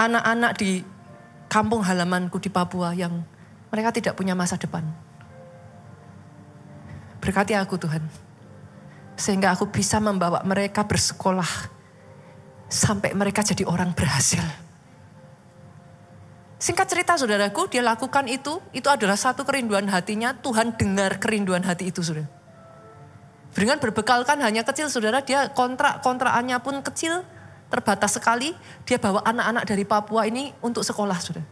anak-anak 0.00 0.56
di 0.56 0.80
kampung 1.52 1.84
halamanku 1.84 2.40
di 2.40 2.48
Papua 2.48 2.96
yang 2.96 3.20
mereka 3.68 3.92
tidak 3.92 4.16
punya 4.16 4.32
masa 4.32 4.56
depan. 4.56 4.88
Berkati 7.20 7.52
aku 7.52 7.76
Tuhan. 7.76 8.00
Sehingga 9.20 9.52
aku 9.52 9.68
bisa 9.68 10.00
membawa 10.00 10.40
mereka 10.48 10.88
bersekolah. 10.88 11.68
Sampai 12.70 13.12
mereka 13.12 13.44
jadi 13.44 13.68
orang 13.68 13.92
berhasil. 13.92 14.69
Singkat 16.60 16.86
cerita 16.92 17.16
saudaraku, 17.16 17.72
dia 17.72 17.80
lakukan 17.80 18.28
itu. 18.28 18.60
Itu 18.76 18.92
adalah 18.92 19.16
satu 19.16 19.48
kerinduan 19.48 19.88
hatinya. 19.88 20.36
Tuhan 20.36 20.76
dengar 20.76 21.16
kerinduan 21.16 21.64
hati 21.64 21.88
itu 21.88 22.04
saudara. 22.04 22.28
Dengan 23.56 23.80
berbekalkan 23.80 24.38
hanya 24.44 24.60
kecil 24.60 24.92
saudara, 24.92 25.24
dia 25.24 25.48
kontrak 25.56 26.04
kontrakannya 26.04 26.60
pun 26.60 26.84
kecil, 26.84 27.24
terbatas 27.72 28.20
sekali. 28.20 28.52
Dia 28.84 29.00
bawa 29.00 29.24
anak-anak 29.24 29.64
dari 29.64 29.88
Papua 29.88 30.28
ini 30.28 30.52
untuk 30.60 30.84
sekolah 30.84 31.16
saudara. 31.16 31.48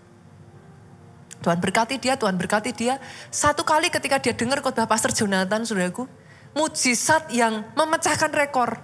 Tuhan 1.41 1.57
berkati 1.57 1.97
dia, 1.97 2.21
Tuhan 2.21 2.37
berkati 2.37 2.77
dia. 2.77 3.01
Satu 3.33 3.65
kali 3.65 3.89
ketika 3.89 4.21
dia 4.21 4.37
dengar 4.37 4.61
khotbah 4.61 4.85
Pastor 4.85 5.17
Jonathan, 5.17 5.65
saudaraku, 5.65 6.05
mujizat 6.53 7.33
yang 7.33 7.65
memecahkan 7.73 8.29
rekor. 8.29 8.77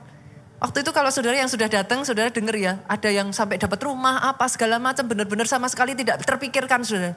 Waktu 0.65 0.81
itu 0.81 0.97
kalau 0.97 1.12
saudara 1.12 1.37
yang 1.37 1.53
sudah 1.53 1.69
datang, 1.69 2.09
saudara 2.09 2.33
dengar 2.33 2.57
ya, 2.57 2.81
ada 2.89 3.12
yang 3.12 3.29
sampai 3.37 3.61
dapat 3.61 3.77
rumah, 3.85 4.25
apa 4.25 4.49
segala 4.49 4.81
macam, 4.81 5.05
benar-benar 5.05 5.45
sama 5.45 5.69
sekali 5.69 5.93
tidak 5.93 6.25
terpikirkan, 6.25 6.81
saudara. 6.81 7.12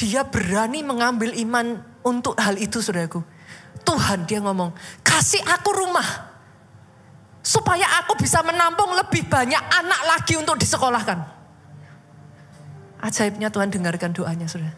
Dia 0.00 0.24
berani 0.24 0.80
mengambil 0.80 1.36
iman 1.36 1.84
untuk 2.00 2.32
hal 2.40 2.56
itu, 2.56 2.80
saudaraku. 2.80 3.20
Tuhan 3.84 4.24
dia 4.24 4.40
ngomong, 4.40 4.72
kasih 5.04 5.44
aku 5.44 5.68
rumah. 5.68 6.32
Supaya 7.44 7.84
aku 8.00 8.16
bisa 8.16 8.40
menampung 8.40 8.88
lebih 8.96 9.28
banyak 9.28 9.60
anak 9.60 10.00
lagi 10.16 10.40
untuk 10.40 10.56
disekolahkan. 10.56 11.28
Ajaibnya 13.04 13.52
Tuhan 13.52 13.68
dengarkan 13.68 14.16
doanya, 14.16 14.48
saudara. 14.48 14.72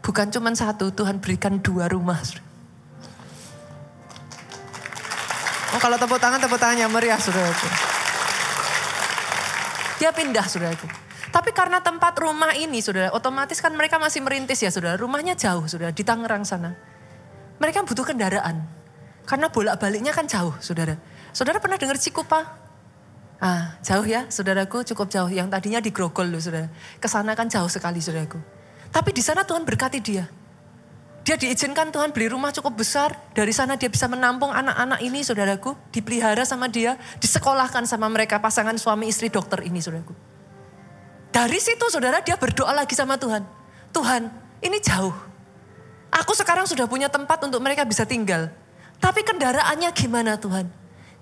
Bukan 0.00 0.32
cuma 0.32 0.48
satu, 0.56 0.88
Tuhan 0.96 1.20
berikan 1.20 1.60
dua 1.60 1.92
rumah, 1.92 2.24
saudara. 2.24 2.53
Oh 5.74 5.80
kalau 5.82 5.98
tepuk 5.98 6.22
tangan, 6.22 6.38
tepuk 6.38 6.54
tangan 6.54 6.78
yang 6.78 6.92
meriah, 6.94 7.18
saudara. 7.18 7.50
Dia 9.98 10.14
pindah, 10.14 10.46
saudaraku. 10.46 10.86
Tapi 11.34 11.50
karena 11.50 11.82
tempat 11.82 12.14
rumah 12.22 12.54
ini, 12.54 12.78
saudara, 12.78 13.10
otomatis 13.10 13.58
kan 13.58 13.74
mereka 13.74 13.98
masih 13.98 14.22
merintis 14.22 14.62
ya, 14.62 14.70
saudara. 14.70 14.94
Rumahnya 14.94 15.34
jauh, 15.34 15.66
saudara, 15.66 15.90
di 15.90 16.06
Tangerang 16.06 16.46
sana. 16.46 16.78
Mereka 17.58 17.82
butuh 17.82 18.06
kendaraan. 18.06 18.62
Karena 19.26 19.50
bolak-baliknya 19.50 20.14
kan 20.14 20.30
jauh, 20.30 20.54
saudara. 20.62 20.94
Saudara 21.34 21.58
pernah 21.58 21.74
dengar 21.74 21.98
Cikupa? 21.98 22.54
Ah, 23.42 23.74
jauh 23.82 24.06
ya, 24.06 24.30
saudaraku 24.30 24.86
cukup 24.86 25.10
jauh. 25.10 25.26
Yang 25.26 25.58
tadinya 25.58 25.82
di 25.82 25.90
Grogol 25.90 26.30
loh, 26.30 26.38
saudara. 26.38 26.70
Ke 27.02 27.10
sana 27.10 27.34
kan 27.34 27.50
jauh 27.50 27.66
sekali, 27.66 27.98
saudaraku. 27.98 28.38
Tapi 28.94 29.10
di 29.10 29.22
sana 29.26 29.42
Tuhan 29.42 29.66
berkati 29.66 29.98
dia. 29.98 30.43
Dia 31.24 31.40
diizinkan 31.40 31.88
Tuhan 31.88 32.12
beli 32.12 32.28
rumah 32.28 32.52
cukup 32.52 32.84
besar. 32.84 33.16
Dari 33.32 33.48
sana 33.48 33.80
dia 33.80 33.88
bisa 33.88 34.04
menampung 34.04 34.52
anak-anak 34.52 35.00
ini, 35.00 35.24
saudaraku. 35.24 35.72
Dipelihara 35.88 36.44
sama 36.44 36.68
dia, 36.68 37.00
disekolahkan 37.16 37.88
sama 37.88 38.12
mereka 38.12 38.36
pasangan 38.44 38.76
suami 38.76 39.08
istri 39.08 39.32
dokter 39.32 39.64
ini, 39.64 39.80
saudaraku. 39.80 40.12
Dari 41.32 41.58
situ 41.58 41.82
saudara 41.88 42.20
dia 42.20 42.36
berdoa 42.36 42.76
lagi 42.76 42.92
sama 42.92 43.16
Tuhan. 43.16 43.40
Tuhan, 43.96 44.28
ini 44.60 44.78
jauh. 44.84 45.16
Aku 46.12 46.36
sekarang 46.36 46.68
sudah 46.68 46.84
punya 46.84 47.08
tempat 47.08 47.40
untuk 47.42 47.58
mereka 47.64 47.88
bisa 47.88 48.04
tinggal. 48.04 48.52
Tapi 49.00 49.24
kendaraannya 49.24 49.90
gimana 49.96 50.36
Tuhan? 50.36 50.68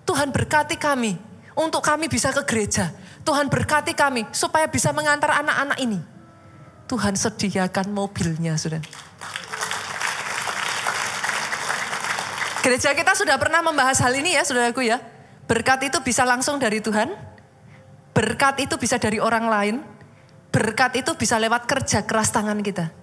Tuhan 0.03 0.34
berkati 0.34 0.76
kami 0.76 1.16
untuk 1.55 1.80
kami 1.80 2.11
bisa 2.11 2.34
ke 2.34 2.42
gereja. 2.42 2.90
Tuhan 3.22 3.46
berkati 3.46 3.94
kami 3.94 4.26
supaya 4.34 4.66
bisa 4.66 4.90
mengantar 4.90 5.40
anak-anak 5.46 5.78
ini. 5.78 6.03
Tuhan 6.90 7.16
sediakan 7.16 7.88
mobilnya, 7.94 8.59
sudah. 8.59 8.82
Gereja 12.62 12.94
kita 12.94 13.18
sudah 13.18 13.34
pernah 13.42 13.58
membahas 13.58 13.98
hal 13.98 14.14
ini 14.14 14.38
ya, 14.38 14.46
saudaraku 14.46 14.86
ya. 14.86 15.02
Berkat 15.50 15.82
itu 15.82 15.98
bisa 15.98 16.22
langsung 16.22 16.62
dari 16.62 16.78
Tuhan. 16.78 17.10
Berkat 18.14 18.62
itu 18.62 18.78
bisa 18.78 19.02
dari 19.02 19.18
orang 19.18 19.50
lain. 19.50 19.76
Berkat 20.54 20.94
itu 21.02 21.10
bisa 21.18 21.42
lewat 21.42 21.66
kerja 21.66 22.06
keras 22.06 22.30
tangan 22.30 22.62
kita. 22.62 22.94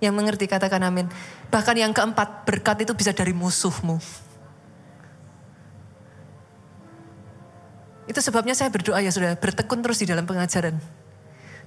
Yang 0.00 0.14
mengerti 0.16 0.48
katakan 0.48 0.80
amin. 0.88 1.12
Bahkan 1.52 1.76
yang 1.76 1.92
keempat, 1.92 2.48
berkat 2.48 2.88
itu 2.88 2.96
bisa 2.96 3.12
dari 3.12 3.36
musuhmu. 3.36 4.00
Itu 8.08 8.20
sebabnya 8.24 8.56
saya 8.56 8.72
berdoa 8.72 9.04
ya 9.04 9.12
sudah 9.12 9.36
bertekun 9.36 9.84
terus 9.84 10.00
di 10.00 10.08
dalam 10.08 10.24
pengajaran. 10.24 10.80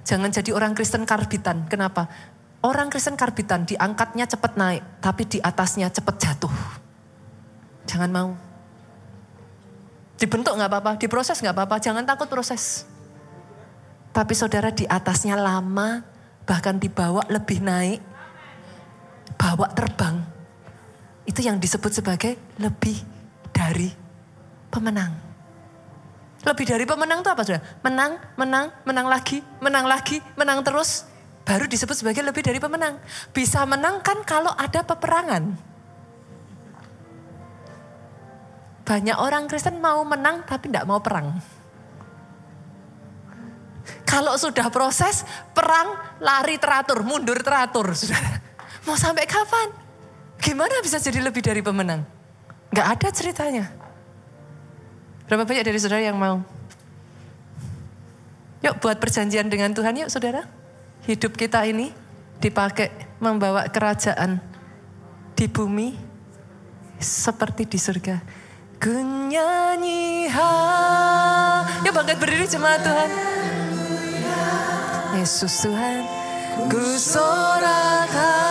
Jangan 0.02 0.30
jadi 0.34 0.50
orang 0.54 0.74
Kristen 0.74 1.06
karbitan. 1.06 1.70
Kenapa? 1.70 2.10
Orang 2.66 2.90
Kristen 2.90 3.14
karbitan 3.14 3.62
diangkatnya 3.62 4.26
cepat 4.26 4.58
naik, 4.58 4.82
tapi 4.98 5.22
di 5.30 5.38
atasnya 5.38 5.86
cepat 5.94 6.18
jatuh. 6.18 6.87
Jangan 7.88 8.10
mau. 8.12 8.30
Dibentuk 10.20 10.52
nggak 10.54 10.70
apa-apa, 10.70 10.92
diproses 11.00 11.40
nggak 11.40 11.56
apa-apa, 11.56 11.76
jangan 11.80 12.04
takut 12.04 12.28
proses. 12.28 12.84
Tapi 14.12 14.34
saudara 14.34 14.68
di 14.74 14.84
atasnya 14.84 15.38
lama, 15.38 16.02
bahkan 16.44 16.76
dibawa 16.76 17.24
lebih 17.30 17.62
naik, 17.64 18.02
bawa 19.38 19.70
terbang. 19.72 20.20
Itu 21.22 21.40
yang 21.40 21.62
disebut 21.62 22.02
sebagai 22.02 22.34
lebih 22.58 22.98
dari 23.54 23.94
pemenang. 24.68 25.14
Lebih 26.42 26.64
dari 26.66 26.84
pemenang 26.86 27.22
itu 27.22 27.30
apa 27.30 27.42
sudah? 27.46 27.62
Menang, 27.86 28.18
menang, 28.34 28.74
menang 28.82 29.06
lagi, 29.06 29.38
menang 29.62 29.86
lagi, 29.86 30.18
menang 30.34 30.66
terus. 30.66 31.06
Baru 31.46 31.64
disebut 31.70 31.94
sebagai 31.94 32.26
lebih 32.26 32.42
dari 32.42 32.58
pemenang. 32.58 32.98
Bisa 33.32 33.62
menang 33.64 34.02
kan 34.02 34.20
kalau 34.26 34.52
ada 34.52 34.82
peperangan. 34.84 35.56
Banyak 38.88 39.20
orang 39.20 39.44
Kristen 39.52 39.84
mau 39.84 40.00
menang 40.00 40.40
tapi 40.48 40.72
tidak 40.72 40.88
mau 40.88 40.96
perang. 41.04 41.36
Kalau 44.08 44.32
sudah 44.40 44.72
proses 44.72 45.28
perang, 45.52 45.92
lari 46.24 46.56
teratur, 46.56 47.04
mundur 47.04 47.36
teratur. 47.44 47.92
Sudah. 47.92 48.16
Mau 48.88 48.96
sampai 48.96 49.28
kapan? 49.28 49.68
Gimana 50.40 50.80
bisa 50.80 50.96
jadi 50.96 51.20
lebih 51.20 51.44
dari 51.44 51.60
pemenang? 51.60 52.08
Gak 52.72 52.88
ada 52.96 53.08
ceritanya. 53.12 53.68
Berapa 55.28 55.44
banyak 55.44 55.60
dari 55.60 55.76
saudara 55.76 56.00
yang 56.00 56.16
mau? 56.16 56.40
Yuk 58.64 58.80
buat 58.80 58.96
perjanjian 58.96 59.52
dengan 59.52 59.76
Tuhan 59.76 59.92
yuk 59.92 60.08
saudara. 60.08 60.48
Hidup 61.04 61.36
kita 61.36 61.68
ini 61.68 61.92
dipakai 62.40 62.88
membawa 63.20 63.68
kerajaan 63.68 64.40
di 65.36 65.44
bumi 65.52 65.92
seperti 66.96 67.68
di 67.68 67.76
surga. 67.76 68.37
Ku 68.78 68.94
nyanyi. 69.26 70.30
Yuk 71.82 71.92
bangkit 71.98 72.16
berdiri 72.22 72.46
jemaat 72.46 72.78
Tuhan. 72.86 73.10
Yesus 75.18 75.66
Tuhan. 75.66 76.06
Ku 76.70 76.82
sorakan. 76.94 78.47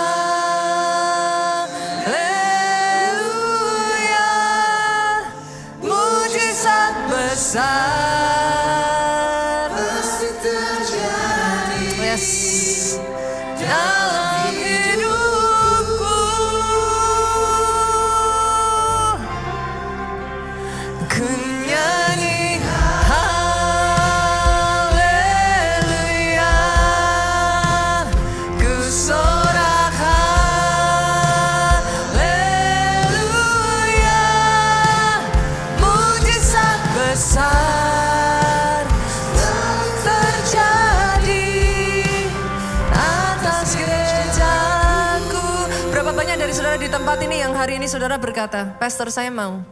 Tempat 47.07 47.23
ini 47.23 47.39
yang 47.39 47.55
hari 47.55 47.79
ini 47.79 47.87
saudara 47.87 48.19
berkata, 48.19 48.75
Pastor 48.83 49.07
saya 49.07 49.31
mau. 49.31 49.63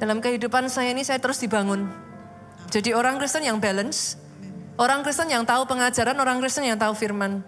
Dalam 0.00 0.24
kehidupan 0.24 0.72
saya 0.72 0.96
ini 0.96 1.04
saya 1.04 1.20
terus 1.20 1.36
dibangun. 1.36 1.84
Jadi 2.72 2.96
orang 2.96 3.20
Kristen 3.20 3.44
yang 3.44 3.60
balance, 3.60 4.16
orang 4.80 5.04
Kristen 5.04 5.28
yang 5.28 5.44
tahu 5.44 5.68
pengajaran, 5.68 6.16
orang 6.16 6.40
Kristen 6.40 6.64
yang 6.64 6.80
tahu 6.80 6.96
firman. 6.96 7.44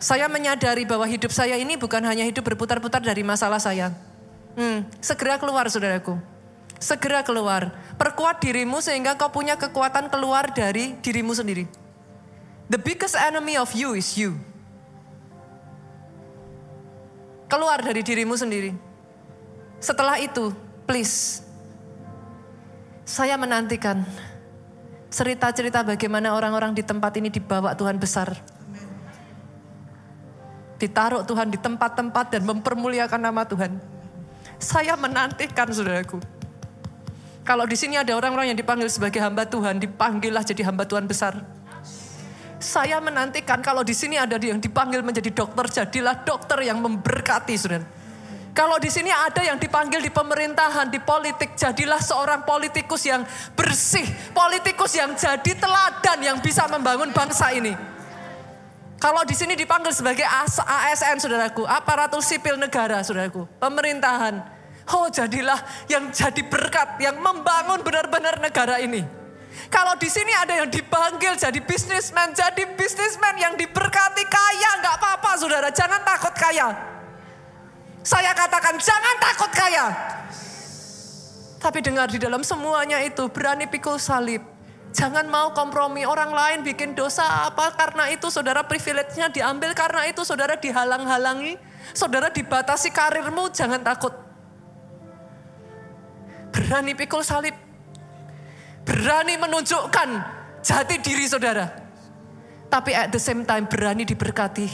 Saya 0.00 0.24
menyadari 0.32 0.88
bahwa 0.88 1.04
hidup 1.04 1.36
saya 1.36 1.60
ini 1.60 1.76
bukan 1.76 2.00
hanya 2.08 2.24
hidup 2.24 2.48
berputar-putar 2.48 3.04
dari 3.04 3.20
masalah 3.20 3.60
saya. 3.60 3.92
Hmm, 4.56 4.88
segera 5.04 5.36
keluar 5.36 5.68
saudaraku. 5.68 6.16
Segera 6.80 7.20
keluar. 7.20 7.76
Perkuat 8.00 8.40
dirimu 8.40 8.80
sehingga 8.80 9.20
kau 9.20 9.28
punya 9.28 9.60
kekuatan 9.60 10.08
keluar 10.08 10.48
dari 10.48 10.96
dirimu 11.04 11.36
sendiri. 11.36 11.68
The 12.72 12.80
biggest 12.80 13.20
enemy 13.20 13.60
of 13.60 13.68
you 13.76 13.92
is 13.92 14.16
you. 14.16 14.40
Keluar 17.52 17.84
dari 17.84 18.00
dirimu 18.00 18.32
sendiri. 18.32 18.72
Setelah 19.76 20.16
itu, 20.16 20.56
please. 20.88 21.44
Saya 23.04 23.36
menantikan 23.36 24.08
cerita-cerita 25.12 25.84
bagaimana 25.84 26.32
orang-orang 26.32 26.72
di 26.72 26.80
tempat 26.80 27.12
ini 27.20 27.28
dibawa 27.28 27.76
Tuhan 27.76 28.00
besar. 28.00 28.32
Ditaruh 30.80 31.28
Tuhan 31.28 31.52
di 31.52 31.60
tempat-tempat 31.60 32.32
dan 32.32 32.48
mempermuliakan 32.48 33.20
nama 33.20 33.44
Tuhan. 33.44 33.76
Saya 34.56 34.96
menantikan 34.96 35.68
saudaraku. 35.68 36.24
Kalau 37.44 37.68
di 37.68 37.76
sini 37.76 38.00
ada 38.00 38.16
orang-orang 38.16 38.56
yang 38.56 38.58
dipanggil 38.58 38.88
sebagai 38.88 39.20
hamba 39.20 39.44
Tuhan, 39.44 39.76
dipanggillah 39.76 40.40
jadi 40.40 40.72
hamba 40.72 40.88
Tuhan 40.88 41.04
besar. 41.04 41.36
Saya 42.62 43.02
menantikan 43.02 43.58
kalau 43.58 43.82
di 43.82 43.90
sini 43.90 44.14
ada 44.14 44.38
yang 44.38 44.62
dipanggil 44.62 45.02
menjadi 45.02 45.34
dokter, 45.34 45.66
jadilah 45.82 46.22
dokter 46.22 46.62
yang 46.62 46.78
memberkati, 46.78 47.58
saudara. 47.58 47.82
Kalau 48.54 48.78
di 48.78 48.86
sini 48.86 49.10
ada 49.10 49.42
yang 49.42 49.58
dipanggil 49.58 49.98
di 49.98 50.12
pemerintahan, 50.14 50.86
di 50.92 51.02
politik, 51.02 51.58
jadilah 51.58 51.98
seorang 51.98 52.46
politikus 52.46 53.02
yang 53.02 53.26
bersih, 53.58 54.04
politikus 54.30 54.94
yang 54.94 55.10
jadi 55.18 55.58
teladan 55.58 56.18
yang 56.22 56.38
bisa 56.38 56.68
membangun 56.70 57.10
bangsa 57.10 57.50
ini. 57.50 57.74
Kalau 59.00 59.26
di 59.26 59.34
sini 59.34 59.58
dipanggil 59.58 59.90
sebagai 59.90 60.22
ASN, 60.22 61.18
saudaraku, 61.18 61.66
aparatur 61.66 62.22
sipil 62.22 62.54
negara, 62.54 63.02
saudaraku, 63.02 63.48
pemerintahan. 63.58 64.38
Oh, 64.94 65.10
jadilah 65.10 65.58
yang 65.90 66.14
jadi 66.14 66.46
berkat, 66.46 67.02
yang 67.02 67.18
membangun 67.18 67.82
benar-benar 67.82 68.38
negara 68.38 68.78
ini. 68.78 69.21
Kalau 69.68 69.96
di 69.96 70.08
sini 70.08 70.32
ada 70.36 70.64
yang 70.64 70.68
dipanggil 70.68 71.36
jadi 71.36 71.60
bisnismen, 71.60 72.32
jadi 72.32 72.64
bisnismen 72.76 73.34
yang 73.40 73.54
diberkati 73.56 74.24
kaya, 74.28 74.70
nggak 74.84 74.94
apa-apa, 75.00 75.30
saudara. 75.40 75.68
Jangan 75.72 76.00
takut 76.04 76.34
kaya. 76.36 76.68
Saya 78.02 78.34
katakan 78.34 78.76
jangan 78.82 79.16
takut 79.22 79.50
kaya. 79.54 79.86
Tapi 81.62 81.78
dengar 81.78 82.10
di 82.10 82.18
dalam 82.18 82.42
semuanya 82.42 82.98
itu 83.06 83.30
berani 83.30 83.70
pikul 83.70 83.94
salib. 83.94 84.42
Jangan 84.92 85.24
mau 85.24 85.54
kompromi 85.56 86.04
orang 86.04 86.34
lain 86.34 86.58
bikin 86.66 86.92
dosa 86.92 87.48
apa 87.48 87.72
karena 87.72 88.12
itu 88.12 88.28
saudara 88.28 88.60
privilege-nya 88.60 89.32
diambil 89.32 89.72
karena 89.72 90.04
itu 90.04 90.20
saudara 90.26 90.58
dihalang-halangi. 90.58 91.56
Saudara 91.96 92.28
dibatasi 92.28 92.90
karirmu 92.90 93.48
jangan 93.54 93.80
takut. 93.80 94.12
Berani 96.52 96.92
pikul 96.98 97.24
salib. 97.24 97.71
Berani 98.82 99.38
menunjukkan 99.38 100.08
jati 100.62 100.96
diri 101.02 101.26
saudara. 101.26 101.70
Tapi 102.72 102.96
at 102.96 103.12
the 103.12 103.20
same 103.20 103.44
time 103.44 103.68
berani 103.68 104.08
diberkati. 104.08 104.64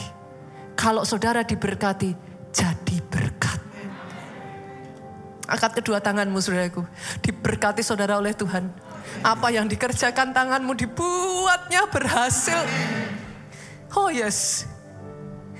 Kalau 0.79 1.03
saudara 1.03 1.43
diberkati, 1.43 2.15
jadi 2.55 2.97
berkat. 3.11 3.59
Angkat 5.49 5.83
kedua 5.83 5.99
tanganmu 5.99 6.39
saudaraku. 6.39 6.87
Diberkati 7.19 7.83
saudara 7.83 8.15
oleh 8.15 8.31
Tuhan. 8.31 8.71
Apa 9.25 9.51
yang 9.51 9.67
dikerjakan 9.67 10.31
tanganmu 10.31 10.71
dibuatnya 10.79 11.89
berhasil. 11.91 12.63
Oh 13.97 14.07
yes. 14.07 14.69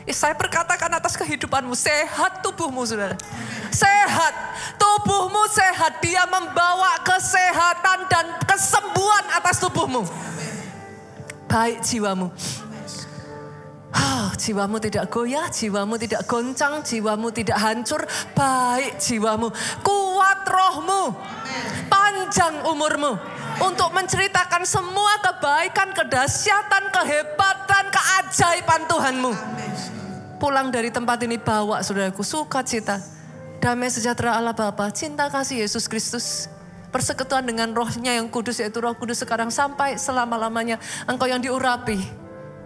Saya 0.10 0.34
perkatakan 0.34 0.90
atas 0.96 1.14
kehidupanmu, 1.20 1.76
sehat 1.76 2.42
tubuhmu 2.42 2.82
saudara. 2.88 3.20
Sehat, 3.70 4.34
tubuhmu 4.76 5.44
sehat. 5.50 6.02
Dia 6.02 6.26
membawa 6.26 7.00
kesehatan 7.06 8.10
dan 8.10 8.26
kesembuhan 8.46 9.26
atas 9.38 9.62
tubuhmu. 9.62 10.04
Baik 11.50 11.82
jiwamu. 11.82 12.30
Ah, 13.90 14.30
jiwamu 14.38 14.78
tidak 14.78 15.10
goyah, 15.10 15.50
jiwamu 15.50 15.98
tidak 15.98 16.22
goncang, 16.30 16.86
jiwamu 16.86 17.34
tidak 17.34 17.58
hancur, 17.58 18.06
baik 18.38 19.02
jiwamu, 19.02 19.50
kuat 19.82 20.46
rohmu, 20.46 21.10
panjang 21.90 22.62
umurmu, 22.70 23.18
untuk 23.58 23.90
menceritakan 23.90 24.62
semua 24.62 25.18
kebaikan, 25.26 25.90
kedahsyatan, 25.98 26.94
kehebatan, 26.94 27.86
keajaiban 27.90 28.82
Tuhanmu. 28.86 29.32
Pulang 30.38 30.70
dari 30.70 30.94
tempat 30.94 31.26
ini 31.26 31.42
bawa 31.42 31.82
saudaraku 31.82 32.22
sukacita, 32.22 33.02
damai 33.60 33.92
sejahtera 33.92 34.40
Allah 34.40 34.56
Bapa, 34.56 34.88
cinta 34.96 35.28
kasih 35.28 35.68
Yesus 35.68 35.86
Kristus, 35.92 36.48
persekutuan 36.96 37.44
dengan 37.44 37.76
rohnya 37.76 38.16
yang 38.16 38.32
kudus 38.32 38.64
yaitu 38.64 38.80
roh 38.80 38.96
kudus 38.96 39.22
sekarang 39.22 39.52
sampai 39.52 40.00
selama-lamanya. 40.00 40.80
Engkau 41.06 41.28
yang 41.28 41.44
diurapi, 41.44 42.00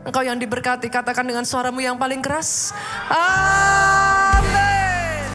Engkau 0.05 0.23
yang 0.23 0.37
diberkati, 0.37 0.87
katakan 0.93 1.25
dengan 1.25 1.43
suaramu 1.43 1.81
yang 1.81 1.97
paling 1.97 2.21
keras. 2.21 2.71